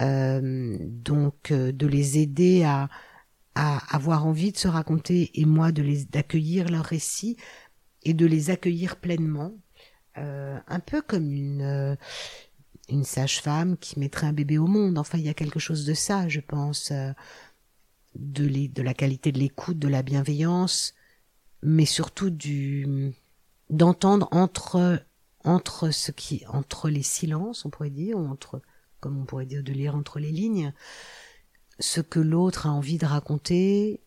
euh, 0.00 0.76
donc 0.80 1.50
euh, 1.50 1.72
de 1.72 1.86
les 1.86 2.18
aider 2.18 2.64
à, 2.64 2.88
avoir 3.54 4.26
envie 4.26 4.52
de 4.52 4.56
se 4.56 4.68
raconter 4.68 5.38
et 5.38 5.44
moi 5.44 5.70
de 5.70 5.82
les 5.82 6.06
d'accueillir 6.06 6.70
leur 6.70 6.84
récit 6.84 7.36
et 8.02 8.14
de 8.14 8.24
les 8.24 8.48
accueillir 8.48 8.96
pleinement, 8.96 9.52
un 10.14 10.80
peu 10.86 11.02
comme 11.02 11.30
une 11.30 11.98
une 12.88 13.04
sage-femme 13.04 13.76
qui 13.76 13.98
mettrait 13.98 14.28
un 14.28 14.32
bébé 14.32 14.56
au 14.56 14.66
monde. 14.66 14.96
Enfin, 14.96 15.18
il 15.18 15.24
y 15.24 15.28
a 15.28 15.34
quelque 15.34 15.58
chose 15.58 15.84
de 15.84 15.92
ça, 15.92 16.26
je 16.28 16.40
pense, 16.40 16.90
de, 18.14 18.66
de 18.66 18.82
la 18.82 18.94
qualité 18.94 19.30
de 19.30 19.38
l'écoute, 19.38 19.78
de 19.78 19.88
la 19.88 20.02
bienveillance, 20.02 20.94
mais 21.62 21.86
surtout 21.86 22.30
du 22.30 23.12
d'entendre 23.68 24.28
entre 24.32 25.04
entre 25.44 25.90
ce 25.90 26.10
qui 26.12 26.42
entre 26.48 26.88
les 26.88 27.02
silences, 27.02 27.64
on 27.64 27.70
pourrait 27.70 27.90
dire, 27.90 28.18
ou 28.18 28.26
entre 28.26 28.62
comme 29.00 29.18
on 29.18 29.24
pourrait 29.24 29.46
dire 29.46 29.62
de 29.62 29.72
lire 29.72 29.96
entre 29.96 30.18
les 30.18 30.30
lignes, 30.30 30.72
ce 31.78 32.00
que 32.00 32.20
l'autre 32.20 32.66
a 32.66 32.70
envie 32.70 32.98
de 32.98 33.06
raconter, 33.06 34.00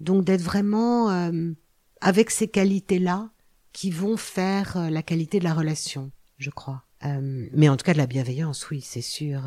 donc 0.00 0.24
d'être 0.24 0.42
vraiment 0.42 1.10
euh, 1.10 1.52
avec 2.00 2.30
ces 2.30 2.48
qualités-là 2.48 3.30
qui 3.72 3.90
vont 3.90 4.16
faire 4.16 4.76
euh, 4.76 4.90
la 4.90 5.02
qualité 5.02 5.38
de 5.38 5.44
la 5.44 5.54
relation, 5.54 6.12
je 6.36 6.50
crois. 6.50 6.84
Euh, 7.04 7.48
mais 7.52 7.68
en 7.68 7.76
tout 7.76 7.84
cas 7.84 7.92
de 7.92 7.98
la 7.98 8.06
bienveillance, 8.06 8.70
oui, 8.70 8.80
c'est 8.80 9.02
sûr. 9.02 9.42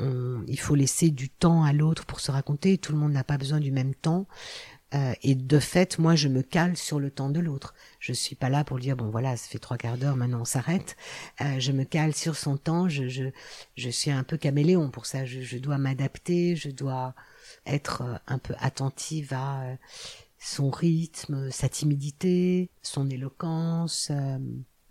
il 0.00 0.60
faut 0.60 0.74
laisser 0.74 1.10
du 1.10 1.28
temps 1.28 1.64
à 1.64 1.72
l'autre 1.72 2.06
pour 2.06 2.20
se 2.20 2.30
raconter. 2.30 2.78
Tout 2.78 2.92
le 2.92 2.98
monde 2.98 3.12
n'a 3.12 3.24
pas 3.24 3.38
besoin 3.38 3.60
du 3.60 3.70
même 3.70 3.94
temps. 3.94 4.26
Euh, 4.94 5.12
et 5.22 5.34
de 5.34 5.58
fait, 5.58 5.98
moi, 5.98 6.14
je 6.14 6.28
me 6.28 6.42
cale 6.42 6.76
sur 6.76 6.98
le 6.98 7.10
temps 7.10 7.28
de 7.28 7.40
l'autre. 7.40 7.74
Je 8.00 8.12
suis 8.12 8.36
pas 8.36 8.48
là 8.48 8.64
pour 8.64 8.78
dire 8.78 8.96
bon 8.96 9.10
voilà, 9.10 9.36
ça 9.36 9.48
fait 9.48 9.58
trois 9.58 9.76
quarts 9.76 9.98
d'heure, 9.98 10.16
maintenant 10.16 10.40
on 10.40 10.44
s'arrête. 10.46 10.96
Euh, 11.42 11.60
je 11.60 11.72
me 11.72 11.84
cale 11.84 12.14
sur 12.14 12.36
son 12.36 12.56
temps. 12.56 12.88
Je, 12.88 13.08
je, 13.08 13.24
je 13.76 13.90
suis 13.90 14.10
un 14.10 14.22
peu 14.22 14.38
caméléon 14.38 14.90
pour 14.90 15.06
ça. 15.06 15.24
Je, 15.26 15.40
je 15.42 15.58
dois 15.58 15.78
m'adapter. 15.78 16.56
Je 16.56 16.70
dois 16.70 17.14
être 17.66 18.02
euh, 18.02 18.14
un 18.26 18.38
peu 18.38 18.54
attentive 18.58 19.34
à 19.34 19.76
son 20.38 20.70
rythme, 20.70 21.50
sa 21.50 21.68
timidité, 21.68 22.70
son 22.82 23.10
éloquence. 23.10 24.12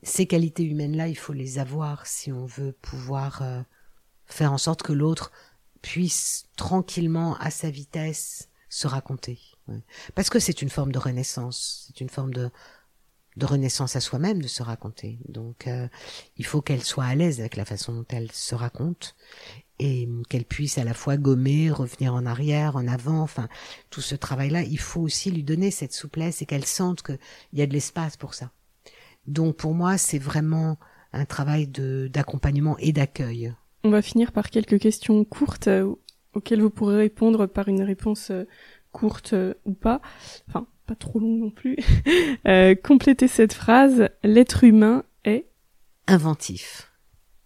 ces 0.04 0.28
qualités 0.28 0.64
humaines-là, 0.64 1.08
il 1.08 1.18
faut 1.18 1.34
les 1.34 1.58
avoir 1.58 2.06
si 2.06 2.32
on 2.34 2.46
veut 2.46 2.74
pouvoir 2.74 3.44
faire 4.26 4.52
en 4.52 4.58
sorte 4.58 4.84
que 4.84 4.92
l'autre 4.92 5.32
puisse 5.82 6.50
tranquillement, 6.58 7.38
à 7.38 7.50
sa 7.50 7.70
vitesse, 7.70 8.50
se 8.68 8.88
raconter. 8.88 9.40
Parce 10.16 10.30
que 10.30 10.40
c'est 10.40 10.62
une 10.62 10.70
forme 10.70 10.92
de 10.92 11.00
renaissance, 11.00 11.86
c'est 11.88 12.02
une 12.02 12.10
forme 12.10 12.34
de, 12.34 12.50
de 13.38 13.46
renaissance 13.46 13.96
à 13.96 14.02
soi-même 14.02 14.42
de 14.42 14.48
se 14.48 14.64
raconter. 14.64 15.20
Donc 15.30 15.68
euh, 15.68 15.88
il 16.38 16.46
faut 16.46 16.62
qu'elle 16.62 16.84
soit 16.84 17.06
à 17.06 17.16
l'aise 17.16 17.40
avec 17.40 17.56
la 17.56 17.66
façon 17.66 17.94
dont 17.94 18.06
elle 18.10 18.32
se 18.32 18.56
raconte 18.56 19.16
et 19.80 20.10
qu'elle 20.30 20.46
puisse 20.46 20.80
à 20.80 20.84
la 20.84 20.96
fois 20.96 21.18
gommer, 21.18 21.70
revenir 21.70 22.16
en 22.16 22.26
arrière, 22.26 22.76
en 22.76 22.88
avant, 22.88 23.22
enfin 23.22 23.48
tout 23.92 24.02
ce 24.02 24.16
travail-là, 24.16 24.64
il 24.64 24.80
faut 24.80 25.02
aussi 25.02 25.30
lui 25.30 25.44
donner 25.44 25.70
cette 25.70 25.94
souplesse 25.94 26.42
et 26.42 26.46
qu'elle 26.46 26.66
sente 26.66 27.04
qu'il 27.04 27.20
y 27.54 27.62
a 27.62 27.68
de 27.68 27.74
l'espace 27.74 28.18
pour 28.18 28.34
ça. 28.34 28.52
Donc 29.28 29.58
pour 29.58 29.76
moi, 29.76 29.98
c'est 30.00 30.20
vraiment 30.20 30.80
un 31.14 31.26
travail 31.26 31.68
d'accompagnement 31.68 32.78
et 32.80 32.92
d'accueil. 32.92 33.54
On 33.84 33.92
va 33.92 34.02
finir 34.02 34.32
par 34.32 34.50
quelques 34.50 34.80
questions 34.80 35.24
courtes 35.24 35.68
euh, 35.68 35.94
auxquelles 36.34 36.62
vous 36.62 36.70
pourrez 36.70 36.98
répondre 36.98 37.46
par 37.46 37.68
une 37.68 37.84
réponse 37.84 38.32
euh, 38.32 38.46
courte 38.98 39.34
euh, 39.34 39.54
ou 39.66 39.74
pas, 39.74 40.02
enfin 40.48 40.66
pas 40.88 40.96
trop 40.96 41.20
longue 41.20 41.40
non 41.40 41.52
plus, 41.52 41.78
euh, 42.48 42.74
complétez 42.74 43.28
cette 43.28 43.54
phrase, 43.54 44.10
l'être 44.24 44.64
humain 44.64 45.04
est 45.24 45.46
inventif. 46.08 46.92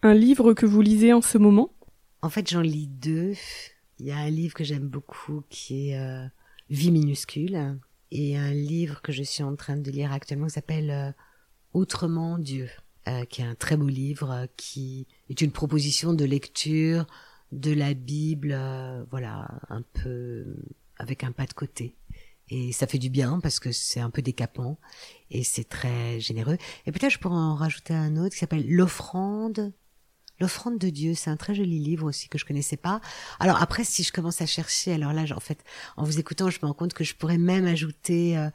Un 0.02 0.14
livre 0.14 0.54
que 0.54 0.66
vous 0.66 0.82
lisez 0.82 1.12
en 1.12 1.22
ce 1.22 1.38
moment? 1.38 1.74
En 2.22 2.30
fait 2.30 2.50
j'en 2.50 2.62
lis 2.62 2.88
deux. 2.88 3.34
Il 4.00 4.06
y 4.06 4.12
a 4.12 4.18
un 4.18 4.30
livre 4.30 4.54
que 4.54 4.64
j'aime 4.64 4.88
beaucoup 4.88 5.44
qui 5.50 5.90
est 5.90 6.00
euh, 6.00 6.26
Vie 6.70 6.92
minuscule 6.92 7.78
et 8.12 8.38
un 8.38 8.54
livre 8.54 9.02
que 9.02 9.12
je 9.12 9.24
suis 9.24 9.44
en 9.44 9.56
train 9.56 9.76
de 9.76 9.92
lire 9.92 10.14
actuellement 10.14 10.48
qui 10.48 10.54
s'appelle 10.54 11.14
Autrement 11.74 12.38
Dieu, 12.38 12.70
qui 13.30 13.42
est 13.42 13.46
un 13.46 13.56
très 13.56 13.76
beau 13.76 13.88
livre 13.88 14.48
qui 14.56 15.06
est 15.30 15.42
une 15.42 15.52
proposition 15.52 16.14
de 16.14 16.24
lecture 16.24 17.06
de 17.52 17.74
la 17.74 17.94
Bible, 17.94 18.58
voilà, 19.12 19.50
un 19.70 19.82
peu 19.82 20.46
avec 21.02 21.24
un 21.24 21.32
pas 21.32 21.46
de 21.46 21.54
côté. 21.54 21.96
Et 22.50 22.74
ça 22.74 22.86
fait 22.86 22.98
du 22.98 23.10
bien 23.10 23.40
parce 23.40 23.60
que 23.60 23.72
c'est 23.72 24.02
un 24.02 24.10
peu 24.10 24.22
décapant 24.22 24.78
et 25.30 25.44
c'est 25.44 25.64
très 25.64 26.20
généreux. 26.20 26.58
Et 26.86 26.92
peut-être 26.92 27.12
je 27.12 27.18
pourrais 27.18 27.36
en 27.36 27.56
rajouter 27.56 27.94
un 27.94 28.18
autre 28.18 28.34
qui 28.34 28.40
s'appelle 28.40 28.70
L'offrande. 28.70 29.74
L'offrande 30.40 30.78
de 30.78 30.90
Dieu, 30.90 31.14
c'est 31.14 31.30
un 31.30 31.38
très 31.38 31.56
joli 31.56 31.80
livre 31.80 32.08
aussi 32.08 32.28
que 32.28 32.38
je 32.38 32.46
connaissais 32.46 32.76
pas. 32.76 33.00
Alors 33.40 33.62
après, 33.62 33.84
si 33.84 34.04
je 34.04 34.12
commence 34.12 34.42
à 34.42 34.48
chercher, 34.48 34.92
alors 34.92 35.14
là, 35.14 35.24
en 35.36 35.40
fait, 35.40 35.64
en 35.98 36.04
vous 36.04 36.20
écoutant, 36.20 36.50
je 36.50 36.58
me 36.62 36.68
rends 36.68 36.74
compte 36.74 36.94
que 36.94 37.04
je 37.04 37.16
pourrais 37.16 37.38
même 37.38 37.68
ajouter 37.68 38.38
euh, 38.38 38.50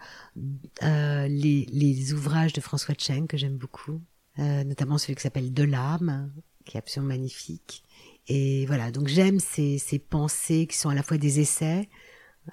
euh, 0.82 1.28
les, 1.28 1.64
les, 1.70 2.12
ouvrages 2.12 2.52
de 2.52 2.60
François 2.60 2.96
Cheng 2.98 3.28
que 3.28 3.36
j'aime 3.36 3.56
beaucoup, 3.56 4.02
euh, 4.40 4.64
notamment 4.64 4.98
celui 4.98 5.14
qui 5.14 5.22
s'appelle 5.22 5.54
De 5.54 5.62
l'âme, 5.62 6.32
qui 6.64 6.76
est 6.76 6.80
absolument 6.80 7.14
magnifique. 7.14 7.84
Et 8.26 8.66
voilà, 8.66 8.90
donc 8.90 9.06
j'aime 9.06 9.38
ces, 9.38 9.78
ces 9.78 10.00
pensées 10.00 10.66
qui 10.66 10.76
sont 10.76 10.88
à 10.88 10.94
la 10.94 11.04
fois 11.04 11.18
des 11.18 11.38
essais, 11.38 11.88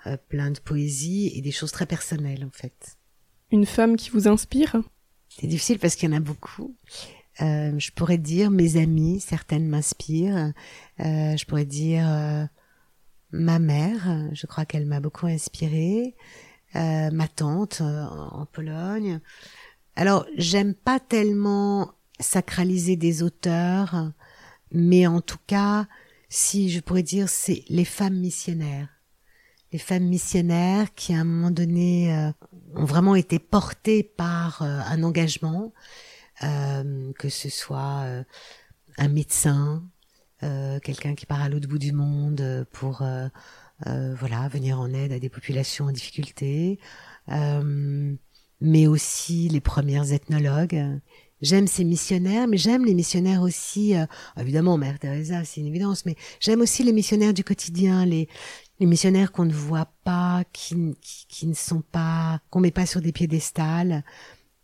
euh, 0.07 0.17
plein 0.29 0.51
de 0.51 0.59
poésie 0.59 1.31
et 1.35 1.41
des 1.41 1.51
choses 1.51 1.71
très 1.71 1.85
personnelles 1.85 2.45
en 2.45 2.51
fait. 2.51 2.97
Une 3.51 3.65
femme 3.65 3.95
qui 3.95 4.09
vous 4.09 4.27
inspire? 4.27 4.81
C'est 5.29 5.47
difficile 5.47 5.79
parce 5.79 5.95
qu'il 5.95 6.09
y 6.09 6.13
en 6.13 6.17
a 6.17 6.19
beaucoup. 6.19 6.75
Euh, 7.41 7.77
je 7.79 7.91
pourrais 7.91 8.17
dire 8.17 8.51
mes 8.51 8.77
amis, 8.77 9.19
certaines 9.19 9.67
m'inspirent. 9.67 10.53
Euh, 10.99 11.37
je 11.37 11.45
pourrais 11.45 11.65
dire 11.65 12.05
euh, 12.07 12.45
ma 13.31 13.59
mère, 13.59 14.29
je 14.33 14.45
crois 14.45 14.65
qu'elle 14.65 14.85
m'a 14.85 14.99
beaucoup 14.99 15.27
inspirée. 15.27 16.15
Euh, 16.75 17.11
ma 17.11 17.27
tante 17.27 17.81
euh, 17.81 18.03
en 18.03 18.47
Pologne. 18.47 19.19
Alors, 19.95 20.25
j'aime 20.37 20.73
pas 20.73 20.99
tellement 20.99 21.93
sacraliser 22.19 22.95
des 22.95 23.21
auteurs, 23.21 24.11
mais 24.71 25.05
en 25.05 25.21
tout 25.21 25.37
cas, 25.45 25.87
si 26.29 26.71
je 26.71 26.79
pourrais 26.79 27.03
dire, 27.03 27.29
c'est 27.29 27.63
les 27.69 27.85
femmes 27.85 28.17
missionnaires. 28.17 28.89
Les 29.73 29.79
femmes 29.79 30.05
missionnaires 30.05 30.93
qui, 30.93 31.13
à 31.13 31.19
un 31.19 31.23
moment 31.23 31.51
donné, 31.51 32.15
euh, 32.15 32.31
ont 32.75 32.85
vraiment 32.85 33.15
été 33.15 33.39
portées 33.39 34.03
par 34.03 34.61
un 34.61 35.03
engagement, 35.03 35.73
que 36.41 37.29
ce 37.29 37.49
soit 37.49 38.05
un 38.97 39.07
médecin, 39.07 39.83
quelqu'un 40.41 41.15
qui 41.15 41.25
part 41.25 41.41
à 41.41 41.49
l'autre 41.49 41.67
bout 41.67 41.77
du 41.77 41.91
monde 41.91 42.65
pour 42.71 43.03
euh, 43.87 44.15
voilà, 44.17 44.47
venir 44.47 44.79
en 44.79 44.93
aide 44.93 45.11
à 45.11 45.19
des 45.19 45.29
populations 45.29 45.85
en 45.85 45.91
difficulté, 45.91 46.79
euh, 47.29 48.13
mais 48.61 48.87
aussi 48.87 49.49
les 49.49 49.59
premières 49.59 50.13
ethnologues. 50.13 51.01
J'aime 51.41 51.67
ces 51.67 51.83
missionnaires, 51.83 52.47
mais 52.47 52.55
j'aime 52.55 52.85
les 52.85 52.93
missionnaires 52.93 53.41
aussi, 53.41 53.97
euh, 53.97 54.05
évidemment, 54.39 54.77
Mère 54.77 54.99
Teresa, 54.99 55.43
c'est 55.43 55.59
une 55.59 55.67
évidence, 55.67 56.05
mais 56.05 56.15
j'aime 56.39 56.61
aussi 56.61 56.83
les 56.83 56.93
missionnaires 56.93 57.33
du 57.33 57.43
quotidien, 57.43 58.05
les, 58.05 58.29
les 58.83 58.89
missionnaires 58.89 59.31
qu'on 59.31 59.45
ne 59.45 59.53
voit 59.53 59.93
pas, 60.03 60.43
qui, 60.51 60.75
qui, 60.99 61.47
ne 61.47 61.53
sont 61.53 61.81
pas, 61.81 62.41
qu'on 62.49 62.59
met 62.59 62.69
pas 62.69 62.85
sur 62.85 62.99
des 62.99 63.13
piédestals, 63.13 64.03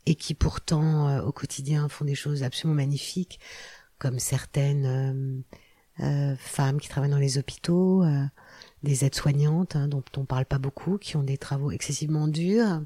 et 0.06 0.16
qui 0.16 0.34
pourtant, 0.34 1.08
euh, 1.08 1.22
au 1.22 1.32
quotidien, 1.32 1.88
font 1.88 2.04
des 2.04 2.16
choses 2.16 2.44
absolument 2.44 2.76
magnifiques, 2.76 3.40
comme 3.98 4.20
certaines 4.20 5.46
euh, 6.02 6.36
femmes 6.38 6.82
qui 6.82 6.90
travaillent 6.90 7.12
dans 7.12 7.18
les 7.18 7.38
hôpitaux, 7.38 8.04
des 8.84 9.06
aides-soignantes 9.06 9.78
hein, 9.78 9.88
dont 9.88 10.04
on 10.18 10.26
parle 10.26 10.46
pas 10.46 10.60
beaucoup, 10.60 10.98
qui 10.98 11.16
ont 11.16 11.24
des 11.24 11.38
travaux 11.38 11.72
excessivement 11.72 12.28
durs. 12.28 12.82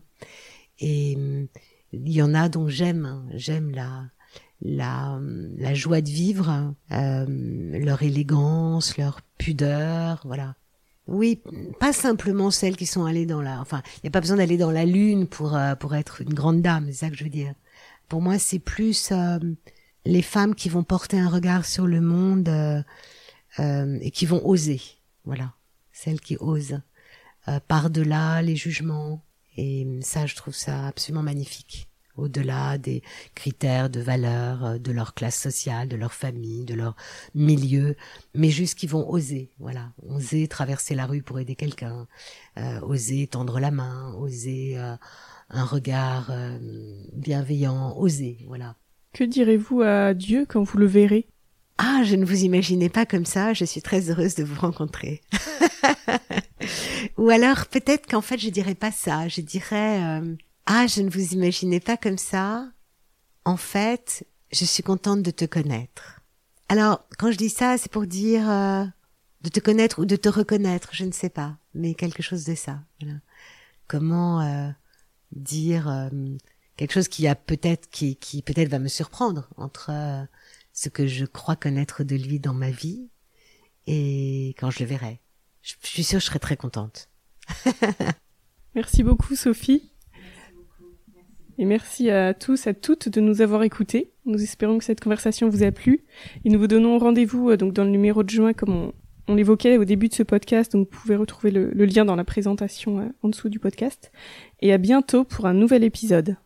Et 0.78 1.16
hum, 1.16 1.48
il 1.94 2.12
y 2.12 2.22
en 2.22 2.36
a 2.36 2.48
dont 2.48 2.68
j'aime, 2.68 3.06
hein. 3.06 3.26
j'aime 3.34 3.72
la, 3.72 4.06
la, 4.62 5.20
la 5.58 5.74
joie 5.74 6.02
de 6.02 6.10
vivre, 6.10 6.76
euh, 6.92 7.26
leur 7.80 8.04
élégance, 8.04 8.98
leur 8.98 9.22
pudeur, 9.40 10.22
voilà. 10.26 10.56
Oui, 11.08 11.42
pas 11.80 11.92
simplement 11.94 12.50
celles 12.50 12.78
qui 12.78 12.86
sont 12.86 13.06
allées 13.06 13.26
dans 13.26 13.42
la, 13.42 13.60
enfin, 13.60 13.82
il 13.98 14.00
n'y 14.06 14.08
a 14.08 14.12
pas 14.12 14.22
besoin 14.22 14.38
d'aller 14.38 14.58
dans 14.58 14.72
la 14.72 14.86
lune 14.86 15.28
pour 15.28 15.56
euh, 15.56 15.76
pour 15.76 15.96
être 15.96 16.22
une 16.22 16.34
grande 16.34 16.62
dame, 16.62 16.86
c'est 16.88 17.06
ça 17.06 17.10
que 17.10 17.18
je 17.18 17.26
veux 17.26 17.30
dire. 17.30 17.54
Pour 18.08 18.22
moi, 18.22 18.40
c'est 18.40 18.60
plus 18.60 19.12
euh, 19.12 19.40
les 20.06 20.22
femmes 20.22 20.56
qui 20.56 20.70
vont 20.70 20.84
porter 20.84 21.20
un 21.20 21.30
regard 21.30 21.66
sur 21.66 21.88
le 21.88 22.02
monde 22.02 22.50
et 23.60 24.12
qui 24.12 24.26
vont 24.26 24.46
oser, 24.48 24.82
voilà 25.26 25.54
celle 25.94 26.20
qui 26.20 26.36
ose 26.40 26.82
euh, 27.48 27.60
par-delà 27.68 28.42
les 28.42 28.56
jugements. 28.56 29.24
Et 29.56 29.88
ça, 30.02 30.26
je 30.26 30.36
trouve 30.36 30.56
ça 30.56 30.88
absolument 30.88 31.24
magnifique. 31.24 31.88
Au-delà 32.16 32.78
des 32.78 33.02
critères 33.36 33.90
de 33.90 34.00
valeur, 34.00 34.66
euh, 34.66 34.78
de 34.78 34.92
leur 34.92 35.14
classe 35.14 35.40
sociale, 35.40 35.88
de 35.88 35.96
leur 35.96 36.14
famille, 36.14 36.64
de 36.66 36.76
leur 36.76 36.96
milieu, 37.34 37.96
mais 38.36 38.50
juste 38.50 38.78
qu'ils 38.78 38.90
vont 38.90 39.10
oser, 39.10 39.50
voilà, 39.60 39.92
oser 40.10 40.48
traverser 40.48 40.96
la 40.96 41.06
rue 41.06 41.22
pour 41.22 41.40
aider 41.40 41.56
quelqu'un, 41.56 42.08
euh, 42.58 42.80
oser 42.82 43.28
tendre 43.28 43.60
la 43.60 43.72
main, 43.72 44.14
oser 44.16 44.78
un 45.50 45.66
regard 45.66 46.32
bienveillant, 47.14 47.98
oser, 47.98 48.38
voilà. 48.48 48.76
Que 49.14 49.24
direz-vous 49.24 49.82
à 49.82 50.14
Dieu 50.14 50.46
quand 50.48 50.64
vous 50.64 50.78
le 50.78 50.88
verrez? 50.88 51.28
Ah, 51.78 52.02
je 52.04 52.16
ne 52.16 52.26
vous 52.26 52.44
imaginais 52.44 52.90
pas 52.90 53.06
comme 53.06 53.26
ça, 53.26 53.54
je 53.54 53.66
suis 53.66 53.82
très 53.82 54.10
heureuse 54.10 54.36
de 54.36 54.44
vous 54.44 54.60
rencontrer. 54.60 55.22
Ou 57.18 57.30
alors 57.30 57.66
peut-être 57.66 58.08
qu'en 58.08 58.22
fait 58.22 58.38
je 58.38 58.50
dirais 58.50 58.76
pas 58.76 58.92
ça, 58.92 59.28
je 59.28 59.42
dirais 59.42 60.02
euh, 60.02 60.36
ah, 60.66 60.88
je 60.88 61.02
ne 61.02 61.10
vous 61.10 61.34
imaginais 61.34 61.80
pas 61.80 61.98
comme 61.98 62.18
ça. 62.18 62.72
En 63.46 63.58
fait, 63.58 64.26
je 64.52 64.66
suis 64.66 64.84
contente 64.84 65.22
de 65.22 65.32
te 65.32 65.46
connaître. 65.46 66.22
Alors, 66.70 67.06
quand 67.18 67.32
je 67.32 67.38
dis 67.38 67.50
ça, 67.50 67.78
c'est 67.78 67.92
pour 67.92 68.08
dire 68.08 68.50
euh, 68.50 68.86
de 69.42 69.50
te 69.50 69.60
connaître 69.60 70.00
ou 70.00 70.06
de 70.06 70.16
te 70.16 70.30
reconnaître, 70.30 70.90
je 70.94 71.04
ne 71.04 71.12
sais 71.12 71.30
pas, 71.30 71.58
mais 71.74 71.94
quelque 71.94 72.24
chose 72.24 72.46
de 72.46 72.56
ça. 72.56 72.80
Comment 73.88 74.42
euh, 74.42 74.70
dire 75.34 76.10
quelque 76.78 76.94
chose 76.94 77.10
qui 77.10 77.28
a 77.28 77.36
peut-être 77.36 77.90
qui, 77.90 78.16
qui 78.16 78.42
peut-être 78.42 78.70
va 78.70 78.80
me 78.80 78.88
surprendre 78.88 79.50
entre 79.58 79.92
ce 80.74 80.90
que 80.90 81.06
je 81.06 81.26
crois 81.26 81.56
connaître 81.56 82.04
de 82.04 82.16
lui 82.16 82.40
dans 82.40 82.54
ma 82.54 82.72
vie 82.72 83.10
et 83.86 84.56
quand 84.58 84.72
je 84.72 84.80
le 84.80 84.86
verrai. 84.86 85.22
Je, 85.62 85.76
suis 85.84 86.04
sûre 86.04 86.18
que 86.18 86.24
je 86.24 86.28
serai 86.28 86.40
très 86.40 86.58
contente. 86.58 87.10
merci 88.76 89.04
beaucoup 89.04 89.36
Sophie. 89.36 89.93
Et 91.58 91.66
merci 91.66 92.10
à 92.10 92.34
tous, 92.34 92.68
à 92.68 92.74
toutes 92.74 93.10
de 93.10 93.22
nous 93.22 93.42
avoir 93.42 93.64
écoutés. 93.64 94.12
Nous 94.26 94.42
espérons 94.42 94.80
que 94.80 94.84
cette 94.84 95.00
conversation 95.00 95.50
vous 95.50 95.64
a 95.64 95.72
plu. 95.72 96.04
Et 96.46 96.50
nous 96.50 96.60
vous 96.60 96.68
donnons 96.68 96.98
rendez-vous 96.98 97.52
euh, 97.52 97.58
donc 97.58 97.74
dans 97.74 97.84
le 97.84 97.90
numéro 97.90 98.24
de 98.24 98.30
juin 98.30 98.54
comme 98.54 98.92
on, 99.28 99.36
l'évoquait 99.36 99.78
au 99.78 99.86
début 99.86 100.10
de 100.10 100.14
ce 100.14 100.24
podcast. 100.24 100.72
Donc 100.74 100.90
vous 100.92 101.00
pouvez 101.00 101.16
retrouver 101.16 101.52
le 101.52 101.86
lien 101.86 102.06
dans 102.06 102.16
la 102.16 102.24
présentation 102.24 103.00
euh, 103.00 103.06
en 103.22 103.30
dessous 103.30 103.50
du 103.50 103.60
podcast. 103.60 104.12
Et 104.62 104.74
à 104.74 104.78
bientôt 104.78 105.24
pour 105.24 105.46
un 105.46 105.54
nouvel 105.54 105.84
épisode. 105.84 106.38